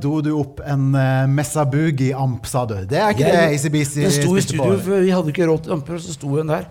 dro 0.00 0.18
du 0.24 0.32
opp 0.40 0.62
en 0.64 0.88
uh, 0.96 1.26
Messa 1.30 1.66
Boogie-amp, 1.68 2.48
sa 2.48 2.64
du. 2.70 2.74
Det 2.88 2.98
er 3.00 3.12
ikke 3.14 3.28
det 3.28 3.44
ACDC 3.52 3.94
Den 4.02 4.16
sto 4.16 4.34
i 4.34 4.42
spilte 4.42 4.58
på? 4.58 4.64
studio, 4.64 4.82
for 4.88 5.04
vi 5.04 5.14
hadde 5.14 5.34
ikke 5.34 5.48
råd 5.52 5.64
til 5.68 5.76
amper, 5.78 6.00
så 6.02 6.16
sto 6.16 6.34
den 6.40 6.52
der. 6.54 6.66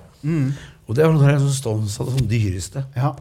Og 0.83 0.95
det 0.97 1.05
var 1.07 1.21
den 1.37 1.49
som 1.87 2.09
den 2.17 2.27
dyreste. 2.31 2.83
Ja. 2.97 3.13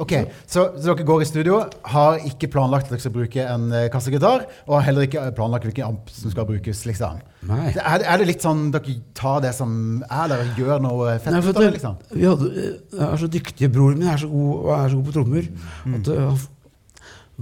Ok, 0.00 0.12
så, 0.46 0.64
så 0.74 0.90
dere 0.90 1.06
går 1.06 1.22
i 1.22 1.28
studio, 1.28 1.60
har 1.92 2.18
ikke 2.26 2.48
planlagt 2.50 2.88
at 2.88 2.96
dere 2.96 3.04
skal 3.04 3.14
bruke 3.14 3.44
en 3.46 3.68
eh, 3.72 3.86
kassegitar, 3.92 4.46
og 4.66 4.76
har 4.78 4.86
heller 4.88 5.06
ikke 5.06 5.22
planlagt 5.36 5.68
hvilken 5.68 5.86
amp 5.86 6.10
som 6.10 6.32
skal 6.32 6.48
brukes, 6.48 6.80
liksom. 6.88 7.20
Nei. 7.46 7.68
Er, 7.76 8.02
er 8.02 8.18
det 8.18 8.26
litt 8.32 8.42
sånn 8.44 8.66
dere 8.74 8.96
tar 9.14 9.44
det 9.44 9.52
som 9.54 10.02
er 10.08 10.32
der, 10.32 10.42
og 10.42 10.58
gjør 10.58 10.82
noe 10.82 11.14
fett 11.22 11.38
ut 11.38 11.52
av 11.52 11.62
det, 11.62 11.70
liksom? 11.76 12.00
vi 12.10 12.26
hadde, 12.26 12.50
jeg 12.58 13.06
er 13.06 13.22
så 13.22 13.30
dyktig, 13.38 13.70
Broren 13.74 14.02
min 14.02 14.10
er 14.10 14.18
så 14.24 14.30
god, 14.32 14.52
og 14.64 14.74
er 14.80 14.90
så 14.90 14.98
god 14.98 15.08
på 15.10 15.16
trommer 15.20 15.48
at 15.94 16.10
uh, 16.10 16.44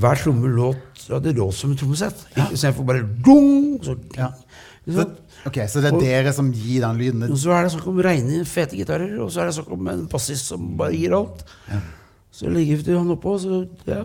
hver 0.02 0.22
tromme 0.22 0.48
låt 0.52 1.06
ja, 1.08 1.18
det 1.20 1.34
låt 1.36 1.56
som 1.58 1.72
et 1.72 1.80
trommesett. 1.80 2.20
Ikke 2.36 2.54
Istedenfor 2.56 2.86
bare 2.88 3.02
dung, 3.24 3.80
så, 3.84 3.96
Ja. 4.16 4.30
Så, 4.82 5.04
ok, 5.46 5.58
så 5.70 5.78
det 5.82 5.90
er 5.92 5.94
Og- 5.94 6.02
dere 6.02 6.32
som 6.34 6.48
gir 6.52 6.80
den 6.82 6.96
lyden? 6.98 7.22
Og 7.30 7.38
så 7.38 7.52
er 7.54 7.62
det 7.62 7.72
snakk 7.72 7.86
om 7.86 8.00
reine, 8.02 8.44
fete 8.44 8.74
gitarer, 8.74 9.12
og 9.22 9.30
så 9.30 9.42
er 9.42 9.50
det 9.50 9.54
snakk 9.54 9.70
om 9.76 9.88
en 9.92 10.06
bassist 10.10 10.48
som 10.50 10.76
bare 10.76 10.96
gir 10.96 11.14
alt. 11.14 11.44
Så 12.32 12.50
legger 12.52 12.80
vi 12.80 12.96
han 12.96 13.10
oppå, 13.12 13.36
så 13.40 13.64
ja. 13.88 14.04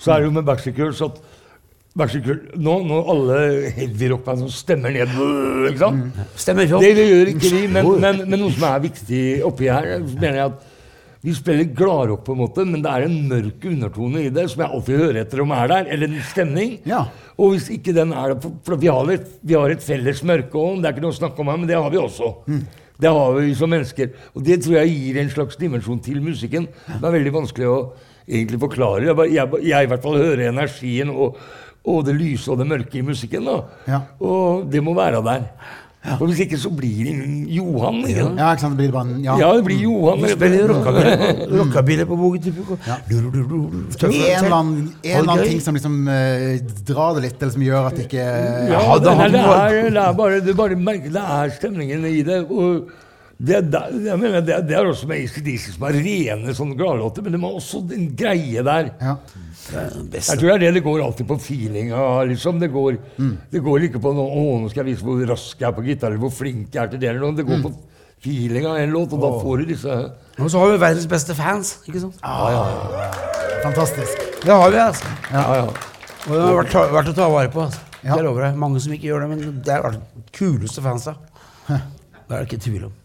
Så 0.00 0.14
er 0.14 0.22
det 0.22 0.30
jo 0.30 0.34
med 0.38 0.46
Backstreet 0.48 0.80
Girls 0.80 1.02
at 1.04 1.20
Backstreet 1.98 2.26
Girls, 2.26 2.58
nå, 2.58 2.74
nå 2.88 2.98
alle 3.12 3.38
heavyrockband 3.76 4.44
som 4.44 4.50
stemmer 4.54 4.94
ned 4.94 5.12
ikke 5.68 5.82
sant? 5.82 6.20
Stemmer 6.40 6.66
ikke 6.66 6.80
Det, 6.82 6.90
det 6.98 7.06
gjør 7.06 7.32
ikke 7.34 7.54
vi, 7.54 7.62
men, 7.76 7.88
men, 8.02 8.22
men 8.26 8.42
noe 8.42 8.54
som 8.54 8.66
er 8.70 8.84
viktig 8.88 9.22
oppi 9.46 9.70
her, 9.70 9.96
mener 10.16 10.38
jeg 10.40 10.52
at 10.52 10.68
vi 11.20 11.34
spiller 11.36 11.66
gladrock, 11.76 12.22
på 12.24 12.32
en 12.32 12.40
måte, 12.40 12.64
men 12.64 12.80
det 12.80 12.88
er 12.88 13.04
en 13.04 13.16
mørk 13.28 13.64
undertone 13.68 14.22
i 14.24 14.30
det 14.32 14.46
som 14.48 14.62
jeg 14.64 14.72
alltid 14.72 15.02
hører 15.02 15.18
etter 15.20 15.42
om 15.44 15.50
er 15.52 15.66
der. 15.68 15.90
Eller 15.92 16.08
en 16.08 16.22
stemning. 16.24 16.78
Ja. 16.88 17.02
Og 17.36 17.52
hvis 17.52 17.66
ikke 17.74 17.92
den 17.92 18.14
er 18.16 18.32
det 18.32 18.52
For, 18.64 18.78
vi, 18.80 18.88
har 18.88 19.12
et, 19.12 19.26
vi 19.44 19.58
har 19.58 19.72
et 19.72 19.84
felles 19.84 20.22
mørke 20.24 20.56
òg, 20.56 20.80
det 20.80 20.88
er 20.88 20.96
ikke 20.96 21.04
noe 21.04 21.12
å 21.12 21.18
snakke 21.18 21.44
om 21.44 21.52
her, 21.52 21.60
men 21.60 21.68
det 21.68 21.76
har 21.76 21.92
vi 21.92 22.00
også. 22.00 22.30
Det 23.00 23.10
har 23.16 23.32
vi 23.38 23.54
som 23.56 23.70
mennesker. 23.72 24.10
Og 24.34 24.44
det 24.44 24.58
tror 24.64 24.76
jeg 24.80 24.92
gir 24.94 25.20
en 25.22 25.30
slags 25.32 25.56
dimensjon 25.60 26.00
til 26.04 26.20
musikken. 26.24 26.68
Det 26.86 27.00
er 27.00 27.14
veldig 27.16 27.32
vanskelig 27.38 27.68
å 27.70 27.78
egentlig 28.28 28.60
forklare. 28.62 29.06
Jeg, 29.08 29.16
bare- 29.16 29.32
jeg, 29.34 29.62
jeg 29.70 29.84
i 29.84 29.90
hvert 29.90 30.02
fall 30.04 30.18
hører 30.20 30.48
energien 30.50 31.10
og, 31.10 31.38
og 31.88 32.02
det 32.06 32.14
lyse 32.18 32.50
og 32.52 32.58
det 32.60 32.68
mørke 32.70 32.98
i 33.00 33.06
musikken. 33.06 33.48
Ja. 33.88 34.02
Og 34.20 34.68
det 34.70 34.82
må 34.84 34.94
være 34.98 35.22
der. 35.26 35.48
For 36.00 36.24
Hvis 36.30 36.38
ikke 36.46 36.56
så 36.56 36.70
blir 36.72 37.04
det 37.04 37.12
Johan. 37.52 37.98
Ikke? 38.08 38.22
sant? 38.24 38.38
Ja, 38.40 38.46
ikke 38.54 38.62
sant? 38.62 38.76
Det 38.78 38.86
blir 38.86 38.92
bare 38.94 39.16
ja. 39.20 39.34
Ja, 39.36 39.50
det 39.56 39.64
blir 39.66 39.82
Johan. 39.84 40.22
Vi 40.22 40.30
spiller 40.32 40.70
rockabilly 40.72 42.06
på- 42.08 42.16
Det 44.00 44.08
er 44.08 44.38
en 44.38 44.44
eller 44.46 44.56
annen, 44.56 44.94
en 45.04 45.18
eller 45.18 45.32
annen 45.34 45.44
ting 45.50 45.60
som 45.60 45.76
liksom 45.76 45.98
uh, 46.08 46.56
drar 46.88 47.18
det 47.18 47.26
litt, 47.26 47.36
eller 47.42 47.52
som 47.52 47.66
gjør 47.68 47.90
at 47.90 48.00
det 48.00 48.06
ikke 48.08 48.24
Ja, 48.24 48.80
Ja, 48.80 48.96
det, 48.96 49.12
er, 49.12 49.28
det 49.90 50.02
er 50.06 50.16
bare 50.22 50.40
det 50.40 50.54
er 50.54 50.58
bare 50.62 50.80
Det 51.04 51.26
er 51.36 51.54
stemningen 51.58 52.08
i 52.08 52.22
det. 52.24 52.40
Og 52.48 52.88
det, 53.40 53.54
er 53.56 53.62
der- 53.72 53.92
jeg 54.04 54.18
mener, 54.20 54.40
det, 54.44 54.52
er- 54.54 54.64
det 54.68 54.74
er 54.76 54.86
også 54.90 55.06
med 55.08 55.22
ACDC 55.24 55.70
som 55.74 55.86
er 55.88 55.96
rene 56.04 56.52
sånne 56.56 56.76
gladlåter, 56.76 57.22
men 57.24 57.32
det 57.32 57.40
må 57.40 57.54
også 57.56 57.80
en 57.96 58.10
greie 58.16 58.62
der. 58.66 58.90
ja. 59.00 59.16
Jeg 59.70 60.38
tror 60.40 60.48
det 60.48 60.54
er 60.54 60.58
det 60.64 60.70
det 60.74 60.82
går 60.82 61.02
alltid 61.04 61.26
på 61.28 61.36
feelinga. 61.38 61.98
Liksom. 62.26 62.58
Det, 62.58 62.68
går, 62.72 62.96
det 63.52 63.60
går 63.62 63.84
ikke 63.86 64.00
på 64.02 64.10
noe, 64.16 64.26
å, 64.34 64.56
nå 64.64 64.70
skal 64.72 64.82
jeg 64.84 64.96
vise 64.96 65.04
hvor 65.06 65.20
rask 65.30 65.60
jeg 65.60 65.68
er 65.68 65.76
på 65.76 65.84
gitar, 65.86 66.08
eller 66.10 66.18
hvor 66.24 66.32
flink 66.34 66.74
jeg 66.74 66.82
er 66.82 66.90
til 66.90 66.98
det. 67.02 67.08
eller 67.12 67.20
noe. 67.20 67.36
Det 67.38 67.44
går 67.46 67.60
på 67.62 67.70
feelinga 68.24 68.72
i 68.80 68.82
en 68.88 68.90
låt, 68.96 69.12
og 69.14 69.22
da 69.22 69.30
får 69.44 69.62
du 69.62 69.64
disse 69.70 69.98
Og 70.40 70.50
så 70.50 70.58
har 70.64 70.72
vi 70.72 70.80
verdens 70.82 71.06
beste 71.12 71.36
fans, 71.38 71.74
ikke 71.86 72.00
sant? 72.02 72.18
Fantastisk. 73.62 74.26
Det 74.42 74.50
har 74.52 74.70
vi, 74.74 74.80
altså. 74.82 75.12
Ja, 75.32 75.44
ja. 75.60 75.64
Og 76.26 76.34
det 76.34 76.40
har 76.42 76.58
vært, 76.62 76.76
vært 76.96 77.12
å 77.12 77.16
ta 77.16 77.28
vare 77.32 77.52
på. 77.52 77.62
Altså. 77.68 77.80
Ja. 78.02 78.16
Jeg 78.16 78.24
lover 78.26 78.46
jeg. 78.48 78.56
Mange 78.60 78.80
som 78.82 78.92
ikke 78.96 79.10
gjør 79.10 79.26
det, 79.26 79.28
men 79.34 79.60
det 79.64 79.76
er 79.76 79.90
de 79.96 80.24
kuleste 80.36 80.82
fansa. 80.84 81.14
Det 81.68 81.78
er 81.78 82.36
det 82.40 82.46
ikke 82.48 82.62
tvil 82.64 82.84
om. 82.88 82.96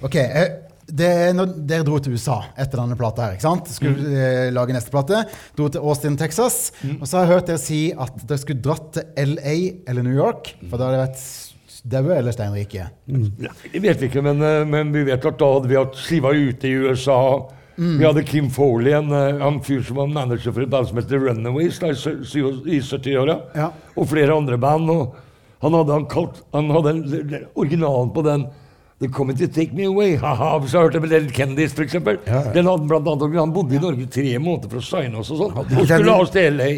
Ok, 0.00 0.16
eh, 0.16 1.30
når 1.36 1.52
dere 1.68 1.84
dro 1.86 1.98
til 2.02 2.16
USA 2.16 2.40
etter 2.58 2.80
denne 2.80 2.96
plata 2.98 3.26
her, 3.26 3.36
ikke 3.36 3.46
sant? 3.46 3.68
Skulle 3.70 4.10
eh, 4.10 4.48
lage 4.54 4.74
neste 4.74 4.92
plate. 4.92 5.22
Dro 5.58 5.68
til 5.70 5.84
Austin, 5.84 6.16
Texas. 6.18 6.72
Og 6.96 7.06
så 7.06 7.18
har 7.18 7.26
jeg 7.26 7.32
hørt 7.34 7.52
dere 7.52 7.62
si 7.62 7.80
at 7.92 8.24
dere 8.24 8.40
skulle 8.40 8.64
dratt 8.64 8.90
til 8.96 9.36
LA 9.36 9.56
eller 9.90 10.06
New 10.06 10.16
York, 10.16 10.54
for 10.66 10.80
da 10.80 10.88
hadde 10.88 10.98
det 10.98 11.04
vært 11.04 11.24
daue 11.90 12.16
eller 12.16 12.36
steinrike. 12.36 12.88
Ja, 13.40 13.54
jeg 13.70 13.84
vet 13.84 14.04
ikke, 14.08 14.24
men, 14.24 14.42
eh, 14.44 14.64
men 14.68 14.92
vi 14.96 15.06
vet 15.08 15.24
at 15.24 15.40
da 15.40 15.54
hadde 15.54 15.70
vi 15.70 15.78
hatt 15.78 15.96
skiva 16.00 16.32
ute 16.36 16.68
i 16.68 16.76
USA. 16.88 17.20
Vi 17.80 18.04
hadde 18.04 18.26
Kim 18.28 18.50
Foley, 18.52 18.92
en 18.92 19.08
en 19.14 19.60
fyr 19.64 19.80
som 19.80 19.96
var 19.96 20.10
manager 20.12 20.52
for 20.52 20.60
et 20.60 20.68
band 20.68 20.90
som 20.90 20.98
heter 20.98 21.22
Runaways 21.22 21.78
da, 21.80 21.94
i 21.94 22.80
70-åra. 22.84 23.38
Ja. 23.56 23.70
Og 23.96 24.10
flere 24.10 24.36
andre 24.36 24.58
band. 24.60 24.90
Og 24.92 25.14
han 25.62 25.76
hadde, 25.78 25.94
han 25.94 26.04
kalt, 26.10 26.42
han 26.52 26.68
hadde 26.74 27.46
originalen 27.54 28.12
på 28.12 28.24
den 28.26 28.44
The 29.00 29.08
to 29.38 29.46
Take 29.48 29.72
Me 29.72 29.84
Away. 29.88 30.16
Haha, 30.20 30.58
hvis 30.60 30.72
jeg 30.74 30.82
det 30.92 31.00
med 31.00 31.10
Dead 31.10 31.30
Kendis, 31.32 31.72
eksempel. 31.86 32.18
Ja, 32.26 32.42
ja. 32.44 32.52
Den 32.52 32.66
hadde 32.68 32.86
blant 32.88 33.06
annet, 33.08 33.38
Han 33.40 33.52
bodde 33.54 33.74
i 33.74 33.80
Norge 33.80 34.06
tre 34.12 34.34
måneder 34.38 34.68
for 34.68 34.82
å 34.82 34.84
signe 34.84 35.16
oss 35.22 35.30
og 35.32 35.38
sånn. 35.40 35.54
Han 35.56 35.78
Og 35.80 35.86
skulle 35.88 36.12
ha 36.12 36.20
oss 36.20 36.30
til 36.34 36.52
LA. 36.52 36.68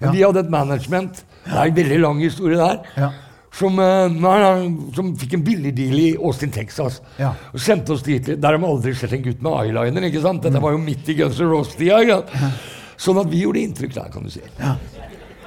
Men 0.00 0.08
Ja. 0.08 0.10
de 0.12 0.22
hadde 0.22 0.40
et 0.40 0.50
management. 0.50 1.22
Det 1.44 1.54
er 1.54 1.66
en 1.68 1.74
veldig 1.74 2.00
lang 2.00 2.18
historie 2.20 2.56
der 2.56 2.82
Ja. 2.96 3.10
som, 3.52 3.78
eh, 3.78 4.08
som 4.94 5.16
fikk 5.16 5.34
en 5.34 5.42
billig 5.44 5.74
deal 5.74 5.94
i 5.98 6.16
Austin, 6.16 6.50
Texas. 6.50 7.00
Ja. 7.18 7.34
Og 7.54 7.60
sendte 7.60 7.90
oss 7.92 8.02
dit. 8.02 8.24
Der 8.26 8.48
har 8.50 8.58
man 8.58 8.70
aldri 8.70 8.92
sett 8.94 9.12
en 9.12 9.22
gutt 9.22 9.40
med 9.40 9.52
eyeliner. 9.52 10.02
ikke 10.02 10.20
sant? 10.22 10.42
Dette 10.42 10.60
var 10.60 10.72
jo 10.72 10.78
midt 10.78 11.08
i 11.08 11.14
Guns 11.14 11.38
N' 11.40 11.48
Roses-tida. 11.48 12.24
Sånn 12.98 13.20
at 13.20 13.30
vi 13.30 13.44
gjorde 13.44 13.62
inntrykk 13.62 13.94
der, 13.94 14.08
kan 14.10 14.24
du 14.24 14.30
si. 14.30 14.40
Ja, 14.58 14.74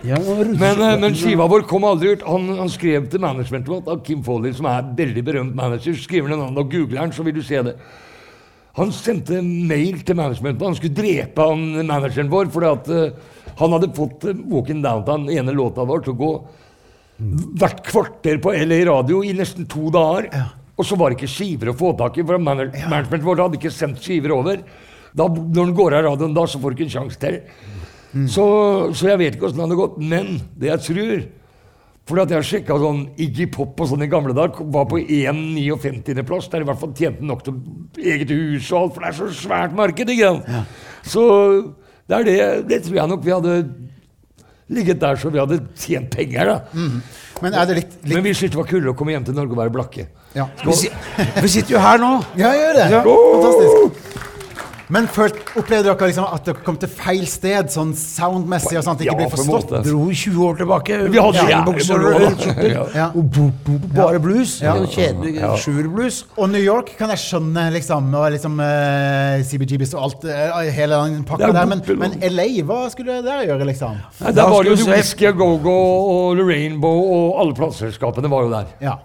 Rune- 0.04 0.58
Men, 0.58 0.82
eh, 0.82 1.00
men 1.00 1.16
skiva 1.16 1.48
vår 1.48 1.68
kom 1.70 1.84
aldri 1.86 2.16
ut. 2.16 2.24
Han, 2.26 2.48
han 2.58 2.70
skrev 2.70 3.10
til 3.10 3.22
managementet 3.22 3.70
vårt 3.70 3.90
av 3.92 4.02
Kim 4.06 4.24
Foley, 4.26 4.54
som 4.54 4.66
er 4.66 4.88
veldig 4.98 5.24
berømt 5.28 5.56
manager. 5.56 5.94
Skriver 5.94 6.34
den 6.34 6.42
navnet 6.42 6.64
og 6.64 6.72
googler 6.72 7.04
den, 7.04 7.14
så 7.14 7.26
vil 7.26 7.36
du 7.38 7.44
se 7.46 7.62
det. 7.68 7.76
Han 8.80 8.92
sendte 8.96 9.42
mail 9.44 10.00
til 10.08 10.18
managementet. 10.18 10.66
Han 10.66 10.78
skulle 10.80 10.96
drepe 10.96 11.46
han 11.52 11.86
manageren 11.86 12.32
vår 12.32 12.50
fordi 12.54 12.70
at 12.72 12.90
uh, 12.90 13.52
han 13.60 13.76
hadde 13.76 13.92
fått 13.98 14.26
uh, 14.30 14.38
Walking 14.48 14.80
Downtown, 14.82 15.28
den 15.28 15.42
ene 15.42 15.56
låta 15.58 15.84
vår, 15.84 16.06
til 16.06 16.16
å 16.16 16.22
gå 16.22 16.32
hvert 17.62 17.84
kvarter 17.86 18.40
på 18.42 18.54
LA 18.56 18.80
Radio 18.88 19.20
i 19.28 19.36
nesten 19.38 19.68
to 19.70 19.92
dager. 19.94 20.32
Og 20.80 20.88
så 20.88 20.96
var 20.98 21.12
det 21.12 21.20
ikke 21.20 21.30
skiver 21.30 21.70
å 21.70 21.78
få 21.78 21.92
tak 22.00 22.16
i, 22.18 22.24
for 22.26 22.42
managementet 22.42 23.28
vårt 23.28 23.44
hadde 23.44 23.60
ikke 23.60 23.74
sendt 23.76 24.02
skiver 24.02 24.34
over. 24.34 24.64
Da, 25.12 25.28
når 25.28 25.60
den 25.60 25.76
går 25.78 25.98
av 26.00 26.08
radioen 26.08 26.34
da, 26.34 26.48
så 26.48 26.58
får 26.64 26.72
du 26.72 26.80
ikke 26.80 26.88
en 26.88 26.96
sjanse 26.96 27.20
til. 27.22 27.42
Så, 28.28 28.46
så 28.98 29.08
jeg 29.08 29.22
vet 29.22 29.38
ikke 29.38 29.48
åssen 29.48 29.62
det 29.62 29.68
hadde 29.68 29.80
gått. 29.80 30.00
Men 30.02 30.34
det 30.60 30.74
jeg 30.74 30.84
tror 30.90 31.14
fordi 32.12 32.24
at 32.26 32.32
jeg 32.34 32.48
sjekka 32.50 32.76
sånn 32.82 33.04
Iggy 33.24 33.46
Pop 33.54 33.80
og 33.80 33.88
sånn 33.92 34.02
i 34.04 34.10
gamle 34.12 34.34
dager, 34.36 34.66
var 34.74 34.88
på 34.90 34.98
1,59.-plass. 35.00 36.50
Der 36.52 36.66
i 36.66 36.68
hvert 36.68 36.82
fall 36.82 36.92
tjente 36.98 37.24
nok 37.24 37.44
til 37.46 37.60
eget 38.02 38.34
hus 38.34 38.72
og 38.74 38.80
alt, 38.82 38.96
for 38.96 39.06
det 39.06 39.12
er 39.12 39.18
så 39.20 39.30
svært 39.38 39.78
marked. 39.78 40.10
ikke 40.12 40.32
sant? 40.34 40.76
Så 41.08 41.24
det 42.10 42.18
er 42.18 42.28
det, 42.28 42.40
det 42.68 42.82
tror 42.84 42.98
jeg 42.98 43.12
nok 43.14 43.24
vi 43.24 43.32
hadde 43.36 43.56
ligget 44.72 45.00
der 45.02 45.16
så 45.20 45.30
vi 45.32 45.40
hadde 45.40 45.62
tjent 45.80 46.12
penger. 46.12 46.52
da. 46.52 46.82
Men 47.42 47.56
er 47.58 47.70
det 47.70 47.78
litt, 47.80 47.96
litt 48.04 48.16
Men 48.18 48.26
vi 48.26 48.34
syntes 48.36 48.56
det 48.56 48.60
var 48.60 48.70
kulere 48.70 48.92
å 48.92 48.98
komme 48.98 49.16
hjem 49.16 49.30
til 49.30 49.38
Norge 49.38 49.56
og 49.56 49.62
være 49.62 49.76
blakke. 49.78 50.08
ja. 50.36 50.50
vi, 50.66 50.76
si, 50.78 50.92
vi 51.42 51.54
sitter 51.54 51.78
jo 51.78 51.86
her 51.86 52.02
nå. 52.02 52.12
ja, 52.40 52.52
gjør 52.58 52.82
det! 52.82 52.90
Fantastisk. 53.08 54.21
Men 54.92 55.08
følt, 55.08 55.38
opplevde 55.56 55.88
dere 55.88 56.08
liksom 56.10 56.26
at 56.28 56.48
dere 56.48 56.64
kom 56.66 56.78
til 56.80 56.90
feil 56.92 57.24
sted, 57.30 57.70
sånn 57.72 57.94
soundmessig, 57.96 58.76
og 58.80 58.84
sånn 58.84 58.98
at 58.98 59.00
det 59.00 59.08
ikke 59.08 59.14
Ja, 59.14 59.20
ble 59.22 59.30
forstått? 59.32 59.70
måte. 59.72 59.82
Dro 59.88 60.02
20 60.12 60.42
år 60.48 60.58
tilbake. 60.60 60.98
Vi 61.14 61.22
hadde 61.24 61.46
Jernbukser 61.52 62.08
og. 62.10 62.46
Ja. 62.72 62.84
Ja. 62.96 63.06
Og 63.16 63.40
bare 63.96 64.20
blues. 64.24 64.58
Ja. 64.64 64.74
Kjedelig 64.92 65.36
ja. 65.38 65.54
sjuerblues. 65.60 66.22
Og 66.36 66.52
New 66.52 66.62
York 66.62 66.92
kan 67.00 67.14
jeg 67.14 67.24
skjønne, 67.24 67.70
liksom, 67.76 68.10
og 68.20 68.28
liksom 68.36 68.60
uh, 68.60 69.40
CBGBs 69.48 69.96
og 69.96 70.04
alt, 70.10 70.28
uh, 70.28 70.60
hele 70.76 71.00
den 71.06 71.24
pakka 71.28 71.50
er 71.50 71.56
der, 71.56 71.70
men, 71.72 71.84
men 72.02 72.18
LA, 72.34 72.50
hva 72.68 72.82
skulle 72.92 73.22
dere 73.26 73.48
gjøre, 73.48 73.68
liksom? 73.72 73.96
Nei, 74.22 74.34
der 74.36 74.52
var 74.52 74.68
det 74.68 74.76
jo 74.76 74.90
Whisky 74.92 75.30
og 75.32 75.40
Go-Go 75.40 75.78
og 76.18 76.44
Rainbow 76.44 77.00
og 77.16 77.40
alle 77.42 77.56
plateselskapene 77.58 78.32
var 78.32 78.48
jo 78.48 78.54
der. 78.54 78.76
Ja, 78.84 78.98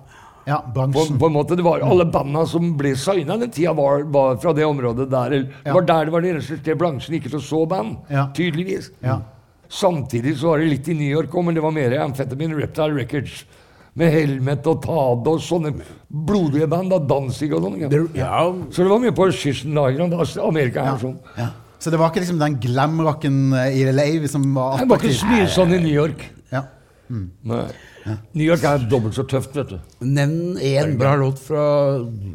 ja 0.47 0.61
bransjen. 0.74 1.18
på 1.18 1.26
en 1.26 1.32
måte, 1.32 1.57
det 1.57 1.64
var 1.64 1.80
Alle 1.80 2.05
banda 2.07 2.47
som 2.47 2.76
ble 2.78 2.94
signa 2.97 3.36
den 3.36 3.51
tida, 3.51 3.72
var, 3.74 4.03
var 4.05 4.36
fra 4.36 4.53
det 4.53 4.64
området 4.64 5.09
der. 5.11 5.30
Det 5.30 5.51
Ja. 5.66 5.72
var 5.74 5.82
der 5.82 6.05
det 6.05 6.12
var 6.12 6.20
det 6.20 6.30
eneste 6.34 6.59
stedet 6.61 6.78
bransjen 6.78 7.14
ikke 7.20 7.30
så 7.30 7.40
så 7.40 7.66
band. 7.68 7.97
Ja. 8.11 8.28
Tydeligvis. 8.34 8.90
Ja. 9.03 9.20
Samtidig 9.68 10.36
så 10.38 10.49
var 10.53 10.59
det 10.59 10.68
litt 10.70 10.88
i 10.88 10.94
New 10.94 11.11
York 11.11 11.32
òg, 11.34 11.44
men 11.44 11.55
det 11.55 11.62
var 11.62 11.72
mer 11.74 11.90
Amphetamine 12.01 12.55
Reptile 12.55 12.94
Records. 12.94 13.44
Med 13.97 14.12
Helmet 14.12 14.66
og 14.68 14.82
Tade 14.84 15.26
og 15.32 15.40
sånne 15.40 15.70
blodige 16.12 16.66
band. 16.68 16.90
da, 16.90 16.99
Danzig 16.99 17.51
og 17.57 17.62
sånn. 17.64 17.78
ja, 18.14 18.53
Så 18.70 18.82
det 18.84 18.90
var 18.90 18.99
mye 19.01 19.11
på? 19.16 19.24
Altså, 19.24 20.47
Amerika 20.47 20.84
her 20.84 20.99
sånn. 20.99 21.16
Ja. 21.38 21.49
Så 21.78 21.90
det 21.90 21.99
var 21.99 22.11
ikke 22.11 22.20
liksom 22.20 22.38
den 22.38 22.57
glamrocken 22.61 23.53
eh, 23.55 23.80
i 23.80 23.84
LA 23.92 24.26
som 24.28 24.42
var 24.55 24.78
Det 24.78 24.88
var 24.88 24.99
ikke 24.99 25.09
attraktiv? 25.09 25.20
så 25.20 25.26
mye 25.26 25.47
sånn 25.49 25.74
i 25.74 25.78
New 25.82 25.92
York. 25.94 26.24
Ja. 26.53 26.62
Nei. 27.09 27.64
New 28.34 28.44
York 28.46 28.62
er 28.66 28.84
dobbelt 28.90 29.14
så 29.14 29.22
tøft, 29.28 29.54
vet 29.57 29.70
du. 29.74 29.76
Nevn 30.07 30.57
én 30.62 30.96
bra 30.98 31.12
låt 31.18 31.38
fra 31.42 31.64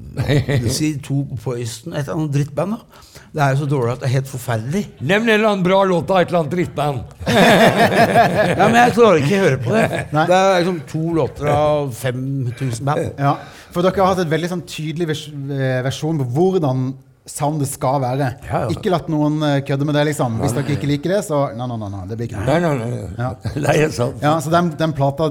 Si 0.76 0.94
to 1.04 1.22
Poison, 1.44 1.94
et 1.94 2.06
eller 2.06 2.18
annet 2.18 2.34
drittband. 2.36 2.76
da 2.76 3.20
Det 3.36 3.44
er 3.46 3.54
jo 3.54 3.60
så 3.62 3.68
dårlig 3.72 3.94
at 3.94 4.02
det 4.04 4.10
er 4.10 4.14
helt 4.18 4.32
forferdelig. 4.32 4.84
Nevn 5.00 5.30
en 5.30 5.34
eller 5.36 5.50
annen 5.52 5.66
bra 5.68 5.82
låt 5.88 6.12
av 6.12 6.22
et 6.24 6.32
eller 6.32 6.42
annet 6.44 6.56
drittband. 6.56 7.04
Ja, 8.52 8.66
Men 8.68 8.80
jeg 8.82 8.96
klarer 8.98 9.22
ikke 9.22 9.38
å 9.38 9.44
høre 9.46 9.60
på 9.64 9.76
det. 9.76 9.86
Nei. 10.16 10.26
Det 10.30 10.40
er 10.40 10.58
liksom 10.60 10.82
to 10.92 11.04
låter 11.16 11.52
av 11.52 11.94
5000 11.96 12.88
band. 12.88 13.22
Ja, 13.22 13.36
for 13.72 13.86
dere 13.86 14.02
har 14.04 14.12
hatt 14.14 14.26
et 14.26 14.32
veldig 14.34 14.50
sånn 14.52 14.66
tydelig 14.68 15.08
vers 15.14 15.24
eh, 15.32 15.80
versjon 15.86 16.20
på 16.22 16.28
hvordan 16.36 16.92
soundet 17.32 17.70
skal 17.72 18.02
være. 18.04 18.28
Ja, 18.48 18.64
ja. 18.66 18.74
Ikke 18.74 18.92
latt 18.94 19.08
noen 19.12 19.40
eh, 19.48 19.60
kødde 19.68 19.88
med 19.88 19.98
det, 19.98 20.04
liksom. 20.12 20.40
Hvis 20.44 20.56
dere 20.58 20.76
ikke 20.76 20.90
liker 20.90 21.16
det, 21.16 21.22
så 21.28 21.40
Nei, 21.58 21.68
nei, 21.70 21.78
nei, 21.82 22.04
det 22.10 22.18
blir 22.20 22.30
ikke 22.30 22.42
noe. 22.42 22.48
Nei, 22.50 22.60
nei, 22.66 22.92
nei. 22.92 23.08
Ja. 23.18 23.32
Det 23.66 23.76
er 23.88 23.96
sant. 23.96 24.22
Ja, 24.24 24.36
så 24.44 24.54
den, 24.54 24.74
den 24.80 24.96
plata 24.98 25.30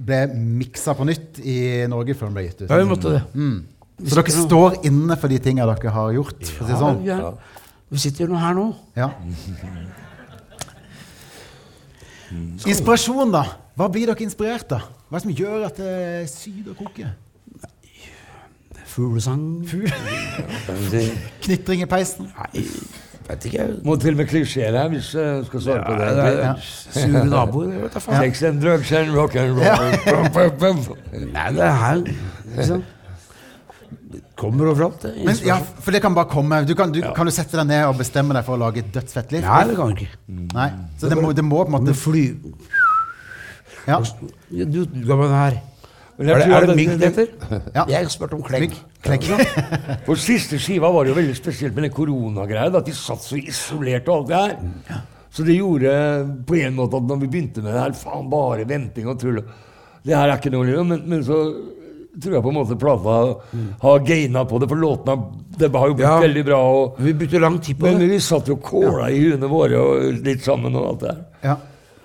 ble 0.00 0.22
miksa 0.32 0.94
på 0.96 1.06
nytt 1.08 1.40
i 1.44 1.58
Norge 1.90 2.16
før 2.16 2.30
den 2.30 2.38
ble 2.38 2.46
gitt 2.48 2.62
ut. 2.64 2.68
Ja, 2.70 2.80
vi 2.80 2.88
måtte 2.88 3.14
det. 3.18 3.22
Så 4.08 4.16
dere 4.16 4.32
står 4.34 4.78
inne 4.88 5.16
for 5.20 5.32
de 5.32 5.40
tinga 5.44 5.66
dere 5.68 5.92
har 5.94 6.12
gjort? 6.16 6.44
For 6.56 6.64
å 6.64 6.68
si 6.70 6.78
sånn? 6.80 7.02
Ja, 7.08 7.18
ja. 7.26 7.56
Vi 7.90 7.98
sitter 8.00 8.24
jo 8.24 8.30
nå 8.30 8.38
her 8.40 8.54
nå. 8.56 8.68
Ja. 8.96 9.10
Inspirasjon, 12.70 13.32
da? 13.34 13.42
Hva 13.76 13.88
blir 13.92 14.06
dere 14.10 14.24
inspirert 14.24 14.72
av? 14.76 14.86
Hva 15.10 15.18
er 15.18 15.20
det 15.20 15.26
som 15.26 15.34
gjør 15.34 15.66
at 15.66 15.80
det 15.82 15.94
syder 16.30 16.72
og 16.74 16.84
koker? 16.84 17.10
Fuglesang. 19.00 19.44
Knitring 21.46 21.84
i 21.86 21.88
peisen? 21.88 22.28
Nei, 22.36 22.64
vet 23.30 23.48
ikke. 23.48 23.66
Må 23.86 23.96
til 24.02 24.12
og 24.14 24.20
med 24.20 24.30
klisjeer 24.30 24.76
her 24.76 24.88
hvis 24.92 25.10
jeg 25.16 25.44
skal 25.48 25.64
svare 25.66 25.82
på 25.86 25.98
det. 25.98 26.30
Ja. 26.44 26.54
Sure 26.60 27.24
naboer, 27.30 27.74
vet 27.86 27.96
da 27.96 28.02
faen. 28.04 28.22
Sex 28.26 28.42
and 28.50 28.62
drugs 28.62 28.92
and 29.00 29.12
rock 29.16 29.36
and 29.40 29.58
roll. 29.58 29.66
Nei, 31.30 31.48
det 31.56 31.64
er 31.66 31.76
her 31.84 32.02
liksom. 32.04 32.82
Kommer 34.40 34.70
overalt. 34.70 35.02
Men, 35.20 35.36
ja, 35.44 35.58
for 35.84 35.92
det 35.92 36.00
kan 36.02 36.14
bare 36.16 36.30
komme. 36.32 36.62
Du 36.66 36.72
kan, 36.74 36.92
du, 36.92 37.02
kan 37.16 37.28
du 37.28 37.32
sette 37.34 37.58
deg 37.60 37.66
ned 37.68 37.82
og 37.90 37.98
bestemme 38.00 38.32
deg 38.34 38.46
for 38.46 38.56
å 38.56 38.60
lage 38.62 38.80
et 38.80 38.88
dødsfett 38.94 39.34
liv? 39.36 39.44
Nei, 39.44 39.64
det 39.68 39.76
kan 39.76 39.92
du 39.92 40.00
ikke. 40.00 40.14
Nei. 40.56 40.68
Så 40.98 41.10
det 41.12 41.18
må, 41.20 41.32
det 41.36 41.44
må 41.44 41.60
på 41.60 41.68
en 41.68 41.74
måte 41.76 41.94
fly... 41.98 42.24
ja. 43.84 44.00
Du, 44.48 44.80
du 44.88 45.02
kan 45.04 45.20
være 45.20 45.36
her. 45.36 45.58
Men 46.20 46.28
Er 46.34 46.42
det, 46.42 46.48
er 46.52 46.66
det 46.68 46.76
Mink 46.76 46.98
det 47.00 47.08
heter? 47.10 47.28
Ja. 47.78 47.84
Jeg 47.88 48.10
spurte 48.12 48.36
om 48.36 48.42
klegg. 48.44 48.74
Klegg. 49.02 49.24
For 50.04 50.20
siste 50.28 50.58
skiva 50.60 50.90
var 50.92 51.08
jo 51.08 51.14
veldig 51.16 51.36
spesielt 51.38 51.72
med 51.74 51.86
den 51.88 51.94
koronagreia. 51.96 52.68
At 52.76 52.84
de 52.90 52.92
satt 52.96 53.24
så 53.24 53.38
isolert 53.40 54.08
og 54.12 54.18
alt 54.18 54.28
det 54.28 54.42
her. 54.44 55.00
Så 55.32 55.46
det 55.46 55.56
gjorde 55.56 55.90
på 56.44 56.58
en 56.60 56.76
måte 56.76 56.98
at 57.00 57.08
når 57.08 57.20
vi 57.24 57.30
begynte 57.32 57.62
med 57.64 57.72
det 57.72 57.80
her, 57.86 57.92
faen 57.96 58.28
bare 58.32 58.66
venting 58.68 59.08
og 59.08 59.16
tull 59.22 59.40
Det 60.04 60.12
her 60.16 60.28
er 60.28 60.36
ikke 60.40 60.50
noe 60.52 60.66
liv, 60.68 60.80
men, 60.84 61.02
men 61.08 61.20
så 61.24 61.38
tror 62.20 62.34
jeg 62.34 62.42
på 62.42 62.50
en 62.50 62.56
måte 62.56 62.76
plata 62.80 63.16
har 63.84 64.00
gaina 64.04 64.42
på 64.50 64.58
det, 64.60 64.68
for 64.72 64.80
låtene 64.82 65.14
det 65.60 65.68
har 65.72 65.88
jo 65.92 65.94
blitt 65.94 66.08
Ja. 66.08 66.16
veldig 66.20 66.44
bra. 66.48 66.58
Og, 66.74 66.98
Vi 67.04 67.12
brukte 67.14 67.40
lang 67.40 67.58
tid 67.62 67.78
på 67.78 67.86
men 67.86 68.00
det. 68.02 68.08
vi 68.10 68.18
satt 68.24 68.48
jo 68.50 68.56
kåla 68.58 68.90
kåla 68.96 69.10
i 69.14 69.20
huene 69.22 69.48
våre 69.48 69.78
og 69.78 70.24
litt 70.26 70.42
sammen 70.44 70.74
og 70.76 70.88
alt 70.90 71.00
det 71.06 71.12
her. 71.14 71.20
ja. 71.46 71.56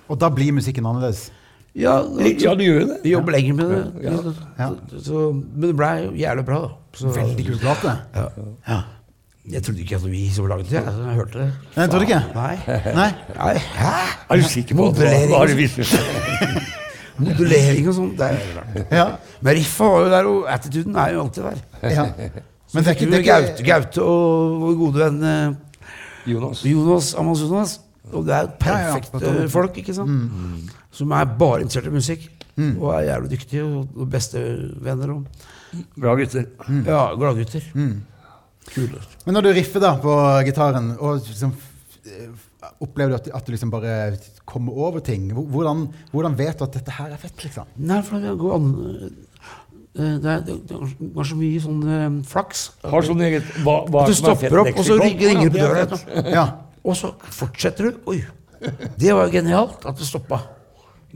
Og 0.06 0.20
da 0.22 0.28
blir 0.30 0.52
musikken 0.54 0.86
annerledes. 0.86 1.32
Ja, 1.76 1.94
Ja, 2.40 2.54
du 2.56 2.62
gjør 2.64 2.80
jo 2.80 2.86
det. 2.88 2.98
Vi 3.04 3.10
jobber 3.12 3.34
lenger 3.36 3.54
med 3.58 3.72
det. 3.72 3.80
Ja. 4.06 4.12
Ja. 4.58 4.68
Så, 4.90 5.00
så, 5.04 5.24
men 5.32 5.66
det 5.68 5.76
ble 5.76 5.90
jævlig 6.16 6.44
bra, 6.48 6.60
da. 6.64 6.70
Så, 6.96 7.10
Veldig 7.12 7.46
kul 7.50 7.58
plate. 7.60 7.96
Ja. 8.14 8.28
Ja. 8.68 8.78
Jeg 9.52 9.62
trodde 9.62 9.80
ikke 9.84 9.96
at 9.96 10.06
vi 10.10 10.22
så 10.34 10.46
langt. 10.50 10.72
Jeg, 10.72 10.82
jeg 10.82 11.18
hørte 11.20 11.38
det. 11.38 11.50
Nei, 11.76 11.82
jeg 11.84 11.90
trodde 11.92 12.06
ikke. 12.08 12.22
Nei. 12.34 12.56
Nei. 12.96 13.10
Nei. 13.36 13.52
Hæ? 13.76 13.92
Er 14.30 14.40
du 14.40 14.48
sikker 14.50 14.78
på 14.80 14.88
det 14.96 15.12
Hva 15.28 15.38
var 15.38 15.52
det 15.52 15.58
visse? 15.60 16.00
Modulering 17.22 17.86
og 17.88 17.94
sånn. 17.96 18.10
det 18.18 18.26
er 18.26 18.40
rart. 18.56 18.80
Ja. 18.92 19.04
Men 19.40 19.56
riffa 19.56 19.86
var 19.92 20.02
jo 20.02 20.10
der, 20.12 20.28
og 20.32 20.50
attituden 20.52 20.98
er 21.00 21.14
jo 21.14 21.22
alltid 21.22 21.46
der. 21.46 21.62
ja. 21.94 22.08
Men 22.74 22.82
det 22.84 22.90
er 22.90 22.96
ikke, 22.98 23.06
det 23.12 23.18
er 23.20 23.24
Gaute, 23.28 23.52
ikke 23.54 23.68
Gaute 23.70 24.02
og 24.02 24.56
vår 24.64 24.74
gode 24.80 25.04
venn 25.04 25.22
eh, 25.30 25.92
Jonas. 26.32 26.64
Jonas 26.66 27.12
Amazonas. 27.16 27.76
Og 28.12 28.26
det 28.26 28.34
er 28.34 28.44
ja, 28.44 28.50
perfekte 28.60 29.22
ja. 29.22 29.32
Mm. 29.32 29.48
folk, 29.50 29.78
ikke 29.80 29.94
sant? 29.94 30.74
Som 30.96 31.12
er 31.12 31.28
bare 31.38 31.60
interessert 31.64 31.90
i 31.90 31.94
musikk. 31.94 32.26
Og 32.56 32.88
er 32.94 33.10
jævlig 33.10 33.30
dyktige 33.34 33.64
og 33.68 34.00
og 34.00 34.10
bestevenner. 34.10 35.12
Og, 35.12 35.26
Bra 36.00 36.14
gutter. 36.16 36.46
ja, 36.86 37.00
gladgutter. 37.18 37.64
Mm. 37.74 38.00
Kule. 38.72 39.00
Men 39.26 39.36
når 39.36 39.46
du 39.46 39.52
riffer 39.54 39.82
da 39.82 39.92
på 40.02 40.14
gitaren, 40.48 40.94
og 40.98 41.20
liksom 41.22 41.52
eh, 42.08 42.30
opplever 42.82 43.12
du 43.12 43.18
at, 43.20 43.28
at 43.38 43.46
du 43.46 43.52
liksom 43.52 43.70
bare 43.70 44.16
kommer 44.48 44.72
over 44.72 45.04
ting, 45.04 45.28
hvordan, 45.36 45.86
hvordan 46.10 46.38
vet 46.38 46.58
du 46.58 46.64
at 46.64 46.74
dette 46.78 46.96
her 46.96 47.12
er 47.14 47.20
fett, 47.20 47.44
liksom? 47.44 47.68
Nei, 47.76 48.00
for 48.06 48.24
det 48.24 48.34
går 48.40 48.56
an 48.56 48.66
eh, 48.96 50.16
det 50.24 50.32
er, 50.32 50.42
det 50.48 50.80
er 50.80 51.28
så 51.28 51.38
mye 51.38 51.60
sånn 51.62 51.84
eh, 51.98 52.08
flaks. 52.32 52.64
Har 52.88 53.06
sånn 53.06 53.22
eget 53.28 53.54
hva, 53.62 53.78
hva 53.86 54.02
At 54.06 54.10
du 54.10 54.16
er 54.16 54.20
stopper 54.22 54.60
opp, 54.64 54.72
og 54.74 54.88
så 54.88 54.98
ringer 55.00 55.46
det 55.46 55.52
på 55.54 55.62
Ja, 55.62 55.86
døra. 55.86 56.26
Ja. 56.40 56.46
Og 56.86 56.98
så 56.98 57.12
fortsetter 57.20 57.90
du. 57.90 58.02
Oi, 58.12 58.20
det 58.96 59.12
var 59.14 59.26
jo 59.28 59.32
genialt 59.36 59.86
at 59.86 59.98
det 60.00 60.08
stoppa. 60.08 60.42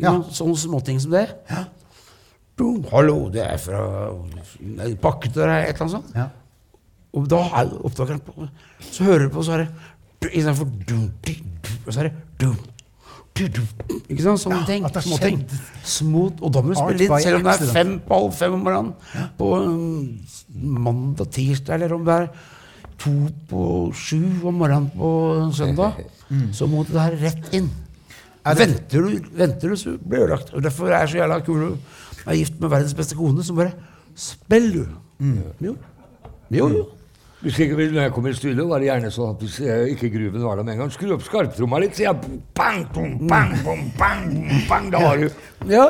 Ja. 0.01 0.15
Sånne 0.35 0.57
småting 0.59 1.01
som 1.03 1.15
det. 1.15 1.27
Boom, 2.61 2.85
hallo, 2.93 3.31
det 3.33 3.45
er 3.47 3.57
fra 3.61 3.81
til 4.61 4.91
deg, 4.91 5.23
et 5.31 5.39
eller 5.39 5.87
annet 5.87 5.95
sånt. 5.95 6.11
Ja. 6.17 6.27
Og 7.17 7.27
da 7.31 7.41
er 7.59 7.71
opptakeren 7.83 8.21
på 8.23 8.45
Så 8.85 9.07
hører 9.09 9.27
du 9.27 9.33
på, 9.35 9.43
så 9.43 9.57
er 9.57 9.65
det 9.65 9.71
Istedenfor 10.31 10.69
du, 10.87 10.99
Og 11.87 11.95
så 11.95 12.03
er 12.03 12.11
det 12.11 12.13
dum, 12.39 12.59
du, 13.41 13.63
Ikke 14.11 14.23
sant? 14.23 14.43
Sånne 14.43 14.61
Ja, 14.61 14.67
ting. 14.69 14.87
Småting. 15.07 15.43
Smooth. 15.83 16.43
Og 16.45 16.53
da 16.53 16.63
må 16.63 16.75
du 16.75 16.79
spille 16.79 17.01
litt, 17.01 17.15
selv 17.25 17.41
om 17.41 17.47
det 17.49 17.55
er 17.57 17.73
fem 17.73 17.93
på 18.05 18.19
halv 18.19 18.35
fem 18.37 18.57
om 18.57 18.65
morgenen. 18.67 19.29
På 19.39 19.51
um, 19.65 20.19
mandag, 20.85 21.31
tirsdag, 21.33 21.79
eller 21.79 21.95
om 21.97 22.05
det 22.05 22.17
er 22.19 22.29
to 23.01 23.15
på 23.49 23.63
sju 23.97 24.21
om 24.45 24.61
morgenen 24.61 24.91
på 24.93 25.13
søndag. 25.57 26.03
Så 26.57 26.69
må 26.71 26.85
det 26.85 26.99
der 26.99 27.17
rett 27.25 27.55
inn. 27.57 27.71
Er 28.47 28.57
Venter 28.57 29.05
du, 29.05 29.18
venter 29.36 29.68
du, 29.68 29.76
så 29.76 29.97
blir 30.01 30.22
du 30.22 30.24
ødelagt. 30.24 30.55
Og 30.55 30.62
derfor 30.64 30.88
er 30.88 31.03
jeg 31.05 31.12
så 31.12 31.20
jævla 31.20 31.41
kul 31.45 31.64
og 31.66 31.78
er 32.26 32.38
gift 32.38 32.61
med 32.61 32.70
verdens 32.72 32.95
beste 32.97 33.18
kone, 33.18 33.45
som 33.45 33.57
bare 33.61 33.74
Spill, 34.16 34.72
du! 34.74 34.86
Jo. 35.61 35.76
Jo, 36.51 36.68
jo. 36.68 36.86
Hvis 37.41 37.57
ikke 37.59 37.76
vil, 37.78 37.93
når 37.95 38.03
jeg 38.03 38.12
kommer 38.12 38.30
i 38.30 38.36
studio, 38.36 38.66
var 38.68 38.82
det 38.82 38.91
gjerne 38.91 39.11
sånn 39.14 39.30
at 39.32 39.43
hvis 39.45 39.55
jeg 39.64 39.93
ikke 39.95 40.11
gruven 40.12 40.43
var 40.45 40.59
der 40.61 40.66
med 40.66 40.74
en 40.74 40.82
gang, 40.82 40.91
skru 40.93 41.14
opp 41.14 41.22
skarptromma 41.24 41.78
litt, 41.80 41.95
sier 41.97 42.11
jeg 42.11 42.41
bang, 42.59 42.82
bom, 42.93 43.14
bang, 43.30 43.55
bom, 43.64 43.80
bang, 43.97 44.26
bom, 44.34 44.66
bang, 44.68 44.91
da 44.93 45.01
har 45.07 45.22
du 45.22 45.30
Ja, 45.70 45.86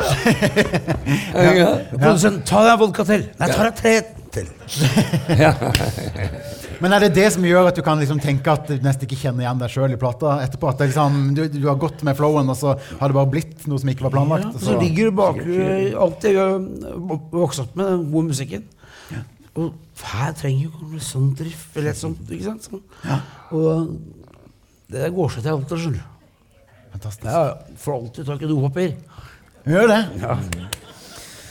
ja. 1.35 1.51
ja. 1.59 1.73
Produsent, 1.97 2.45
ta 2.47 2.63
deg 2.67 2.77
en 2.77 2.81
vodka 2.85 3.07
til. 3.09 3.27
Nei, 3.41 3.49
ta 3.51 3.67
deg 3.67 3.81
tre 3.81 3.95
til. 4.35 4.49
Men 6.81 6.95
er 6.97 7.05
det 7.05 7.11
det 7.19 7.27
som 7.35 7.45
gjør 7.45 7.69
at 7.69 7.77
du 7.77 7.83
kan 7.85 8.01
liksom 8.01 8.21
tenke 8.23 8.53
at 8.53 8.71
du 8.71 8.79
nesten 8.85 9.05
ikke 9.07 9.19
kjenner 9.21 9.45
igjen 9.45 9.61
deg 9.61 9.73
sjøl 9.73 9.97
i 9.97 9.99
plata 10.01 10.39
etterpå? 10.45 10.71
At 10.71 10.81
det 10.81 10.91
liksom, 10.93 11.19
du, 11.37 11.43
du 11.53 11.67
har 11.69 11.81
gått 11.81 12.05
med 12.07 12.17
flowen, 12.19 12.49
og 12.53 12.57
så 12.57 12.77
har 12.79 13.11
det 13.11 13.19
bare 13.19 13.33
blitt 13.33 13.67
noe 13.69 13.83
som 13.83 13.91
ikke 13.93 14.07
var 14.09 14.15
planlagt? 14.17 14.49
Ja, 14.49 14.55
og 14.57 14.65
så 14.65 14.79
ligger 14.81 15.11
det 15.11 15.17
bak 15.19 15.43
alt 16.07 16.29
jeg 16.29 16.39
har 16.39 16.57
vokst 17.35 17.65
opp 17.65 17.75
med, 17.77 17.91
den 17.91 18.07
gode 18.15 18.33
musikken. 18.33 18.69
Og 19.59 19.75
her 20.15 20.33
trenger 20.39 20.63
jo 20.63 20.71
ikke 20.71 20.89
noe 20.95 21.05
sånn 21.05 21.31
drift, 21.37 21.71
eller 21.75 21.91
et 21.93 21.99
sånt, 21.99 22.23
ikke 22.31 22.47
sant? 22.47 22.69
Sånn. 22.71 22.83
Og 23.59 23.69
det 24.91 25.05
der 25.05 25.13
går 25.15 25.35
seg 25.35 25.45
til 25.45 25.57
alt, 25.57 25.75
skjønner 25.75 25.99
du. 25.99 26.07
Fantastisk. 26.91 27.27
Ja, 27.27 27.77
får 27.79 27.97
alltid 27.99 28.31
tak 28.31 28.43
i 28.43 28.51
dopapir. 28.51 28.95
Gjør 29.71 29.91
det? 29.91 30.01
Ja. 30.23 30.39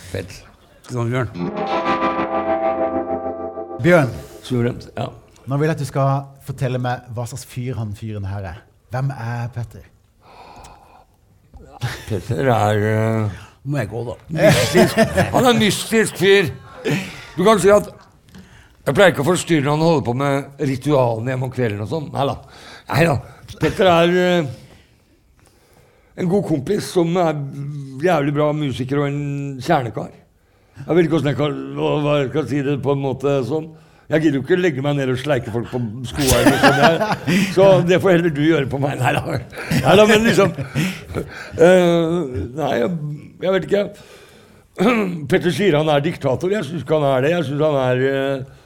Fett. 0.09 0.39
Sånn, 0.89 1.13
Bjørn. 1.13 2.18
Bjørn, 3.83 4.09
Ja. 4.97 5.07
nå 5.47 5.57
vil 5.57 5.67
jeg 5.69 5.75
at 5.75 5.79
du 5.79 5.85
skal 5.87 6.23
fortelle 6.45 6.79
meg 6.81 7.05
hva 7.15 7.25
slags 7.29 7.45
fyr 7.47 7.77
han 7.79 7.93
fyren 7.95 8.25
her 8.27 8.43
er. 8.51 8.57
Hvem 8.91 9.11
er 9.15 9.47
Petter? 9.55 9.85
Petter 12.09 12.49
er 12.51 12.81
uh, 13.23 13.37
Må 13.63 13.77
jeg 13.79 13.89
gå, 13.91 14.01
da. 14.07 14.15
mystisk. 14.35 14.95
Han 15.35 15.45
er 15.45 15.49
en 15.53 15.61
mystisk 15.61 16.17
fyr. 16.19 16.49
Du 17.37 17.43
kan 17.45 17.59
si 17.61 17.69
at 17.71 17.87
Jeg 18.87 18.95
pleier 18.97 19.13
ikke 19.13 19.21
å 19.23 19.27
forstyrre 19.29 19.63
når 19.63 19.75
han 19.75 19.85
holder 19.85 20.05
på 20.07 20.13
med 20.17 20.63
ritualene 20.65 21.31
hjemme 21.31 21.45
om 21.47 21.51
kvelden 21.53 21.83
og 21.83 21.89
sånn. 21.91 22.07
Nei 22.15 22.25
da. 22.25 22.35
Nei 22.89 23.03
da. 23.05 23.15
Petter 23.61 23.89
er 23.91 24.15
uh, 24.17 24.49
en 26.19 26.31
god 26.31 26.47
kompis 26.49 26.89
som 26.97 27.13
er 27.21 27.37
jævlig 28.03 28.33
bra 28.35 28.49
musiker 28.57 29.03
og 29.03 29.11
en 29.11 29.21
kjernekar. 29.63 30.09
Jeg 30.85 30.95
vet 30.95 31.05
ikke 31.05 31.15
hvordan 31.17 31.31
jeg 31.31 31.39
kan, 31.39 31.59
hva 31.77 32.17
jeg 32.21 32.31
kan 32.33 32.49
si 32.49 32.63
det 32.65 32.75
på 32.83 32.95
en 32.95 33.03
måte 33.03 33.35
sånn. 33.47 33.69
Jeg 34.09 34.23
gidder 34.23 34.39
jo 34.39 34.45
ikke 34.45 34.57
legge 34.57 34.81
meg 34.81 34.95
ned 34.97 35.11
og 35.13 35.19
sleike 35.21 35.51
folk 35.53 35.67
på 35.69 35.79
skoene. 36.09 37.09
så 37.55 37.67
det 37.85 37.99
får 38.01 38.15
heller 38.15 38.33
du 38.33 38.41
gjøre 38.41 38.69
på 38.71 38.79
meg. 38.81 38.97
Nei 38.97 39.11
da. 39.13 39.21
Nei, 39.83 39.97
da 39.99 40.05
men 40.09 40.25
liksom 40.25 40.49
uh, 40.49 42.15
Nei, 42.57 42.71
jeg, 42.79 42.89
jeg 43.45 43.53
vet 43.53 43.67
ikke. 43.67 43.83
Petter 45.29 45.53
sier 45.53 45.77
han 45.77 45.91
er 45.93 46.01
diktator. 46.01 46.49
Jeg 46.55 46.65
syns 46.65 46.87
ikke 46.87 46.97
han 46.97 47.05
er 47.11 47.27
det. 47.27 47.35
Jeg 47.35 47.51
synes 47.51 47.67
han 47.67 47.79
er 47.83 48.07
Uh, 48.09 48.57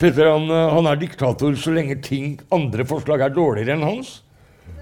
Petter 0.00 0.26
han, 0.26 0.48
eh, 0.50 0.70
han 0.74 0.88
er 0.90 0.98
diktator 0.98 1.54
så 1.58 1.72
lenge 1.74 1.96
ting, 2.02 2.38
andre 2.52 2.86
forslag 2.88 3.22
er 3.22 3.34
dårligere 3.34 3.76
enn 3.76 3.86
hans. 3.86 4.16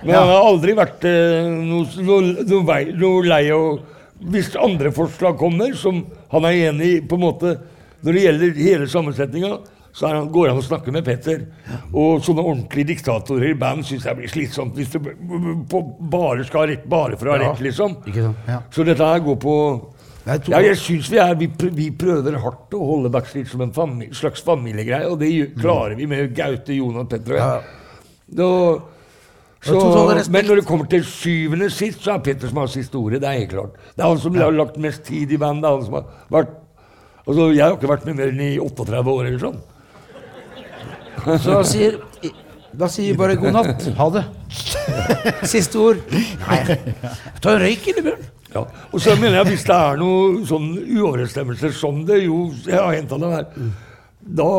Men 0.03 0.17
han 0.17 0.31
har 0.31 0.47
aldri 0.49 0.75
vært 0.75 1.05
uh, 1.07 1.51
noe, 1.53 1.85
noe, 2.03 2.33
noe, 2.43 2.63
vei, 2.67 2.85
noe 2.97 3.27
lei 3.27 3.45
og 3.55 3.83
Hvis 4.33 4.53
andre 4.55 4.93
forslag 4.95 5.35
kommer, 5.39 5.73
som 5.75 6.05
han 6.33 6.49
er 6.49 6.59
enig 6.71 6.91
på 7.09 7.19
en 7.19 7.25
måte 7.27 7.55
Når 8.03 8.17
det 8.17 8.23
gjelder 8.25 8.57
hele 8.59 8.87
sammensetninga, 8.91 9.57
så 9.95 10.09
han, 10.09 10.31
går 10.33 10.49
han 10.49 10.59
og 10.59 10.65
snakker 10.67 10.91
med 10.91 11.05
Petter. 11.07 11.45
Og 11.93 12.23
sånne 12.25 12.43
ordentlige 12.43 12.89
diktatorer 12.89 13.53
i 13.53 13.59
band 13.61 13.85
syns 13.87 14.09
jeg 14.09 14.19
blir 14.19 14.33
slitsomt. 14.33 14.75
Hvis 14.75 14.91
du 14.91 14.99
bare 16.11 16.47
skal 16.49 16.65
ha 16.65 16.71
rett 16.73 16.89
bare 16.91 17.19
for 17.21 17.31
å 17.31 17.37
ha 17.37 17.43
rett, 17.45 17.61
liksom. 17.63 17.99
Ja. 18.49 18.63
Så 18.75 18.83
dette 18.89 19.07
her 19.07 19.23
går 19.23 19.39
på 19.43 19.57
Nei, 20.23 20.37
ja, 20.47 20.61
jeg 20.63 20.79
synes 20.79 21.09
vi, 21.11 21.19
er, 21.19 21.33
vi, 21.35 21.49
vi 21.75 21.89
prøver 21.99 22.37
hardt 22.39 22.75
å 22.79 22.83
holde 22.87 23.11
Backstreet 23.11 23.49
som 23.51 23.65
en 23.65 23.73
fami 23.75 24.07
slags 24.15 24.45
familiegreie, 24.47 25.09
og 25.11 25.17
det 25.19 25.31
klarer 25.59 25.97
vi 25.99 26.07
med 26.07 26.31
Gaute, 26.37 26.77
Jon 26.77 27.01
og 27.01 27.09
Petter. 27.11 27.35
og 27.35 27.41
jeg. 27.41 27.79
Ja. 28.39 28.43
Så, 29.63 29.79
men 30.35 30.49
når 30.49 30.59
det 30.59 30.67
kommer 30.67 30.89
til 30.91 31.05
syvende 31.07 31.69
sist, 31.71 32.01
så 32.03 32.17
er 32.17 32.23
Petter 32.27 32.51
som 32.51 32.59
har 32.59 32.71
siste 32.73 32.99
ordet. 32.99 33.21
Det 33.23 33.29
er 33.31 33.39
helt 33.45 33.53
klart. 33.53 33.77
Det 33.95 34.03
er 34.03 34.09
han 34.09 34.19
som 34.19 34.35
har 34.41 34.55
lagt 34.57 34.81
mest 34.83 35.05
tid 35.07 35.31
i 35.31 35.39
bandet. 35.39 35.71
Han 35.71 35.85
som 35.87 36.01
har 36.01 36.09
vært 36.35 36.59
Altså, 37.23 37.53
Jeg 37.55 37.63
har 37.63 37.77
ikke 37.77 37.87
vært 37.87 38.07
med 38.09 38.17
mer 38.19 38.33
enn 38.33 38.41
i 38.43 38.55
38 38.59 39.13
år 39.13 39.29
eller 39.29 39.39
sånn. 39.39 39.61
Så 41.39 41.53
da 41.53 41.61
sier, 41.63 42.01
da 42.75 42.89
sier 42.91 43.13
vi 43.13 43.19
bare 43.21 43.37
god 43.39 43.55
natt. 43.55 43.85
Ha 44.01 44.07
det. 44.17 44.23
Siste 45.53 45.79
ord. 45.79 46.01
Nei. 46.11 46.59
Ta 47.39 47.53
en 47.55 47.63
røyk, 47.63 47.87
eller, 47.93 48.09
Bjørn? 48.09 48.25
Ja. 48.57 48.65
Og 48.91 49.01
så 49.01 49.15
mener 49.21 49.39
jeg 49.39 49.53
hvis 49.53 49.69
det 49.69 49.77
er 49.77 50.01
noen 50.01 50.43
sånn 50.49 50.73
uoverensstemmelser 50.83 51.73
som 51.77 52.03
det 52.09 52.25
jo 52.25 52.49
jeg 52.67 52.77
har 52.77 52.93
henta 52.93 53.21
det 53.23 53.31
her, 53.33 53.47
da 54.43 54.51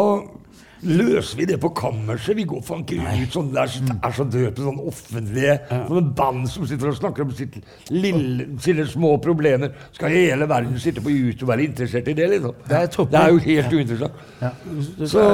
løser 0.86 1.38
vi 1.39 1.45
det 1.49 1.59
på 1.63 1.69
kammerset. 1.77 2.36
Vi 2.38 2.45
går 2.49 2.61
faen 2.65 2.84
ikke 2.84 2.99
ut 3.23 3.36
sånn 3.36 3.51
der 3.53 3.71
det 3.73 3.95
er 4.03 4.15
så 4.17 4.25
dødt 4.27 4.57
med 4.57 4.65
sånn 4.67 4.81
offentlige 4.89 5.55
sånne 5.71 6.03
band 6.17 6.49
som 6.51 6.67
sitter 6.69 6.91
og 6.91 6.97
snakker 6.99 7.23
om 7.27 7.31
sitt 7.38 7.55
lille, 7.93 8.49
sine 8.63 8.86
små 8.89 9.15
problemer. 9.23 9.71
Skal 9.95 10.13
hele 10.15 10.47
verden 10.49 10.75
sitte 10.79 11.01
på 11.03 11.13
YouTube 11.13 11.47
og 11.47 11.53
være 11.55 11.67
interessert 11.69 12.07
i 12.11 12.17
det, 12.17 12.29
liksom? 12.36 12.59
Det 12.67 12.81
er. 12.81 12.91
Det 13.13 13.21
er 13.23 13.34
jo 13.34 13.41
helt 13.47 13.73
uinteressant. 13.79 15.07
Så 15.07 15.25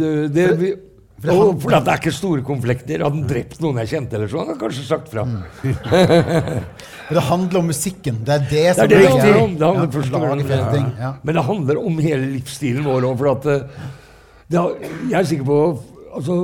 det, 0.00 0.12
det 0.34 0.48
vi, 0.60 0.72
og 1.30 1.60
for 1.62 1.72
det 1.72 1.88
er 1.88 2.00
ikke 2.02 2.12
store 2.12 2.42
konflikter. 2.44 3.00
Hadde 3.04 3.16
han 3.16 3.28
drept 3.28 3.60
noen 3.64 3.78
jeg 3.80 3.92
kjente, 3.94 4.18
eller 4.18 4.28
så, 4.28 4.42
han 4.42 4.50
hadde 4.52 4.60
kanskje 4.60 4.86
sagt 4.88 5.12
fra. 5.12 5.24
For 7.04 7.18
det 7.18 7.22
handler 7.28 7.58
om 7.60 7.66
musikken. 7.68 8.22
Det 8.24 8.32
er 8.32 8.44
det 8.48 8.50
Det 8.64 8.74
som 8.76 8.84
er 8.84 8.88
det 8.88 8.98
det 8.98 9.04
er- 9.04 9.10
handler 9.12 9.40
om. 9.40 9.56
Det 9.58 9.66
handler 9.68 10.56
Ja, 10.56 10.92
Ja. 11.00 11.10
Men 11.22 11.34
det 11.34 11.44
handler 11.44 11.78
om 11.86 11.98
hele 11.98 12.26
livsstilen 12.32 12.84
vår 12.84 13.02
òg. 13.10 13.18
For 13.18 13.28
at 13.30 13.42
det 13.42 13.58
har, 14.52 14.74
jeg 15.10 15.18
er 15.18 15.28
sikker 15.28 15.46
på 15.48 15.58
altså, 16.14 16.38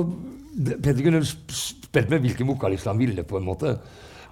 Petter 0.51 1.03
kunne 1.05 1.21
spilt 1.25 2.09
med 2.11 2.23
hvilken 2.25 2.49
vokalist 2.49 2.89
han 2.89 2.99
ville, 2.99 3.23
på 3.23 3.39
en 3.39 3.45
måte. 3.47 3.75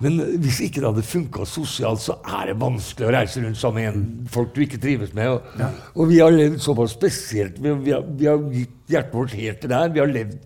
Men 0.04 0.20
hvis 0.40 0.62
ikke 0.64 0.80
det 0.80 0.88
hadde 0.88 1.04
funka 1.04 1.46
sosialt, 1.48 2.00
så 2.00 2.16
er 2.24 2.52
det 2.52 2.60
vanskelig 2.62 3.08
å 3.08 3.12
reise 3.14 3.42
rundt 3.44 3.60
sammen 3.60 3.84
med 3.84 3.90
en 3.90 4.32
folk 4.32 4.54
du 4.56 4.62
ikke 4.64 4.80
trives 4.80 5.12
med. 5.16 5.34
Og, 5.34 5.66
og 5.96 6.12
vi 6.12 6.22
har 6.24 6.32
levd 6.32 6.62
såpass 6.64 6.96
spesielt. 6.96 7.60
Vi, 7.60 7.74
vi, 7.84 7.94
har, 7.96 8.06
vi 8.08 8.30
har 8.30 8.46
gitt 8.56 8.94
hjertet 8.96 9.18
vårt 9.18 9.36
helt 9.36 9.60
til 9.60 9.72
det 9.72 9.82
her. 9.82 9.94
Vi 9.96 10.04
har 10.04 10.12
levd 10.12 10.38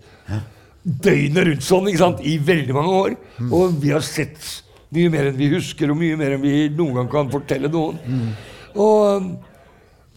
døgnet 0.83 1.47
rundt 1.49 1.65
sånn 1.65 1.89
ikke 1.91 2.01
sant? 2.01 2.23
i 2.25 2.35
veldig 2.41 2.75
mange 2.75 2.99
år. 3.03 3.17
Og 3.49 3.77
vi 3.83 3.93
har 3.93 4.05
sett 4.05 4.49
mye 4.93 5.13
mer 5.13 5.29
enn 5.29 5.37
vi 5.37 5.49
husker, 5.53 5.89
og 5.93 6.01
mye 6.01 6.17
mer 6.19 6.35
enn 6.35 6.43
vi 6.43 6.55
noen 6.73 7.01
gang 7.01 7.11
kan 7.13 7.31
fortelle 7.33 7.69
noen. 7.73 8.01
Og, 8.73 9.29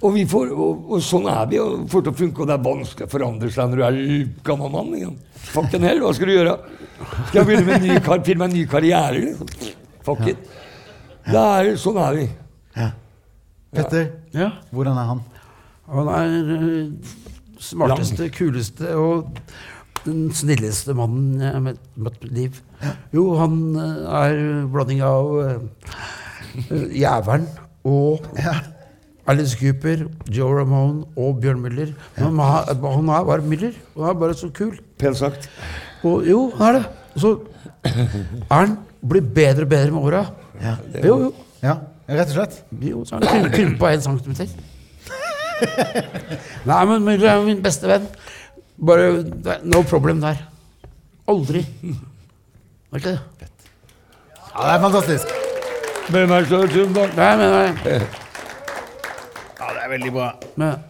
og, 0.03 0.11
vi 0.15 0.25
får, 0.29 0.51
og, 0.53 0.91
og 0.93 1.05
sånn 1.05 1.29
er 1.33 1.47
vi, 1.51 1.61
og 1.63 1.87
får 1.93 2.05
til 2.07 2.13
å 2.13 2.19
funke. 2.21 2.43
Og 2.43 2.51
det 2.51 2.57
er 2.57 2.65
vanskelig 2.67 3.09
å 3.09 3.13
forandre 3.13 3.51
seg 3.53 3.71
når 3.73 3.81
du 3.81 3.85
er 3.87 4.01
gammel 4.47 4.73
mann. 4.75 4.93
Igjen. 4.99 5.17
Fuck 5.49 5.77
en 5.79 5.87
hell, 5.89 6.03
hva 6.05 6.13
skal 6.17 6.31
du 6.31 6.35
gjøre? 6.37 6.57
Skal 7.29 7.41
jeg 7.41 7.49
begynne 7.49 7.67
med 7.69 7.77
en 7.79 7.87
ny, 7.87 8.01
kar 8.05 8.33
en 8.35 8.53
ny 8.53 8.67
karriere? 8.71 9.23
Liksom? 9.23 9.81
Fuck 10.07 10.27
it. 10.33 10.53
Det 11.27 11.43
er, 11.43 11.73
sånn 11.81 12.03
er 12.03 12.21
vi. 12.21 12.27
Petter, 13.77 14.13
Ja. 14.33 14.51
hvordan 14.73 14.97
er 14.97 15.09
han? 15.11 15.25
Han 15.93 16.09
er 16.09 16.53
øh, 16.57 16.93
smarteste, 17.63 18.29
kuleste 18.35 18.95
og 18.97 19.33
den 20.07 20.31
snilleste 20.35 20.95
mannen 20.97 21.41
jeg 21.43 21.53
har 21.53 21.63
møtt 21.65 21.83
i 21.97 22.05
mitt 22.07 22.25
liv. 22.31 22.61
Jo, 23.15 23.27
han 23.41 23.59
øh, 23.77 24.07
er 24.23 24.41
blanding 24.73 25.03
av 25.03 25.33
uh, 25.35 26.81
Jævelen 26.95 27.49
og 27.85 28.25
Alice 29.27 29.57
Cooper, 29.59 30.07
Joe 30.31 30.61
Ramone 30.61 31.05
og 31.19 31.41
Bjørn 31.43 31.59
Müller. 31.65 31.91
Men 32.17 32.39
han, 32.39 32.83
han 32.85 33.09
er 33.11 33.25
bare 33.27 33.43
Müller. 33.43 33.75
og 33.95 34.05
Han 34.07 34.15
er 34.15 34.21
bare 34.21 34.35
så 34.39 34.51
kul. 34.55 34.77
Pent 34.99 35.19
sagt. 35.19 35.49
Og 36.07 36.27
jo, 36.29 36.53
han 36.59 36.67
er 36.69 36.79
det. 36.79 36.87
Så 37.17 37.33
er 37.85 38.55
han 38.55 38.77
blir 39.07 39.21
bedre 39.35 39.63
og 39.67 39.69
bedre 39.69 39.91
med 39.91 40.01
åra. 40.03 40.25
Jo, 41.05 41.19
jo. 41.27 41.33
Ja, 41.63 41.75
rett 42.09 42.31
og 42.31 42.37
slett. 42.37 42.59
Jo, 42.83 43.05
så 43.05 43.19
har 43.19 43.27
han 43.27 43.51
krympa 43.55 43.91
én 43.95 44.05
centimeter. 44.05 44.51
Nei, 46.67 46.85
men 46.85 47.03
Müller 47.07 47.33
er 47.33 47.43
min 47.47 47.63
beste 47.65 47.89
venn. 47.91 48.07
Bare 48.77 49.25
No 49.65 49.83
problem 49.89 50.21
der. 50.21 50.43
Aldri. 51.29 51.65
Er 52.93 53.01
ikke 53.01 53.17
det? 53.17 53.19
Ja, 54.53 54.63
det 54.63 54.75
er 54.77 54.81
fantastisk. 54.87 55.35
Nei, 56.13 56.23
men. 56.29 57.83
Ja, 57.87 58.01
er 59.87 59.93
veldig 59.95 60.13
bra. 60.15 60.29
Men 60.61 60.85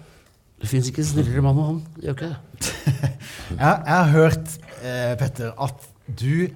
det 0.61 0.69
fins 0.71 0.89
ikke 0.91 1.05
snillere 1.05 1.43
mann 1.45 1.59
enn 1.61 1.67
han. 1.71 1.81
Gjør 2.03 2.17
ikke 2.17 2.31
det. 2.33 2.73
Jeg, 3.47 3.59
jeg 3.61 3.95
har 3.95 4.09
hørt, 4.11 4.55
eh, 4.83 5.13
Petter, 5.21 5.53
at 5.63 5.85
du 6.19 6.49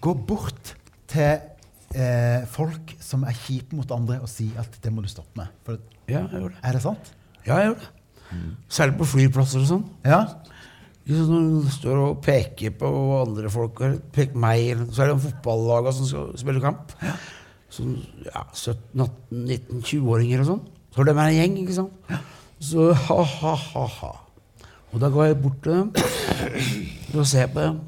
går 0.00 0.14
bort 0.28 0.70
til 1.10 1.40
eh, 1.94 2.46
folk 2.50 2.94
som 3.02 3.26
er 3.28 3.36
kjipe 3.36 3.76
mot 3.76 3.90
andre, 3.94 4.20
og 4.24 4.30
sier 4.30 4.60
at 4.62 4.78
det 4.82 4.92
må 4.94 5.04
du 5.04 5.10
stoppe 5.12 5.36
med. 5.42 5.50
For, 5.66 5.80
Ja, 6.08 6.22
jeg 6.32 6.40
gjør 6.40 6.54
det. 6.54 6.60
er 6.64 6.72
det 6.78 6.82
sant? 6.86 7.12
Ja, 7.46 7.58
jeg 7.60 7.66
gjør 7.70 7.82
det. 7.82 7.90
Særlig 8.70 8.96
på 9.00 9.08
flyplasser 9.10 9.60
og 9.64 9.68
sånn. 9.68 9.84
Ja? 10.06 10.20
Hvis 11.04 11.26
Når 11.28 11.46
du 11.66 11.70
står 11.74 12.00
og 12.04 12.18
peker 12.22 12.70
på 12.78 12.90
andre 13.20 13.50
folk, 13.50 13.80
peker 14.14 14.38
meg, 14.38 14.68
eller 14.72 14.90
så 14.94 15.02
er 15.04 15.12
det 15.12 15.20
fotballagene 15.24 15.94
som 15.96 16.06
skal 16.06 16.28
spille 16.38 16.62
kamp. 16.62 16.94
Sånn 17.70 17.94
ja, 18.26 18.42
17-18-19-20-åringer 18.56 20.42
og 20.42 20.48
sånn. 20.48 20.62
Så 20.90 21.06
de 21.06 21.14
er 21.14 21.22
en 21.22 21.36
gjeng, 21.36 21.56
ikke 21.62 21.76
sant. 21.76 22.10
Så 22.60 22.90
ha-ha-ha-ha. 23.06 24.10
Og 24.90 24.98
da 24.98 25.08
går 25.14 25.28
jeg 25.30 25.38
bort 25.44 25.60
til 25.62 25.76
dem 25.76 25.92
og 27.14 27.26
ser 27.30 27.46
på 27.52 27.62
dem. 27.62 27.78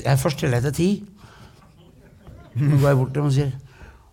Jeg 0.00 0.20
først 0.22 0.40
teller 0.40 0.62
jeg 0.62 0.70
til 0.70 0.76
ti. 0.78 0.88
Så 2.54 2.70
går 2.80 2.88
jeg 2.88 2.98
bort 3.02 3.12
til 3.12 3.20
dem 3.20 3.28
og 3.28 3.34
sier 3.36 3.52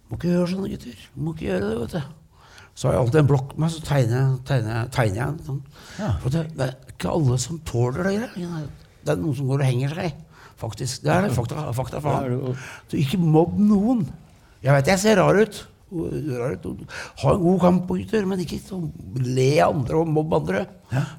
Må 0.06 0.20
ikke 0.20 0.34
gjøre 0.34 0.50
sånn, 0.52 0.68
gutter. 0.70 1.06
Må 1.18 1.34
ikke 1.34 1.48
gjøre 1.48 1.70
det, 1.70 1.78
vet 1.82 1.96
du. 1.96 2.12
Så 2.76 2.90
har 2.90 2.98
jeg 2.98 3.06
alltid 3.06 3.22
en 3.22 3.30
blokk 3.32 3.54
med 3.56 3.64
meg, 3.64 3.72
så 3.72 3.86
tegner 3.88 4.34
tegner 4.46 4.90
tegner 4.94 5.22
jeg 5.22 5.28
en 5.30 5.40
sånn. 5.48 5.62
For 6.20 6.36
det, 6.36 6.44
det 6.60 6.68
er 6.68 6.76
ikke 6.92 7.14
alle 7.16 7.38
som 7.42 7.62
tåler 7.66 8.10
det. 8.12 8.18
Det 9.06 9.14
er 9.16 9.22
noen 9.22 9.38
som 9.40 9.48
går 9.50 9.64
og 9.64 9.70
henger 9.70 9.96
seg. 9.96 10.20
Faktisk. 10.60 11.02
Det 11.06 11.12
er 11.16 11.26
det. 11.26 11.32
Fakta, 11.36 11.64
fakta 11.80 12.04
faen. 12.04 12.60
Så 12.92 13.00
ikke 13.00 13.22
mobb 13.24 13.56
noen. 13.64 14.04
Jeg 14.66 14.74
vet 14.74 14.88
jeg 14.90 15.02
ser 15.04 15.20
rar 15.22 15.38
ut. 15.38 15.58
rar 15.94 16.56
ut. 16.58 16.64
Ha 17.22 17.34
en 17.36 17.44
god 17.44 17.60
kamp, 17.62 17.92
gutter, 17.92 18.26
men 18.26 18.42
ikke 18.42 18.58
sånn 18.66 18.88
le 19.22 19.50
av 19.62 19.76
andre 19.76 20.00
og 20.02 20.10
mobb 20.16 20.34
andre. 20.40 20.66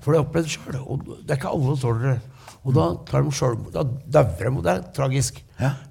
For 0.02 0.10
det 0.10 0.16
har 0.16 0.18
jeg 0.18 0.26
opplevd 0.26 0.52
sjøl. 0.56 0.78
Og 0.82 1.06
det 1.22 1.30
er 1.36 1.38
ikke 1.38 1.52
alle 1.54 1.70
som 1.70 1.82
tåler 1.84 2.06
det. 2.10 2.18
Og 2.66 2.74
da 2.74 2.84
tar 3.06 3.22
de 3.22 3.30
selv, 3.38 3.66
da 3.70 3.84
dauer 3.86 4.40
de, 4.40 4.50
og 4.50 4.62
det 4.66 4.72
er 4.72 4.86
tragisk. 4.96 5.38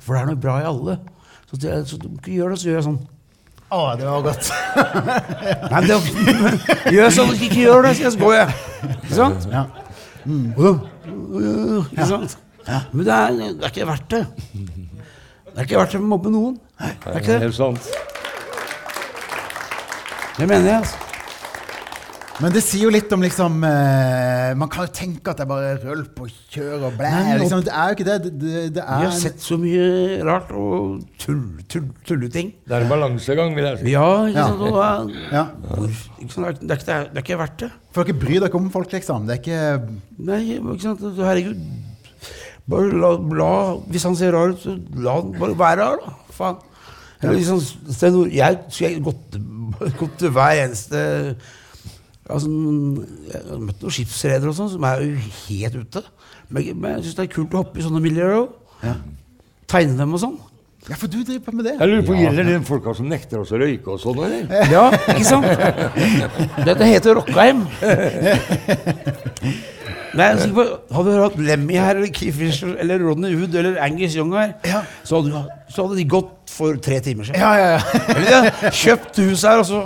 For 0.03 0.11
det 0.17 0.21
er 0.21 0.31
noe 0.33 0.41
bra 0.43 0.57
i 0.59 0.67
alle. 0.67 0.97
Så, 1.47 1.59
det, 1.61 1.75
så 1.87 1.99
du 2.01 2.09
ikke 2.17 2.33
gjør 2.35 2.51
det, 2.51 2.59
så 2.59 2.67
gjør 2.67 2.81
jeg 2.81 2.87
sånn. 2.89 3.03
Å, 3.75 3.79
det 3.97 4.05
var 4.09 4.25
godt. 4.25 4.49
Nei, 5.71 5.81
det, 5.87 5.99
gjør 6.93 7.15
sånn, 7.15 7.31
ikke 7.47 7.61
gjør 7.63 7.87
det, 7.87 7.93
så 8.01 8.11
går 8.19 8.35
jeg. 8.35 8.57
Ikke 8.91 9.15
sant? 9.17 9.47
Ja. 9.53 9.63
Da, 10.25 10.73
Ikke 11.85 12.09
sant? 12.11 12.35
Men 12.65 13.05
det 13.07 13.15
er, 13.15 13.39
det 13.39 13.65
er 13.69 13.71
ikke 13.71 13.87
verdt 13.89 14.11
det. 14.11 14.21
Det 15.55 15.61
er 15.63 15.67
ikke 15.69 15.79
verdt 15.79 15.95
å 15.95 16.03
mobbe 16.03 16.31
noen. 16.33 16.57
Det 16.77 16.91
er 17.13 17.19
ikke 17.21 17.31
det. 17.31 17.41
Helt 17.47 17.55
sant. 17.55 17.91
Det 20.35 20.47
mener 20.51 20.65
jeg, 20.67 20.79
altså. 20.83 21.01
Men 22.43 22.51
det 22.51 22.59
sier 22.65 22.81
jo 22.83 22.89
litt 22.91 23.13
om 23.15 23.21
liksom 23.23 23.61
eh, 23.63 24.49
Man 24.59 24.67
kan 24.67 24.83
jo 24.83 24.91
tenke 24.91 25.31
at 25.31 25.37
det 25.39 25.45
er 25.45 25.47
bare 25.47 25.69
rølp 25.79 26.17
og 26.25 26.33
kjør 26.51 26.81
og 26.89 26.97
blæ. 26.97 27.11
Nei, 27.13 27.37
Liksom, 27.39 27.61
det 27.63 27.71
er 27.71 27.85
jo 27.87 27.95
ikke 27.95 28.07
det. 28.09 28.17
Det, 28.25 28.31
det, 28.41 28.63
det 28.75 28.83
Vi 28.83 29.05
har 29.05 29.07
er 29.07 29.15
sett 29.21 29.39
så 29.39 29.55
mye 29.61 29.85
rart 30.27 30.51
og 30.51 31.05
tull, 31.23 31.39
tull, 31.71 31.85
tulleting. 32.03 32.51
Det 32.67 32.75
er 32.75 32.83
en 32.83 32.91
balansegang, 32.91 33.55
vil 33.55 33.69
jeg 33.69 33.79
si. 33.85 33.93
Ja, 33.95 34.09
ikke 34.27 34.43
Ja. 34.43 34.51
Og, 34.51 35.15
ja. 35.31 35.45
hvor. 35.63 35.87
Det, 35.87 35.95
er, 36.35 36.75
ikke- 36.75 36.91
er, 36.97 37.07
det 37.07 37.21
er 37.21 37.23
ikke 37.23 37.39
verdt 37.45 37.57
det. 37.63 37.71
For 37.95 38.03
dere 38.03 38.19
bryr 38.19 38.35
dere 38.41 38.51
ikke 38.51 38.59
om 38.65 38.67
folk, 38.75 38.91
liksom. 38.99 39.31
Det 39.31 39.37
er 39.37 39.43
ikke 39.45 39.97
Nei, 40.27 40.41
ikke 40.59 40.81
sant? 40.89 41.07
Herregud. 41.23 41.63
Bare 42.69 42.89
la, 42.97 43.11
la 43.37 43.49
Hvis 43.93 44.03
han 44.07 44.15
ser 44.17 44.31
rar 44.33 44.49
ut, 44.55 44.61
så 44.63 44.73
la 45.05 45.19
han 45.19 45.27
bare 45.37 45.57
være 45.59 45.77
rar, 45.83 45.99
da. 46.01 46.13
Faen. 46.35 46.57
Eller 47.21 47.37
liksom, 47.39 47.59
Sten 47.93 48.13
Nord- 48.13 48.33
jeg 48.35 48.57
skulle 48.69 49.03
gått, 49.05 49.37
gått 50.01 50.15
til 50.19 50.29
hver 50.35 50.53
eneste 50.65 50.97
altså, 52.29 52.49
Jeg 52.49 53.43
har 53.45 53.61
møtt 53.63 53.81
noen 53.85 53.95
skipsredere 53.95 54.49
og 54.51 54.57
sånn 54.57 54.73
som 54.75 54.83
er 54.89 54.95
jo 55.05 55.13
helt 55.45 55.75
ute. 55.83 56.01
Men, 56.49 56.61
men 56.81 56.89
jeg 56.97 57.05
syns 57.07 57.17
det 57.21 57.25
er 57.27 57.35
kult 57.37 57.55
å 57.55 57.61
hoppe 57.63 57.79
i 57.81 57.85
sånne 57.85 58.01
miljøer 58.03 58.35
òg. 58.43 58.49
Ja. 58.85 58.95
Tegne 59.71 59.95
dem 60.01 60.11
og 60.13 60.19
sånn. 60.21 60.35
Ja, 60.85 60.93
for 61.01 61.09
du 61.09 61.15
driver 61.25 61.41
på 61.47 61.51
med 61.57 61.65
det. 61.65 61.71
Jeg 61.79 61.87
lurer 61.89 62.03
på, 62.05 62.13
Gjelder 62.19 62.45
det 62.45 62.59
folka 62.67 62.91
som 62.93 63.07
nekter 63.09 63.39
oss 63.41 63.49
å 63.55 63.57
røyke 63.57 63.89
og 63.95 63.99
sånn, 64.03 64.19
eller? 64.21 64.43
Ja, 64.69 64.83
ikke 65.15 65.25
sant? 65.25 65.47
Dette 66.67 66.85
heter 66.91 67.17
Rockheim. 67.17 67.63
Nei, 70.15 70.25
jeg 70.29 70.35
er 70.35 70.41
sikker 70.45 70.55
på, 70.57 70.95
Hadde 70.95 71.11
du 71.15 71.21
hatt 71.23 71.37
Lemmy 71.49 71.75
her, 71.79 71.95
eller 71.99 72.11
Keith 72.15 72.37
Fisher, 72.39 72.71
eller 72.79 73.03
Rodney 73.03 73.35
Hood 73.35 73.55
eller 73.59 73.77
Angus 73.83 74.15
Young 74.15 74.31
her, 74.37 74.53
Ja. 74.65 74.81
så, 75.03 75.19
hadde, 75.21 75.41
så 75.75 75.85
hadde 75.85 75.97
de 75.99 76.05
gått 76.15 76.31
for 76.55 76.77
tre 76.79 76.99
timer 77.03 77.27
siden. 77.27 77.41
Ja, 77.41 77.51
ja, 77.59 77.67
ja. 77.75 77.81
Eller 78.13 78.25
de 78.29 78.35
hadde 78.35 78.71
kjøpt 78.79 79.17
hus 79.25 79.41
her, 79.43 79.57
og 79.59 79.65
så 79.67 79.77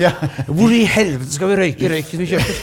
ja. 0.00 0.12
Hvor 0.48 0.72
i 0.72 0.84
helvete 0.88 1.32
skal 1.34 1.52
vi 1.52 1.58
røyke 1.60 1.90
røyken 1.92 2.22
vi 2.24 2.30
kjøper? 2.32 2.56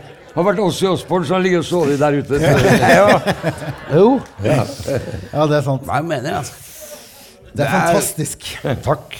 Har 0.34 0.44
vært 0.46 0.60
Ossi 0.62 0.86
Osborn 0.86 1.24
som 1.26 1.34
har 1.40 1.42
ligget 1.42 1.64
og 1.64 1.66
sovet 1.66 1.98
der 1.98 2.14
ute. 2.22 2.38
Ja. 2.38 3.18
Jo. 3.98 4.20
ja, 4.46 4.62
det 5.50 5.56
er 5.58 5.64
sant. 5.66 5.82
Jeg 5.90 6.04
mener 6.06 6.28
jeg, 6.28 6.36
altså. 6.38 6.54
Det 7.50 7.64
er 7.66 7.70
fantastisk. 7.74 8.46
Takk. 8.86 9.16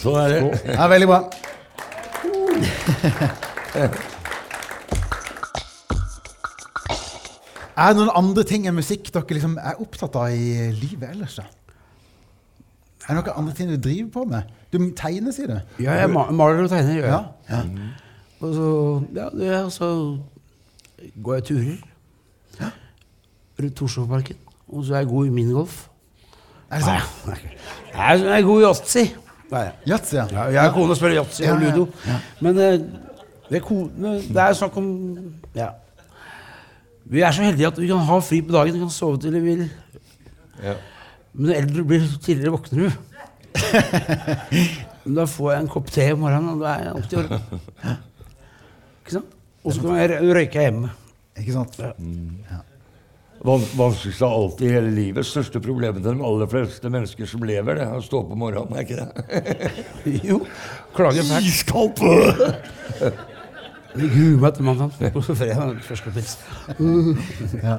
Sånn 0.00 0.16
er 0.22 0.28
det. 0.32 0.40
Det 0.64 0.78
er 0.80 0.88
veldig 0.94 1.08
bra. 1.12 1.20
Er 7.76 7.92
det 7.92 7.96
noen 8.00 8.10
andre 8.16 8.42
ting 8.48 8.66
enn 8.66 8.74
musikk 8.78 9.10
dere 9.12 9.36
liksom 9.36 9.58
er 9.60 9.80
opptatt 9.84 10.14
av 10.16 10.30
i 10.32 10.70
livet 10.72 11.10
ellers? 11.10 11.34
da? 11.36 11.44
Er 13.08 13.14
det 13.14 13.24
noen 13.24 13.36
andre 13.42 13.54
ting 13.54 13.68
du 13.70 13.76
driver 13.76 14.10
på 14.14 14.24
med? 14.30 14.42
Du 14.72 14.78
tegner, 14.96 15.32
sier 15.36 15.46
du? 15.52 15.58
Ja, 15.84 15.92
jeg 16.00 16.08
maler 16.10 16.64
og 16.64 16.70
tegner, 16.72 16.94
gjør 16.96 17.06
Ja. 17.10 17.20
jeg. 17.50 17.70
ja. 17.76 17.90
Og 18.40 18.54
så, 18.54 18.70
ja, 19.16 19.28
det, 19.32 19.46
er 19.58 19.68
så 19.72 19.90
går 21.22 21.34
jeg 21.34 21.44
turer 21.44 21.76
rundt 23.60 23.76
Torshovparken. 23.76 24.36
Og 24.68 24.84
så 24.84 24.94
er 24.94 24.98
jeg 24.98 25.08
god 25.08 25.26
i 25.26 25.30
minigolf. 25.30 25.76
Er 26.70 26.76
det 26.76 26.84
sånn? 26.84 27.28
Nei, 27.28 27.36
jeg 27.94 28.20
er- 28.20 28.24
jeg 28.24 28.38
er 28.40 28.44
god 28.44 28.60
i 28.60 28.64
yatzy. 28.66 29.04
Yatzy, 29.88 30.14
ja. 30.16 30.26
Ja, 30.32 30.44
jeg 30.50 30.68
og 30.68 30.74
kona 30.74 30.94
spiller 30.94 31.14
yatzy 31.22 31.42
Ja, 31.44 31.54
og 31.54 31.60
ludo. 31.62 31.86
ja. 32.06 32.16
Men 32.40 32.58
eh, 32.58 32.78
det 33.48 33.62
er, 33.62 33.68
det 34.28 34.36
er 34.36 34.52
snakk 34.52 34.76
om 34.76 35.34
Ja. 35.54 35.68
Vi 37.06 37.22
er 37.22 37.34
så 37.34 37.44
heldige 37.46 37.68
at 37.70 37.78
vi 37.78 37.88
kan 37.90 38.02
ha 38.08 38.18
fri 38.24 38.40
på 38.42 38.54
dagen. 38.54 38.74
Vi 38.74 38.82
kan 38.82 38.90
sove 38.90 39.20
til 39.22 39.34
vi 39.36 39.42
vil. 39.44 39.66
Ja. 40.62 40.74
Men 41.36 41.50
jo 41.52 41.58
eldre 41.60 41.82
du 41.82 41.88
blir, 41.88 42.06
så 42.08 42.18
tidligere 42.18 42.54
våkner 42.56 42.86
du. 42.86 42.88
Men 45.04 45.16
da 45.20 45.26
får 45.30 45.52
jeg 45.52 45.62
en 45.62 45.72
kopp 45.72 45.90
te 45.92 46.06
om 46.14 46.24
morgenen, 46.24 46.54
og 46.56 46.64
da 46.64 46.72
er 46.72 46.86
jeg 46.86 46.94
alltid 46.94 47.18
i 47.18 47.20
orden. 47.22 48.00
Ikke 49.02 49.18
sant? 49.18 49.36
Og 49.66 49.74
så 49.74 49.82
kan 49.82 50.00
jeg 50.00 50.32
røyke 50.38 50.64
hjemme. 50.66 50.90
Ikke 51.36 51.54
sant? 51.54 51.78
Ja. 51.78 52.62
vanskeligst 53.44 54.24
av 54.24 54.32
alt 54.32 54.64
i 54.64 54.72
hele 54.72 54.90
livet. 54.94 55.28
Største 55.28 55.60
problemet 55.62 56.02
til 56.02 56.16
de 56.16 56.26
aller 56.30 56.50
fleste 56.50 56.90
mennesker 56.90 57.30
som 57.30 57.44
lever, 57.46 57.78
det 57.78 57.86
er 57.86 58.00
å 58.00 58.04
stå 58.04 58.24
opp 58.24 58.34
om 58.34 58.42
morgenen. 58.46 58.74
Er 58.74 58.86
ikke 58.86 58.98
det? 59.04 60.20
Jo. 60.30 60.42
Klager 60.96 61.26
fælt. 61.28 61.50
Iskaldt! 61.52 62.04
Jeg 63.96 64.10
gruer 64.12 64.40
meg 64.42 64.54
til 64.56 64.66
mandag. 64.66 64.98
På 65.14 65.22
fredag 65.24 65.78
første 65.86 66.12
pils. 66.14 66.36
Ja. 67.66 67.78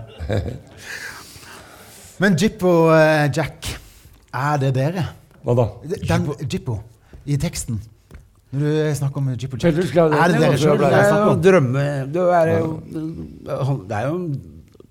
Men 2.18 2.38
Jippo 2.42 2.72
eh, 2.96 3.28
Jack, 3.36 3.68
er 4.34 4.58
det 4.62 4.74
dere? 4.76 5.04
Hva 5.46 5.54
da? 5.60 5.68
Den 6.10 6.26
Jippo 6.50 6.80
i 7.30 7.38
teksten. 7.38 7.78
Når 8.52 8.60
du 8.64 8.96
snakker 8.98 9.22
om 9.22 9.30
Jippo 9.36 9.60
Jack. 9.62 9.78
Er 9.78 10.34
det 10.34 10.42
dere 10.42 10.58
sjøl 10.58 10.82
Det 10.82 10.92
er 10.98 11.16
jo 11.28 11.36
drømme... 11.46 11.88
Det 12.14 12.28
er 12.40 12.54
jo, 12.58 12.70
det 13.86 13.98
er 14.00 14.08
jo 14.08 14.20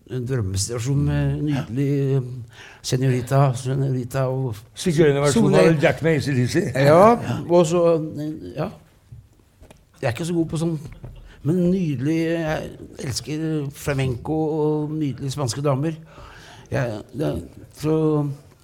en 0.06 0.26
drømmesituasjon 0.28 1.02
med 1.02 1.42
nydelig 1.42 2.22
senorita, 2.86 3.48
senorita 3.58 4.28
og 4.30 4.54
Sigøynerversjonen 4.78 5.58
av 5.58 5.82
Jack 5.82 6.02
med 6.06 6.20
ACDC. 6.20 6.60
Ja, 6.86 7.16
og 7.48 7.66
så 7.66 7.86
Ja. 8.54 8.68
Jeg 10.06 10.12
er 10.12 10.14
ikke 10.14 10.24
så 10.28 10.34
god 10.36 10.50
på 10.52 10.58
sånn, 10.60 10.74
men 11.42 11.56
nydelig 11.66 12.16
Jeg 12.30 12.66
elsker 13.08 13.40
flamenco 13.74 14.36
og 14.54 14.92
nydelige 14.94 15.32
spanske 15.34 15.64
damer. 15.66 15.96
Jeg, 16.70 17.00
det, 17.10 17.30
så 17.74 17.96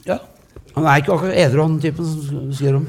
ja. 0.07 0.20
Han 0.76 0.86
er 0.86 1.03
ikke 1.03 1.16
akkurat 1.16 1.40
edru, 1.43 1.64
han 1.64 1.80
typen 1.82 2.07
som 2.07 2.45
du 2.47 2.55
sier 2.55 2.78
om. 2.78 2.86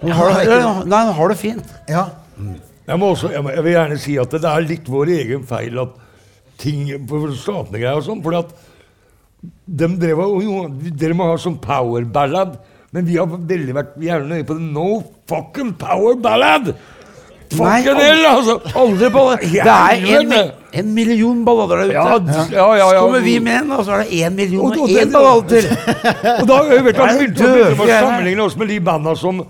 Han 0.00 0.16
har 0.16 0.32
det, 0.40 0.56
nei, 0.88 1.02
han 1.04 1.12
har 1.18 1.34
det 1.34 1.36
fint. 1.42 1.76
Ja. 1.92 2.06
Jeg, 2.40 2.96
må 2.96 3.12
også, 3.12 3.28
jeg, 3.36 3.44
må, 3.44 3.52
jeg 3.52 3.66
vil 3.68 3.76
gjerne 3.76 4.00
si 4.06 4.16
at 4.24 4.38
det 4.40 4.50
er 4.54 4.66
litt 4.72 4.88
vår 4.96 5.12
egen 5.18 5.44
feil 5.52 5.84
at 5.84 6.00
ting 6.64 6.88
på 7.04 7.26
statene 7.36 7.92
og 7.92 8.08
sånn. 8.08 8.24
For 8.24 8.40
at 8.40 8.56
de 9.68 9.92
drev 10.00 10.24
og 10.30 10.40
jo, 10.48 10.64
Dere 10.96 11.20
må 11.20 11.28
ha 11.28 11.36
sånn 11.36 11.60
power 11.60 12.08
ballad. 12.08 12.56
Men 12.96 13.04
vi 13.04 13.20
har 13.20 13.28
veldig 13.28 13.74
vært 13.76 13.96
Vi 14.00 14.08
er 14.08 14.24
nøye 14.24 14.48
på 14.48 14.56
det. 14.56 14.72
No 14.72 14.88
fucking 15.28 15.76
power 15.76 16.16
ballad! 16.16 16.72
Nei, 17.62 17.82
hell, 17.82 18.26
altså! 18.26 18.58
Aldri 18.76 19.10
på 19.14 19.24
det. 19.30 19.50
Det 19.52 19.60
er 19.66 20.20
en, 20.20 20.32
en 20.80 20.94
million 20.94 21.44
ballader 21.46 21.76
der 21.76 21.84
ute. 21.84 22.38
Ja, 22.52 22.54
ja, 22.56 22.68
ja. 22.76 22.88
Så 22.90 23.00
kommer 23.04 23.20
vi 23.20 23.38
med 23.38 23.60
en, 23.62 23.70
og 23.72 23.84
så 23.84 23.92
er 23.92 24.02
det 24.04 24.22
én 24.24 24.34
million 24.34 24.72
Og- 24.72 24.88
én 24.88 25.12
ballade 25.12 25.48
til. 25.48 25.68
Og 26.40 26.48
da 26.48 26.58
vet 26.62 26.96
du, 26.96 27.02
Er 27.02 27.18
vi 27.18 27.28
begynt 27.28 27.38
begynte 27.38 27.84
å 27.84 28.00
sammenligne 28.00 28.42
oss 28.42 28.56
med 28.56 28.68
de 28.68 28.80
banda 28.80 29.14
som 29.14 29.44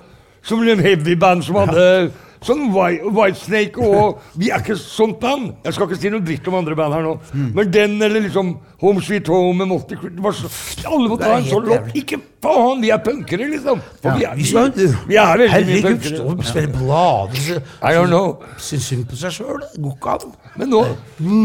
som 0.45 0.61
en 0.69 0.81
heavy 0.85 1.15
band 1.17 1.43
som 1.47 1.57
hadde 1.57 2.11
Sånn 2.45 2.67
Whitesnake 2.75 3.81
og 3.81 4.21
Vi 4.37 4.51
er 4.53 4.61
ikke 4.61 4.77
sånt 4.81 5.19
band. 5.23 5.55
Jeg 5.65 5.77
skal 5.77 5.89
ikke 5.89 6.01
si 6.03 6.13
noe 6.13 6.25
dritt 6.25 6.49
om 6.51 6.59
andre 6.59 6.77
band 6.79 6.97
her 6.97 7.05
nå. 7.07 7.17
Men 7.57 7.73
den 7.73 7.97
eller 8.03 8.25
liksom 8.27 8.55
Home 8.85 9.01
Sweet 9.03 9.29
Home 9.33 9.65
med 9.65 9.97
så, 10.37 10.51
Alle 10.91 11.09
må 11.09 11.17
ha 11.23 11.39
en 11.39 11.47
sånn 11.49 11.69
låt. 11.71 11.91
Ikke 11.97 12.19
faen! 12.45 12.83
Vi 12.85 12.91
er 12.93 13.01
punkere, 13.05 13.49
liksom. 13.49 13.81
For 14.03 14.19
vi, 14.19 14.27
er, 14.29 14.37
Vi 14.37 14.45
vi, 14.45 15.17
er 15.17 15.31
veldig 15.31 15.47
mye 15.49 15.53
Herregud, 15.55 15.87
punkere. 15.89 16.19
Herregud, 16.21 16.49
spille 16.51 16.73
blader 16.75 17.63
I 17.81 17.95
don't 17.97 18.13
know. 18.13 18.35
Syns 18.61 18.91
synd 18.91 19.07
på 19.09 19.19
seg 19.21 19.39
sjøl. 19.39 19.63
Det 19.73 19.81
går 19.81 19.97
ikke 19.97 20.17
an. 20.19 20.35
Men 20.61 20.75
nå 20.75 20.83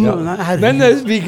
ja. 0.03 0.15
Men 0.59 0.83
eh, 0.85 1.03
vi, 1.07 1.21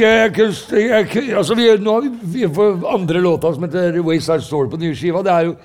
altså, 1.31 1.55
vi, 1.55 1.69
nå 1.79 1.95
har 1.95 2.07
vi, 2.07 2.33
vi 2.35 2.49
andre 2.91 3.23
låta 3.23 3.53
som 3.55 3.63
heter 3.67 4.01
Wayside 4.03 4.43
Story 4.45 4.71
på 4.71 4.81
nye 4.81 4.97
skiva. 4.97 5.23
Det 5.25 5.37
er 5.37 5.47
jo 5.51 5.55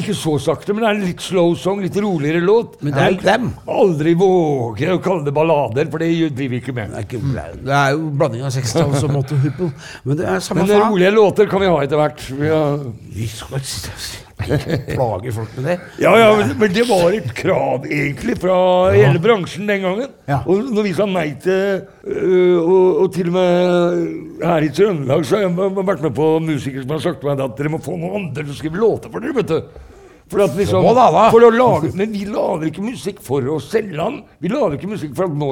ikke 0.00 0.14
så 0.16 0.34
sakte, 0.42 0.74
men 0.74 0.84
det 0.84 0.88
er 0.88 0.98
en 0.98 1.06
litt 1.06 1.24
slow 1.24 1.54
song, 1.58 1.80
litt 1.84 1.96
roligere 2.02 2.42
låt. 2.44 2.76
Men 2.84 2.94
det 2.96 3.02
er 3.02 3.14
jo 3.14 3.22
dem. 3.26 3.48
Aldri 3.76 4.12
våger 4.18 4.92
å 4.94 5.00
kalle 5.04 5.26
det 5.26 5.34
ballader, 5.36 5.88
for 5.92 6.02
det 6.04 6.10
driver 6.36 6.54
vi 6.56 6.60
ikke 6.62 6.76
med. 6.76 6.92
Det 6.92 7.00
er, 7.00 7.08
ikke, 7.08 7.56
det 7.66 7.78
er 7.80 7.96
jo 7.96 8.12
blanding 8.20 8.44
av 8.46 8.54
60-talls 8.56 9.06
og 9.08 9.16
Motte 9.16 9.40
Huppel. 9.42 9.72
Men 10.04 10.20
det 10.20 10.28
er 10.34 10.44
samme 10.44 10.68
faen. 10.68 10.86
rolige 10.90 11.14
låter 11.16 11.50
kan 11.50 11.64
vi 11.64 11.72
ha 11.72 11.80
etter 11.86 12.00
hvert. 12.02 12.28
Vi 12.36 12.52
har, 12.52 12.86
Vi 13.16 13.28
skal 13.32 13.60
ikke 13.64 14.24
plage 14.36 15.32
folk 15.32 15.54
med 15.56 15.64
det. 15.70 15.74
ja, 16.02 16.10
ja, 16.20 16.26
men, 16.36 16.50
men 16.60 16.72
det 16.74 16.82
var 16.90 17.14
et 17.16 17.30
krav 17.38 17.86
egentlig 17.88 18.34
fra 18.42 18.56
hele 18.92 19.20
bransjen 19.24 19.64
den 19.70 19.80
gangen. 19.86 20.10
Ja. 20.28 20.42
Og 20.44 20.68
når 20.76 20.84
vi 20.84 20.92
sa 20.98 21.06
nei 21.08 21.30
til 21.40 21.86
øh, 22.04 22.58
og, 22.60 23.00
og 23.06 23.08
til 23.16 23.30
og 23.32 23.38
med 23.38 24.44
her 24.44 24.66
i 24.66 24.70
Trøndelag 24.76 25.24
så 25.24 25.38
har 25.38 25.46
jeg 25.46 25.72
vært 25.80 26.04
med 26.04 26.14
på 26.20 26.28
musikere 26.44 26.84
som 26.84 26.92
har 26.98 27.04
sagt 27.06 27.22
til 27.22 27.30
meg 27.30 27.40
at 27.46 27.56
dere 27.56 27.72
må 27.72 27.80
få 27.80 27.96
noen 27.96 28.26
andre 28.26 28.44
til 28.44 28.52
å 28.52 28.58
skrive 28.60 28.82
låter 28.82 29.12
for 29.14 29.24
dere. 29.24 29.38
vet 29.40 29.54
du. 29.54 29.85
For 30.30 30.42
at 30.42 30.56
liksom, 30.58 30.82
da, 30.96 31.06
da. 31.14 31.24
for 31.30 31.46
å 31.46 31.52
lage, 31.54 31.92
Men 31.94 32.10
vi 32.10 32.24
lager 32.26 32.66
ikke 32.70 32.82
musikk 32.82 33.20
for 33.22 33.46
å 33.52 33.60
selge 33.62 33.94
den. 33.94 34.22
Vi 34.42 34.50
lager 34.50 34.74
ikke 34.78 34.90
musikk 34.90 35.12
for 35.14 35.28
at 35.28 35.36
nå 35.38 35.50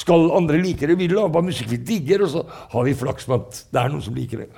skal 0.00 0.30
andre 0.38 0.60
like 0.62 0.86
det. 0.88 0.96
Vi 0.96 1.08
lager 1.10 1.32
bare 1.34 1.48
musikk 1.50 1.68
vi 1.74 1.80
digger, 1.84 2.24
og 2.24 2.30
så 2.32 2.44
har 2.72 2.86
vi 2.86 2.94
flaks 2.96 3.28
med 3.28 3.42
at 3.42 3.60
det 3.68 3.82
er 3.82 3.92
noen 3.92 4.04
som 4.06 4.16
liker 4.16 4.44
det. 4.44 4.48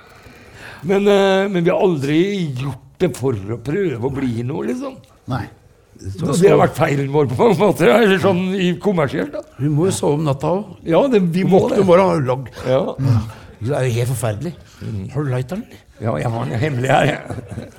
Men, 0.87 1.07
øh, 1.07 1.49
men 1.51 1.63
vi 1.63 1.71
har 1.71 1.83
aldri 1.83 2.21
gjort 2.59 2.87
det 3.03 3.11
for 3.17 3.35
å 3.35 3.59
prøve 3.63 3.99
å 3.99 4.13
bli 4.13 4.45
noe, 4.47 4.63
liksom. 4.69 4.95
Nei. 5.31 5.45
Så 6.03 6.33
det 6.39 6.49
har 6.51 6.59
vært 6.59 6.75
feilen 6.75 7.11
vår 7.13 7.29
på 7.31 7.37
mange 7.39 7.59
måter. 7.59 7.91
Eller 7.93 8.19
sånn 8.23 8.41
i 8.55 8.73
kommersielt, 8.81 9.35
da. 9.35 9.43
Vi 9.59 9.69
må 9.71 9.87
jo 9.87 9.95
sove 9.95 10.17
om 10.17 10.25
natta 10.27 10.51
òg. 10.51 10.73
Ja, 10.87 11.03
det, 11.11 11.21
vi 11.35 11.45
må 11.47 11.61
Våkne 11.63 11.77
det. 11.77 11.83
om 11.83 11.89
morgenen 11.91 12.23
og 12.23 12.27
logg. 12.27 12.49
Ja. 12.67 12.81
Det 13.63 13.71
er 13.77 13.87
jo 13.87 13.95
helt 13.99 14.11
forferdelig. 14.11 14.53
Har 15.13 15.23
du 15.23 15.31
lighteren, 15.31 15.63
ja, 16.01 16.15
jeg 16.19 16.31
har 16.33 16.49
den 16.49 16.59
hemmelig 16.59 16.91
her, 16.91 17.11
jeg. 17.13 17.69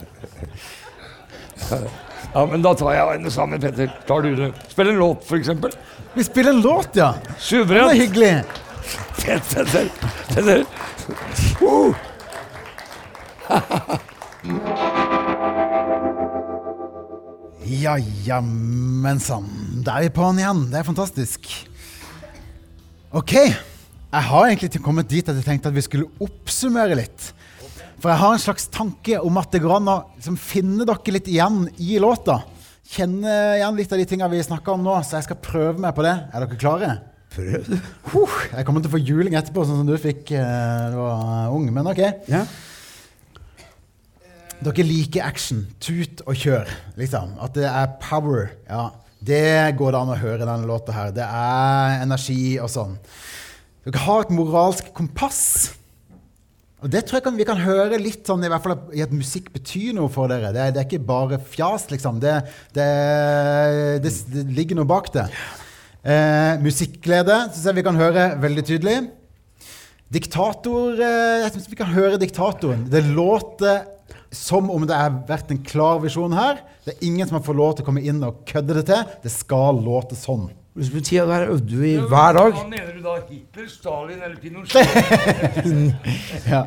Ja, 2.34 2.46
men 2.50 2.64
da 2.64 2.72
tar 2.74 2.96
jeg 2.96 3.20
den 3.22 3.30
sammen, 3.30 3.60
Petter. 3.62 3.90
Tar 4.08 4.24
du 4.24 4.32
det? 4.34 4.48
Spill 4.72 4.88
en 4.90 4.98
låt, 4.98 5.28
eksempel. 5.36 5.74
Vi 6.14 6.24
spiller 6.26 6.50
en 6.50 6.62
låt, 6.64 6.96
ja. 6.98 7.12
Det 7.38 7.78
er 7.78 7.94
hyggelig. 7.94 8.32
Fett, 9.20 9.54
Petter. 9.54 9.88
Petter. 10.34 10.64
Uh. 11.62 11.94
Ja, 17.64 17.94
jammen 18.26 19.20
Da 19.84 19.98
er 19.98 20.08
vi 20.08 20.10
på'n 20.14 20.38
igjen. 20.42 20.66
Det 20.72 20.80
er 20.80 20.86
fantastisk. 20.90 21.48
Ok. 23.14 23.32
Jeg 23.34 24.22
har 24.28 24.46
egentlig 24.46 24.82
kommet 24.82 25.08
dit 25.10 25.28
at 25.28 25.38
jeg 25.38 25.46
tenkte 25.46 25.70
at 25.70 25.74
vi 25.74 25.86
skulle 25.86 26.10
oppsummere 26.22 26.98
litt. 26.98 27.30
For 28.04 28.12
jeg 28.12 28.20
har 28.20 28.34
en 28.36 28.42
slags 28.42 28.66
tanke 28.68 29.16
om 29.24 29.38
at 29.40 29.54
det 29.54 29.62
går 29.64 29.78
an 29.78 29.86
å 29.88 29.92
liksom, 30.18 30.34
finne 30.36 30.84
dere 30.84 31.12
litt 31.14 31.28
igjen 31.32 31.62
i 31.80 31.94
låta. 31.96 32.42
Kjenne 32.84 33.32
igjen 33.56 33.78
litt 33.78 33.92
av 33.96 34.00
de 34.02 34.04
tinga 34.10 34.26
vi 34.28 34.42
snakker 34.44 34.74
om 34.74 34.82
nå, 34.84 34.98
så 35.00 35.16
jeg 35.16 35.24
skal 35.24 35.38
prøve 35.40 35.80
meg 35.80 35.94
på 35.96 36.04
det. 36.04 36.12
Er 36.28 36.44
dere 36.44 36.58
klare? 36.60 36.90
Prøv. 37.32 37.70
Huh, 38.12 38.34
jeg 38.50 38.66
kommer 38.68 38.84
til 38.84 38.90
å 38.90 38.92
få 38.92 39.00
juling 39.00 39.38
etterpå, 39.40 39.64
sånn 39.64 39.80
som 39.80 39.88
du 39.88 39.94
fikk 39.96 40.34
eh, 40.36 40.42
da 40.44 40.90
du 40.92 40.98
var 41.00 41.54
ung. 41.56 41.64
Men 41.72 41.88
ok. 41.94 42.02
Ja. 42.28 42.42
Dere 44.68 44.84
liker 44.84 45.24
action. 45.24 45.62
Tut 45.80 46.20
og 46.28 46.36
kjør, 46.42 46.68
liksom. 47.00 47.32
At 47.40 47.56
det 47.56 47.64
er 47.70 47.94
power. 48.04 48.52
Ja, 48.68 48.90
det 49.24 49.80
går 49.80 49.96
det 49.96 50.02
an 50.02 50.12
å 50.12 50.18
høre 50.20 50.42
denne 50.44 50.68
låta 50.68 50.92
her. 50.92 51.16
Det 51.16 51.24
er 51.24 52.04
energi 52.04 52.58
og 52.60 52.68
sånn. 52.68 52.98
Dere 53.88 54.04
har 54.04 54.28
et 54.28 54.36
moralsk 54.36 54.92
kompass. 54.92 55.40
Og 56.84 56.90
det 56.92 57.06
tror 57.08 57.16
jeg 57.16 57.24
kan, 57.24 57.36
vi 57.40 57.46
kan 57.48 57.60
høre 57.64 57.96
litt 57.96 58.28
sånn, 58.28 58.42
i 58.44 58.48
hvert 58.52 58.60
fall 58.60 58.74
i 58.92 59.00
at 59.00 59.12
musikk 59.14 59.48
betyr 59.54 59.94
noe 59.96 60.10
for 60.12 60.28
dere. 60.28 60.50
Det 60.52 60.66
det 60.74 60.82
er 60.82 60.84
ikke 60.84 61.06
bare 61.08 61.38
fjas, 61.40 61.86
liksom. 61.88 62.18
Det, 62.20 62.34
det, 62.76 62.88
det, 64.04 64.12
ligger 64.52 64.76
noe 64.76 64.90
bak 64.90 65.08
det. 65.14 65.24
Eh, 66.04 66.60
musikkglede 66.60 67.38
syns 67.46 67.64
jeg 67.70 67.78
vi 67.78 67.86
kan 67.86 67.96
høre 67.96 68.34
veldig 68.42 68.64
tydelig. 68.68 68.98
Diktator 70.12 71.00
eh, 71.00 71.46
Jeg 71.46 71.54
synes 71.54 71.70
vi 71.72 71.78
kan 71.80 71.94
høre 71.94 72.20
diktatoren. 72.20 72.84
Det 72.92 73.00
låter 73.16 73.86
som 74.34 74.68
om 74.68 74.84
det 74.84 74.98
har 74.98 75.22
vært 75.28 75.54
en 75.54 75.62
klar 75.64 76.02
visjon 76.04 76.36
her. 76.36 76.60
Det 76.84 76.98
er 76.98 77.06
ingen 77.08 77.24
som 77.24 77.38
har 77.38 77.46
fått 77.46 77.62
lov 77.62 77.78
til 77.78 77.86
å 77.86 77.88
komme 77.88 78.04
inn 78.04 78.20
og 78.28 78.44
kødde 78.50 78.76
det 78.82 78.84
til. 78.92 79.08
Det 79.24 79.32
skal 79.32 79.80
låte 79.80 80.20
sånn. 80.20 80.50
Hvis 80.74 80.88
du 80.90 80.98
tida 81.00 81.22
der 81.30 81.50
øvde 81.52 81.76
vi 81.78 81.92
hver 82.02 82.32
dag. 82.34 82.52
Hva 82.56 82.64
mener 82.66 82.88
du 82.96 83.02
da? 83.04 83.12
Hitler, 83.30 83.68
Stalin 83.70 84.22
eller 84.26 84.36
Pinochet? 84.42 84.88
Ja. 86.50 86.62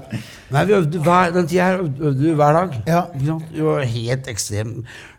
Nei, 0.51 0.63
vi 0.69 0.73
øvde 0.77 0.99
hver, 1.03 1.31
Den 1.35 1.47
tida 1.47 1.65
her 1.65 1.81
øvde 1.81 2.05
øvde 2.07 2.23
vi 2.29 2.33
hver 2.39 2.53
dag. 2.55 2.77
Ja. 2.87 3.01
Ikke 3.13 3.25
sant? 3.25 3.43
Vi 3.53 3.63
var 3.65 3.81
helt 3.83 4.27
ekstrem. 4.31 4.71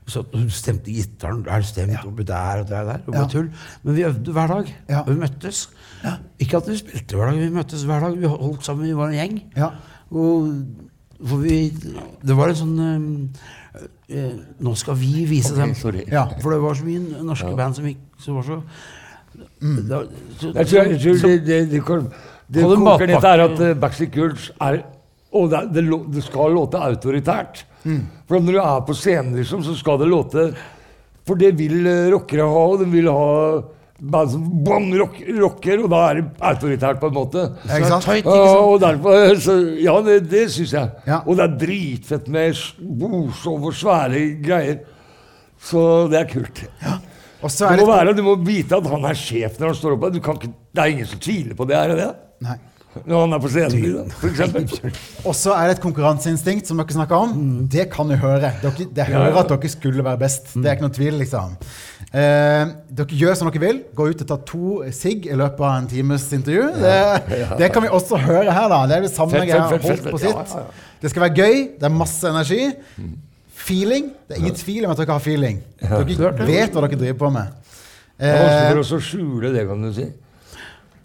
Så 0.08 0.22
hun 0.34 0.48
stemte 0.50 0.88
gitaren 0.92 1.42
der, 1.44 1.60
stemt 1.68 2.00
oppi 2.06 2.24
der 2.24 2.62
og 2.62 2.68
der. 2.68 2.84
der 2.88 2.98
og 3.06 3.14
Ja. 3.14 3.26
tull. 3.28 3.50
Men 3.82 3.96
vi 3.96 4.04
øvde 4.08 4.32
hver 4.32 4.46
dag. 4.46 4.76
Ja. 4.88 5.00
Og 5.00 5.10
vi 5.12 5.18
møttes. 5.20 5.68
Ikke 6.40 6.56
at 6.56 6.68
vi 6.68 6.76
spilte 6.80 7.16
hver 7.16 7.30
dag, 7.30 7.40
vi 7.40 7.50
møttes 7.50 7.82
hver 7.84 8.00
dag. 8.00 8.16
Vi 8.20 8.26
holdt 8.26 8.64
sammen, 8.64 8.86
vi 8.88 8.96
var 8.96 9.08
en 9.12 9.14
gjeng. 9.20 9.42
Ja. 9.56 9.68
Og 10.10 10.64
for 11.28 11.36
vi 11.36 11.68
Det 12.26 12.36
var 12.36 12.48
en 12.48 12.54
sånn 12.56 12.78
eh, 12.78 13.40
Nå 14.60 14.74
skal 14.76 14.94
vi 14.96 15.24
vise 15.28 15.54
dem. 15.56 15.74
sorry. 15.74 16.04
Ja. 16.10 16.26
For 16.42 16.50
det 16.54 16.60
var 16.62 16.74
så 16.78 16.84
mye 16.86 17.22
norske 17.22 17.54
band 17.56 17.76
som 17.76 17.84
gikk 17.88 17.98
som 18.18 18.38
var 18.38 18.42
så 18.46 18.62
det 19.38 19.88
Da, 19.88 20.02
så- 20.40 20.52
Jeg 20.54 20.66
tror, 20.66 20.84
jeg 20.88 21.00
tror 21.00 21.16
så- 21.18 21.28
det, 21.28 21.44
det, 21.46 21.70
det, 21.70 21.80
kom, 21.84 22.08
det 22.50 22.62
koker 22.64 23.06
ned 23.06 23.20
til 23.20 23.40
at 23.44 23.60
uh, 23.60 23.74
Backstreet 23.80 24.14
Girls 24.16 24.50
er 24.60 24.82
Og 25.32 25.50
det, 25.50 25.60
det, 25.74 25.84
det 26.14 26.24
skal 26.24 26.54
låte 26.56 26.80
autoritært. 26.80 27.64
For 28.26 28.40
når 28.40 28.52
du 28.52 28.58
er 28.58 28.80
på 28.88 28.94
scenen, 28.96 29.34
liksom, 29.36 29.62
så 29.62 29.76
skal 29.76 29.98
det 30.00 30.08
låte 30.08 30.54
For 31.28 31.34
det 31.36 31.52
vil 31.58 31.84
uh, 31.86 32.10
rockere 32.16 32.42
ha, 32.48 32.62
og 32.72 32.78
de 32.80 32.86
vil 32.90 33.06
ha 33.12 33.62
band 33.98 34.30
som 34.30 34.42
bang, 34.64 34.88
rock, 35.00 35.16
rocker, 35.40 35.82
og 35.82 35.90
da 35.90 36.02
er 36.10 36.20
det 36.20 36.24
autoritært, 36.50 37.00
på 37.02 37.10
en 37.10 37.16
måte. 37.16 37.44
Ikke 37.66 37.90
sant? 37.90 38.06
Tight, 38.06 38.28
Ja, 38.28 38.36
ikke 38.36 38.52
sant? 38.52 38.62
og 38.62 38.80
derfor, 38.84 39.40
så, 39.42 39.56
ja, 39.82 39.96
det, 40.06 40.18
det 40.30 40.44
syns 40.54 40.76
jeg. 40.76 40.92
Ja. 41.08 41.20
Og 41.24 41.38
det 41.38 41.46
er 41.48 41.58
dritfett 41.64 42.30
med 42.30 42.54
bosov 42.78 43.58
bordshow 43.58 43.68
og 43.72 43.74
svære 43.74 44.24
greier. 44.44 44.80
Så 45.58 45.82
det 46.12 46.20
er 46.20 46.30
kult. 46.30 46.64
Og 47.42 47.50
så 47.50 47.66
er 47.66 47.76
Du 47.78 47.84
må, 47.84 47.90
det 47.90 47.96
være, 47.96 48.16
du 48.18 48.24
må 48.26 48.38
vite 48.46 48.78
at 48.78 48.86
han 48.90 49.04
er 49.06 49.18
sjef 49.18 49.58
når 49.58 49.72
han 49.72 49.78
står 49.78 49.98
oppe. 49.98 50.10
Du 50.14 50.22
kan 50.22 50.38
ikke, 50.38 50.54
det 50.74 50.82
er 50.82 50.94
ingen 50.94 51.10
som 51.10 51.22
tviler 51.22 51.58
på 51.58 51.66
det, 51.66 51.78
er 51.78 51.92
det 51.92 52.00
det? 52.04 52.10
Nei. 52.46 52.58
Når 53.06 53.20
han 53.20 53.34
er 53.36 53.42
på 53.42 53.50
scenen, 53.52 54.08
f.eks. 54.10 55.02
Og 55.28 55.34
så 55.36 55.52
er 55.54 55.68
det 55.68 55.76
et 55.76 55.82
konkurranseinstinkt 55.84 56.70
som 56.70 56.80
dere 56.80 56.96
snakker 56.96 57.26
om. 57.28 57.34
Det 57.70 57.86
kan 57.92 58.08
du 58.10 58.16
høre. 58.18 58.50
Dere, 58.62 58.88
det 58.94 59.06
hører 59.10 59.34
ja. 59.34 59.42
at 59.42 59.52
dere 59.52 59.70
skulle 59.70 60.06
være 60.06 60.20
best. 60.22 60.54
Det 60.56 60.64
er 60.64 60.78
ikke 60.78 60.86
noen 60.86 60.96
tvil, 60.96 61.18
liksom. 61.20 61.54
Eh, 62.08 62.70
dere 62.96 63.16
gjør 63.20 63.34
som 63.36 63.50
dere 63.50 63.60
vil. 63.60 63.80
Gå 63.96 64.06
ut 64.08 64.22
og 64.24 64.28
ta 64.30 64.38
to 64.48 64.78
sigg 64.96 65.26
i 65.28 65.36
løpet 65.36 65.60
av 65.60 65.74
en 65.82 65.88
times 65.90 66.24
intervju. 66.32 66.68
Det, 66.80 67.48
det 67.60 67.68
kan 67.74 67.84
vi 67.84 67.90
også 67.92 68.16
høre 68.22 68.48
her, 68.48 68.68
da. 68.72 68.78
Det 68.88 68.96
er 68.96 69.04
det 69.04 69.10
samme 69.12 69.42
greia 69.44 69.66
fett, 69.68 69.82
fett, 69.84 70.06
holdt 70.06 70.14
på 70.14 70.20
sitt. 70.22 70.54
ja, 70.56 70.62
ja. 70.64 70.86
Det 71.02 71.10
skal 71.12 71.26
være 71.26 71.36
gøy. 71.36 71.58
Det 71.78 71.86
er 71.86 71.92
masse 71.94 72.30
energi. 72.30 72.62
Feeling. 73.58 74.08
Det 74.26 74.38
er 74.38 74.40
ingen 74.46 74.56
tvil 74.56 74.86
om 74.88 74.94
at 74.94 75.02
dere 75.02 75.12
har 75.18 75.20
feeling. 75.22 75.60
Dere 75.82 76.48
vet 76.48 76.72
hva 76.72 76.86
dere 76.86 76.98
driver 77.02 77.18
på 77.26 77.30
med. 77.36 77.52
Det 78.18 78.32
er 78.32 78.40
vanskelig 78.40 78.64
Eh, 78.64 78.70
for 78.72 78.80
oss 78.82 78.94
å 78.96 78.98
skjule 79.04 79.52
det, 79.54 79.66
kan 79.68 79.84
du 79.84 79.92
si. 79.94 80.08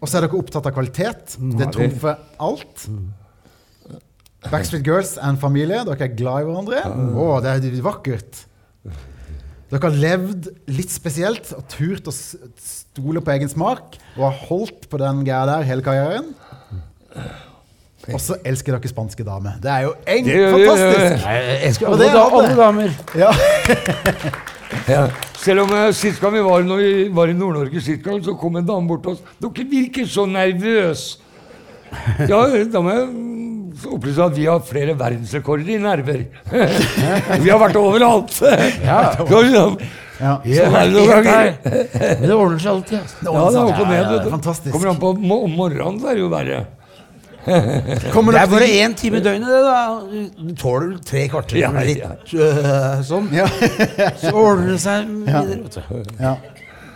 og 0.02 0.10
så 0.10 0.18
er 0.18 0.26
dere 0.26 0.40
opptatt 0.40 0.66
av 0.66 0.74
kvalitet. 0.74 1.36
Det 1.60 1.68
trumfer 1.76 2.16
alt. 2.42 2.88
Backstreet 4.50 4.88
Girls 4.88 5.14
and 5.22 5.38
familie. 5.40 5.84
Dere 5.88 6.08
er 6.08 6.16
glad 6.18 6.42
i 6.42 6.48
hverandre. 6.48 6.82
Å, 6.90 7.28
det 7.44 7.54
er 7.60 7.78
vakkert. 7.86 8.42
Dere 9.74 9.90
har 9.90 9.96
levd 9.98 10.52
litt 10.70 10.92
spesielt 10.94 11.50
og 11.58 11.64
turt 11.72 12.06
å 12.06 12.14
stole 12.14 13.24
på 13.26 13.34
egen 13.34 13.50
smak 13.50 13.96
og 14.14 14.28
har 14.28 14.36
holdt 14.52 14.86
på 14.92 15.00
den 15.02 15.24
greia 15.26 15.48
der 15.50 15.66
hele 15.66 15.86
karrieren. 15.86 16.28
Og 18.12 18.20
så 18.22 18.38
elsker 18.46 18.76
dere 18.76 18.92
spanske 18.92 19.26
damer. 19.26 19.58
Det 19.64 19.72
er 19.72 19.88
jo 19.88 19.94
en 20.14 20.28
Det 20.28 20.36
gjør 20.38 20.54
vi, 20.58 20.68
fantastisk! 20.68 21.26
Jeg 21.26 21.60
elsker 21.70 21.90
alle, 21.90 22.10
da, 22.14 22.24
alle. 22.40 22.58
damer. 22.60 22.98
Ja. 23.18 23.32
Ja. 24.90 25.04
Selv 25.38 25.68
om 25.68 25.72
uh, 25.76 25.92
sist 25.94 26.18
gang 26.18 26.34
vi 26.34 26.42
var, 26.42 26.64
når 26.66 26.80
vi 26.82 26.94
var 27.14 27.30
i 27.30 27.36
Nord-Norge, 27.38 27.82
så 28.26 28.34
kom 28.42 28.56
en 28.58 28.66
dame 28.66 28.90
bort 28.90 29.04
til 29.06 29.12
oss. 29.14 29.20
'Dere 29.38 29.66
virker 29.70 30.08
så 30.10 30.26
nervøse.' 30.26 31.20
Ja, 32.26 32.40
da 32.74 32.82
må 32.82 32.90
jeg 32.90 33.12
opplyse 33.90 34.24
at 34.26 34.36
vi 34.38 34.46
har 34.50 34.62
flere 34.68 34.94
verdensrekorder 35.00 35.70
i 35.74 35.80
nerver. 35.82 36.24
vi 37.44 37.50
har 37.52 37.60
vært 37.62 37.78
overalt. 37.82 38.40
Ja. 38.84 39.02
Liksom, 39.20 39.78
Ja. 40.24 40.38
Ja, 40.46 40.68
det 40.70 40.92
noen 40.94 41.10
ganger. 41.10 41.50
Men 41.66 42.22
det 42.30 42.36
ordner 42.38 42.60
seg 42.62 42.70
alltid. 42.72 43.00
Altså. 43.02 43.18
Det 43.20 43.32
ja, 43.34 43.42
det 43.50 43.58
er 43.58 43.66
opp 43.66 43.80
og 43.82 43.88
ned. 43.90 43.98
Ja, 43.98 44.06
ja. 44.14 44.72
Kommer 44.72 44.92
an 44.94 45.00
på 45.02 45.10
om 45.18 45.56
morgenen, 45.58 45.98
så 46.00 46.12
er 46.12 46.20
det 46.20 46.22
jo 46.24 46.30
verre. 46.32 46.60
Det 47.44 48.38
er 48.40 48.48
bare 48.54 48.68
én 48.72 48.94
time 48.96 49.20
i 49.20 49.24
døgnet, 49.26 49.50
det, 49.52 49.64
da. 49.66 49.80
Du 50.38 50.54
tåler 50.56 50.94
tre 51.04 51.26
kvarter 51.34 51.60
Ja, 51.60 51.72
med 51.76 51.90
litt 51.90 52.32
øh, 52.38 53.02
sånn. 53.04 53.28
ja. 53.36 53.50
Så 54.22 54.32
ordner 54.32 54.70
det 54.72 54.80
seg 54.86 55.10
videre. 55.28 56.38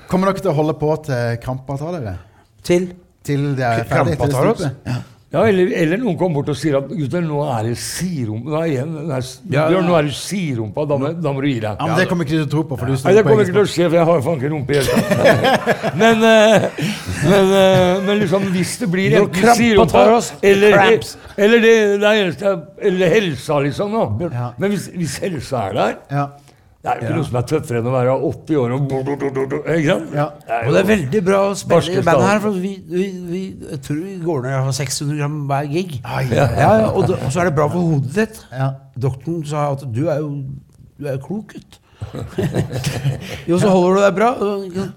Kommer 0.07 0.31
dere 0.31 0.39
til 0.45 0.53
å 0.53 0.55
holde 0.61 0.77
på 0.79 0.93
til 1.09 1.35
krampa 1.43 1.75
tar 1.81 1.97
dere? 1.97 2.15
Til 2.63 2.87
Til 3.27 3.49
det 3.57 3.65
er 3.67 3.83
ferdig? 3.89 4.15
Krampa 4.21 4.31
tar 4.31 4.53
oss? 4.53 4.63
Ja. 4.87 5.01
Ja, 5.27 5.41
eller, 5.43 5.67
eller 5.75 5.99
noen 5.99 6.15
kommer 6.15 6.39
bort 6.39 6.53
og 6.53 6.55
sier 6.55 6.77
at 6.79 6.87
gutter, 6.87 7.19
nå 7.25 7.41
er 7.51 7.65
det 7.67 7.73
sirumpa. 7.81 8.47
Nå 8.47 8.59
er 8.61 8.69
igjen, 8.71 8.93
Ja, 9.11 9.17
Bjørn, 9.67 9.73
ja. 9.75 9.81
nå 9.83 9.97
er 9.97 10.07
det 10.07 10.13
sirumpa. 10.15 10.85
Da 10.87 11.11
da 11.19 11.33
må 11.35 11.43
du 11.43 11.47
gi 11.49 11.57
deg. 11.59 11.73
Ja, 11.73 11.89
men 11.89 11.99
Det 11.99 12.05
kommer 12.07 12.23
ikke 12.23 12.37
du 12.37 12.39
til 12.39 12.47
å 12.47 12.51
tro 12.53 12.63
på. 12.69 12.77
for 12.79 12.87
du 12.87 12.95
Nei, 12.95 13.13
det 13.17 13.23
kommer 13.27 13.43
ikke 13.43 13.57
til 13.57 13.65
å 13.65 13.71
skje, 13.73 13.89
for 13.89 13.97
jeg 13.99 14.07
har 14.07 14.21
jo 14.21 14.23
faen 14.23 14.39
ikke 14.39 14.51
rumpe 14.53 14.71
i 14.71 14.79
det 14.79 14.85
hele 14.87 15.03
tatt. 15.11 15.93
Men, 16.01 16.23
eh, 16.23 16.67
men, 17.27 17.51
eh, 17.57 18.01
men 18.05 18.19
liksom, 18.21 18.47
hvis 18.53 18.73
det 18.79 18.87
blir 18.93 19.15
enten 19.19 19.55
sirumpa 19.57 20.03
eller, 20.45 20.77
eller, 21.35 21.63
det, 21.65 21.75
det 21.99 22.11
er 22.13 22.59
eller 22.91 23.15
helsa, 23.17 23.59
liksom. 23.65 23.91
Nå. 23.97 24.03
Ja. 24.31 24.51
Men 24.61 24.71
hvis, 24.71 24.87
hvis 24.95 25.17
helsa 25.25 25.67
er 25.67 25.79
der 25.81 25.97
Ja. 26.13 26.27
Det 26.77 26.91
er 26.91 26.99
jo 26.99 27.07
ikke 27.07 27.15
noe 27.17 27.27
som 27.27 27.37
er 27.39 27.45
tøffere 27.49 27.79
enn 27.81 27.87
å 27.89 27.93
være 27.95 28.11
80 28.27 28.59
år 28.61 28.73
og 28.75 28.83
bo, 28.87 28.99
bo, 29.03 29.15
bo, 29.17 29.31
bo, 29.33 29.45
bo, 29.49 29.57
Ikke 29.73 29.95
sant? 29.95 30.11
Ja. 30.13 30.27
Og 30.59 30.69
det 30.75 30.83
er 30.83 30.89
veldig 30.91 31.21
bra 31.25 31.39
å 31.47 31.55
spille 31.57 31.97
i 31.97 32.03
bandet 32.05 32.29
her, 32.29 32.43
for 32.43 32.59
vi, 32.61 32.75
vi, 32.91 33.07
vi 33.31 33.41
jeg 33.71 33.81
tror 33.87 33.97
vi 34.03 34.13
går 34.21 34.45
ned 34.45 34.59
og 34.59 34.69
har 34.69 34.77
600 34.77 35.17
gram 35.17 35.41
hver 35.49 35.73
gig. 35.73 35.97
Ai, 36.05 36.21
Ja, 36.29 36.45
ja, 36.53 36.69
og, 36.91 37.09
det, 37.09 37.17
og 37.17 37.33
så 37.33 37.41
er 37.41 37.49
det 37.49 37.57
bra 37.57 37.67
for 37.73 37.91
hodet 37.91 38.13
ditt. 38.21 38.39
Ja. 38.53 38.69
Doktoren 39.07 39.43
sa 39.49 39.71
at 39.73 39.83
du 39.89 40.05
er 40.05 40.21
jo 40.21 40.31
du 40.97 41.05
er 41.05 41.19
klok 41.21 41.53
gutt. 41.53 41.77
jo, 43.49 43.57
så 43.57 43.69
holder 43.69 43.97
du 43.97 44.01
deg 44.01 44.15
bra. 44.15 44.29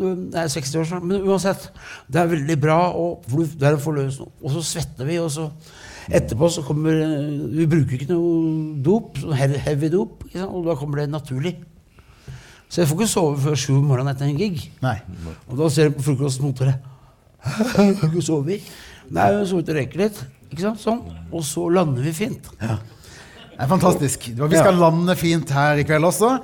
Det 0.00 0.40
er 0.40 0.52
60 0.52 0.80
år 0.80 0.88
siden, 0.88 1.08
men 1.08 1.28
uansett. 1.28 1.66
Det 2.08 2.20
er 2.22 2.30
veldig 2.30 2.56
bra, 2.60 2.78
og 2.96 3.24
det 3.28 3.66
er 3.66 3.76
en 3.76 3.82
forløsning. 3.82 4.30
Og 4.40 4.54
så 4.54 4.64
svetter 4.64 5.08
vi, 5.08 5.18
og 5.20 5.30
så 5.32 5.48
etterpå 6.10 6.48
så 6.50 6.64
kommer 6.66 6.96
Vi 7.54 7.66
bruker 7.70 7.96
ikke 7.96 8.10
noe 8.12 8.80
dop, 8.84 9.18
sånn 9.20 9.36
heavy, 9.36 9.60
heavy 9.66 9.90
dop, 9.92 10.24
ikke 10.26 10.40
sant? 10.40 10.54
og 10.54 10.70
da 10.70 10.76
kommer 10.78 11.02
det 11.02 11.10
naturlig. 11.12 11.54
Så 12.70 12.80
jeg 12.82 12.88
får 12.90 13.00
ikke 13.00 13.10
sove 13.10 13.38
før 13.42 13.56
sju 13.58 13.72
om 13.80 13.88
morgenen 13.90 14.12
etter 14.14 14.28
en 14.30 14.38
gig. 14.38 14.60
Nei. 14.84 14.96
Og 15.50 15.58
da 15.58 15.68
ser 15.74 15.88
jeg 15.88 15.96
på 15.96 16.04
frokostmotoret. 16.06 16.86
Har 17.42 17.94
du 17.98 18.04
ikke 18.06 18.22
sovet? 18.22 18.68
Nei, 19.10 19.26
jeg 19.32 19.40
har 19.40 19.48
sovet 19.50 19.72
og 19.72 19.80
røyker 19.80 20.04
litt. 20.04 20.20
Ikke 20.52 20.62
sant? 20.68 20.82
Sånn. 20.82 21.00
Og 21.34 21.42
så 21.46 21.66
lander 21.72 22.06
vi 22.06 22.12
fint. 22.14 22.46
Det 22.60 22.70
er 23.66 23.68
fantastisk. 23.70 24.30
Vi 24.38 24.56
skal 24.56 24.78
lande 24.80 25.16
fint 25.18 25.50
her 25.52 25.82
i 25.82 25.86
kveld 25.88 26.06
også. 26.08 26.36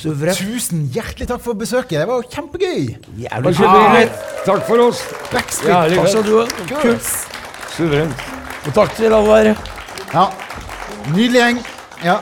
Tusen 0.00 0.84
hjertelig 0.94 1.26
takk 1.30 1.42
for 1.42 1.58
besøket. 1.58 1.96
Det 1.98 2.06
var 2.08 2.20
jo 2.20 2.28
kjempegøy. 2.30 2.84
Jævlig 3.24 3.54
Takk. 3.58 4.20
Takk 4.46 4.66
for 4.68 4.84
oss. 4.88 5.02
Backstreet 5.32 5.72
Ja, 5.72 6.02
Takk 6.02 6.12
skal 6.12 6.26
du 6.26 6.36
ha. 6.38 6.44
Kult. 6.82 7.10
Suverent. 7.74 8.28
Og 8.66 8.76
takk 8.76 8.94
til 8.98 9.16
Alvar. 9.16 9.50
Ja. 10.12 10.28
Nydelig 11.10 11.42
gjeng. 11.42 11.64
Ja. 12.04 12.20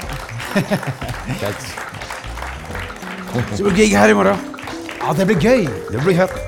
Så 3.57 3.63
blir 3.63 3.71
det 3.71 3.83
gig 3.83 3.97
her 3.97 4.09
i 4.09 4.15
morgen. 4.15 4.39
ja, 5.01 5.13
det 5.13 5.27
blir 5.27 5.41
gøy. 5.41 5.67
Det 5.93 6.01
blir 6.05 6.17
fett. 6.17 6.39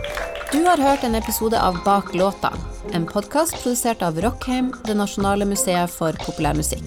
Du 0.53 0.65
har 0.65 0.81
hørt 0.83 1.05
en 1.05 1.15
episode 1.15 1.61
av 1.61 1.77
Bak 1.85 2.15
låta, 2.15 2.53
en 2.93 3.07
podkast 3.07 3.63
produsert 3.63 4.03
av 4.03 4.19
Rockheim, 4.21 4.73
det 4.85 4.97
nasjonale 4.99 5.47
museet 5.47 5.91
for 5.91 6.17
populærmusikk. 6.25 6.83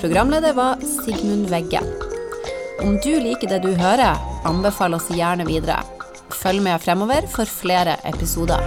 Programleder 0.00 0.52
var 0.52 0.82
Sigmund 0.84 1.48
Vegge. 1.48 1.80
Om 2.82 2.98
du 3.00 3.14
liker 3.20 3.48
det 3.48 3.62
du 3.64 3.72
hører, 3.80 4.20
anbefal 4.44 4.94
oss 4.98 5.08
gjerne 5.10 5.48
videre. 5.48 5.80
Følg 6.42 6.60
med 6.62 6.82
fremover 6.84 7.24
for 7.32 7.48
flere 7.48 7.96
episoder. 8.04 8.60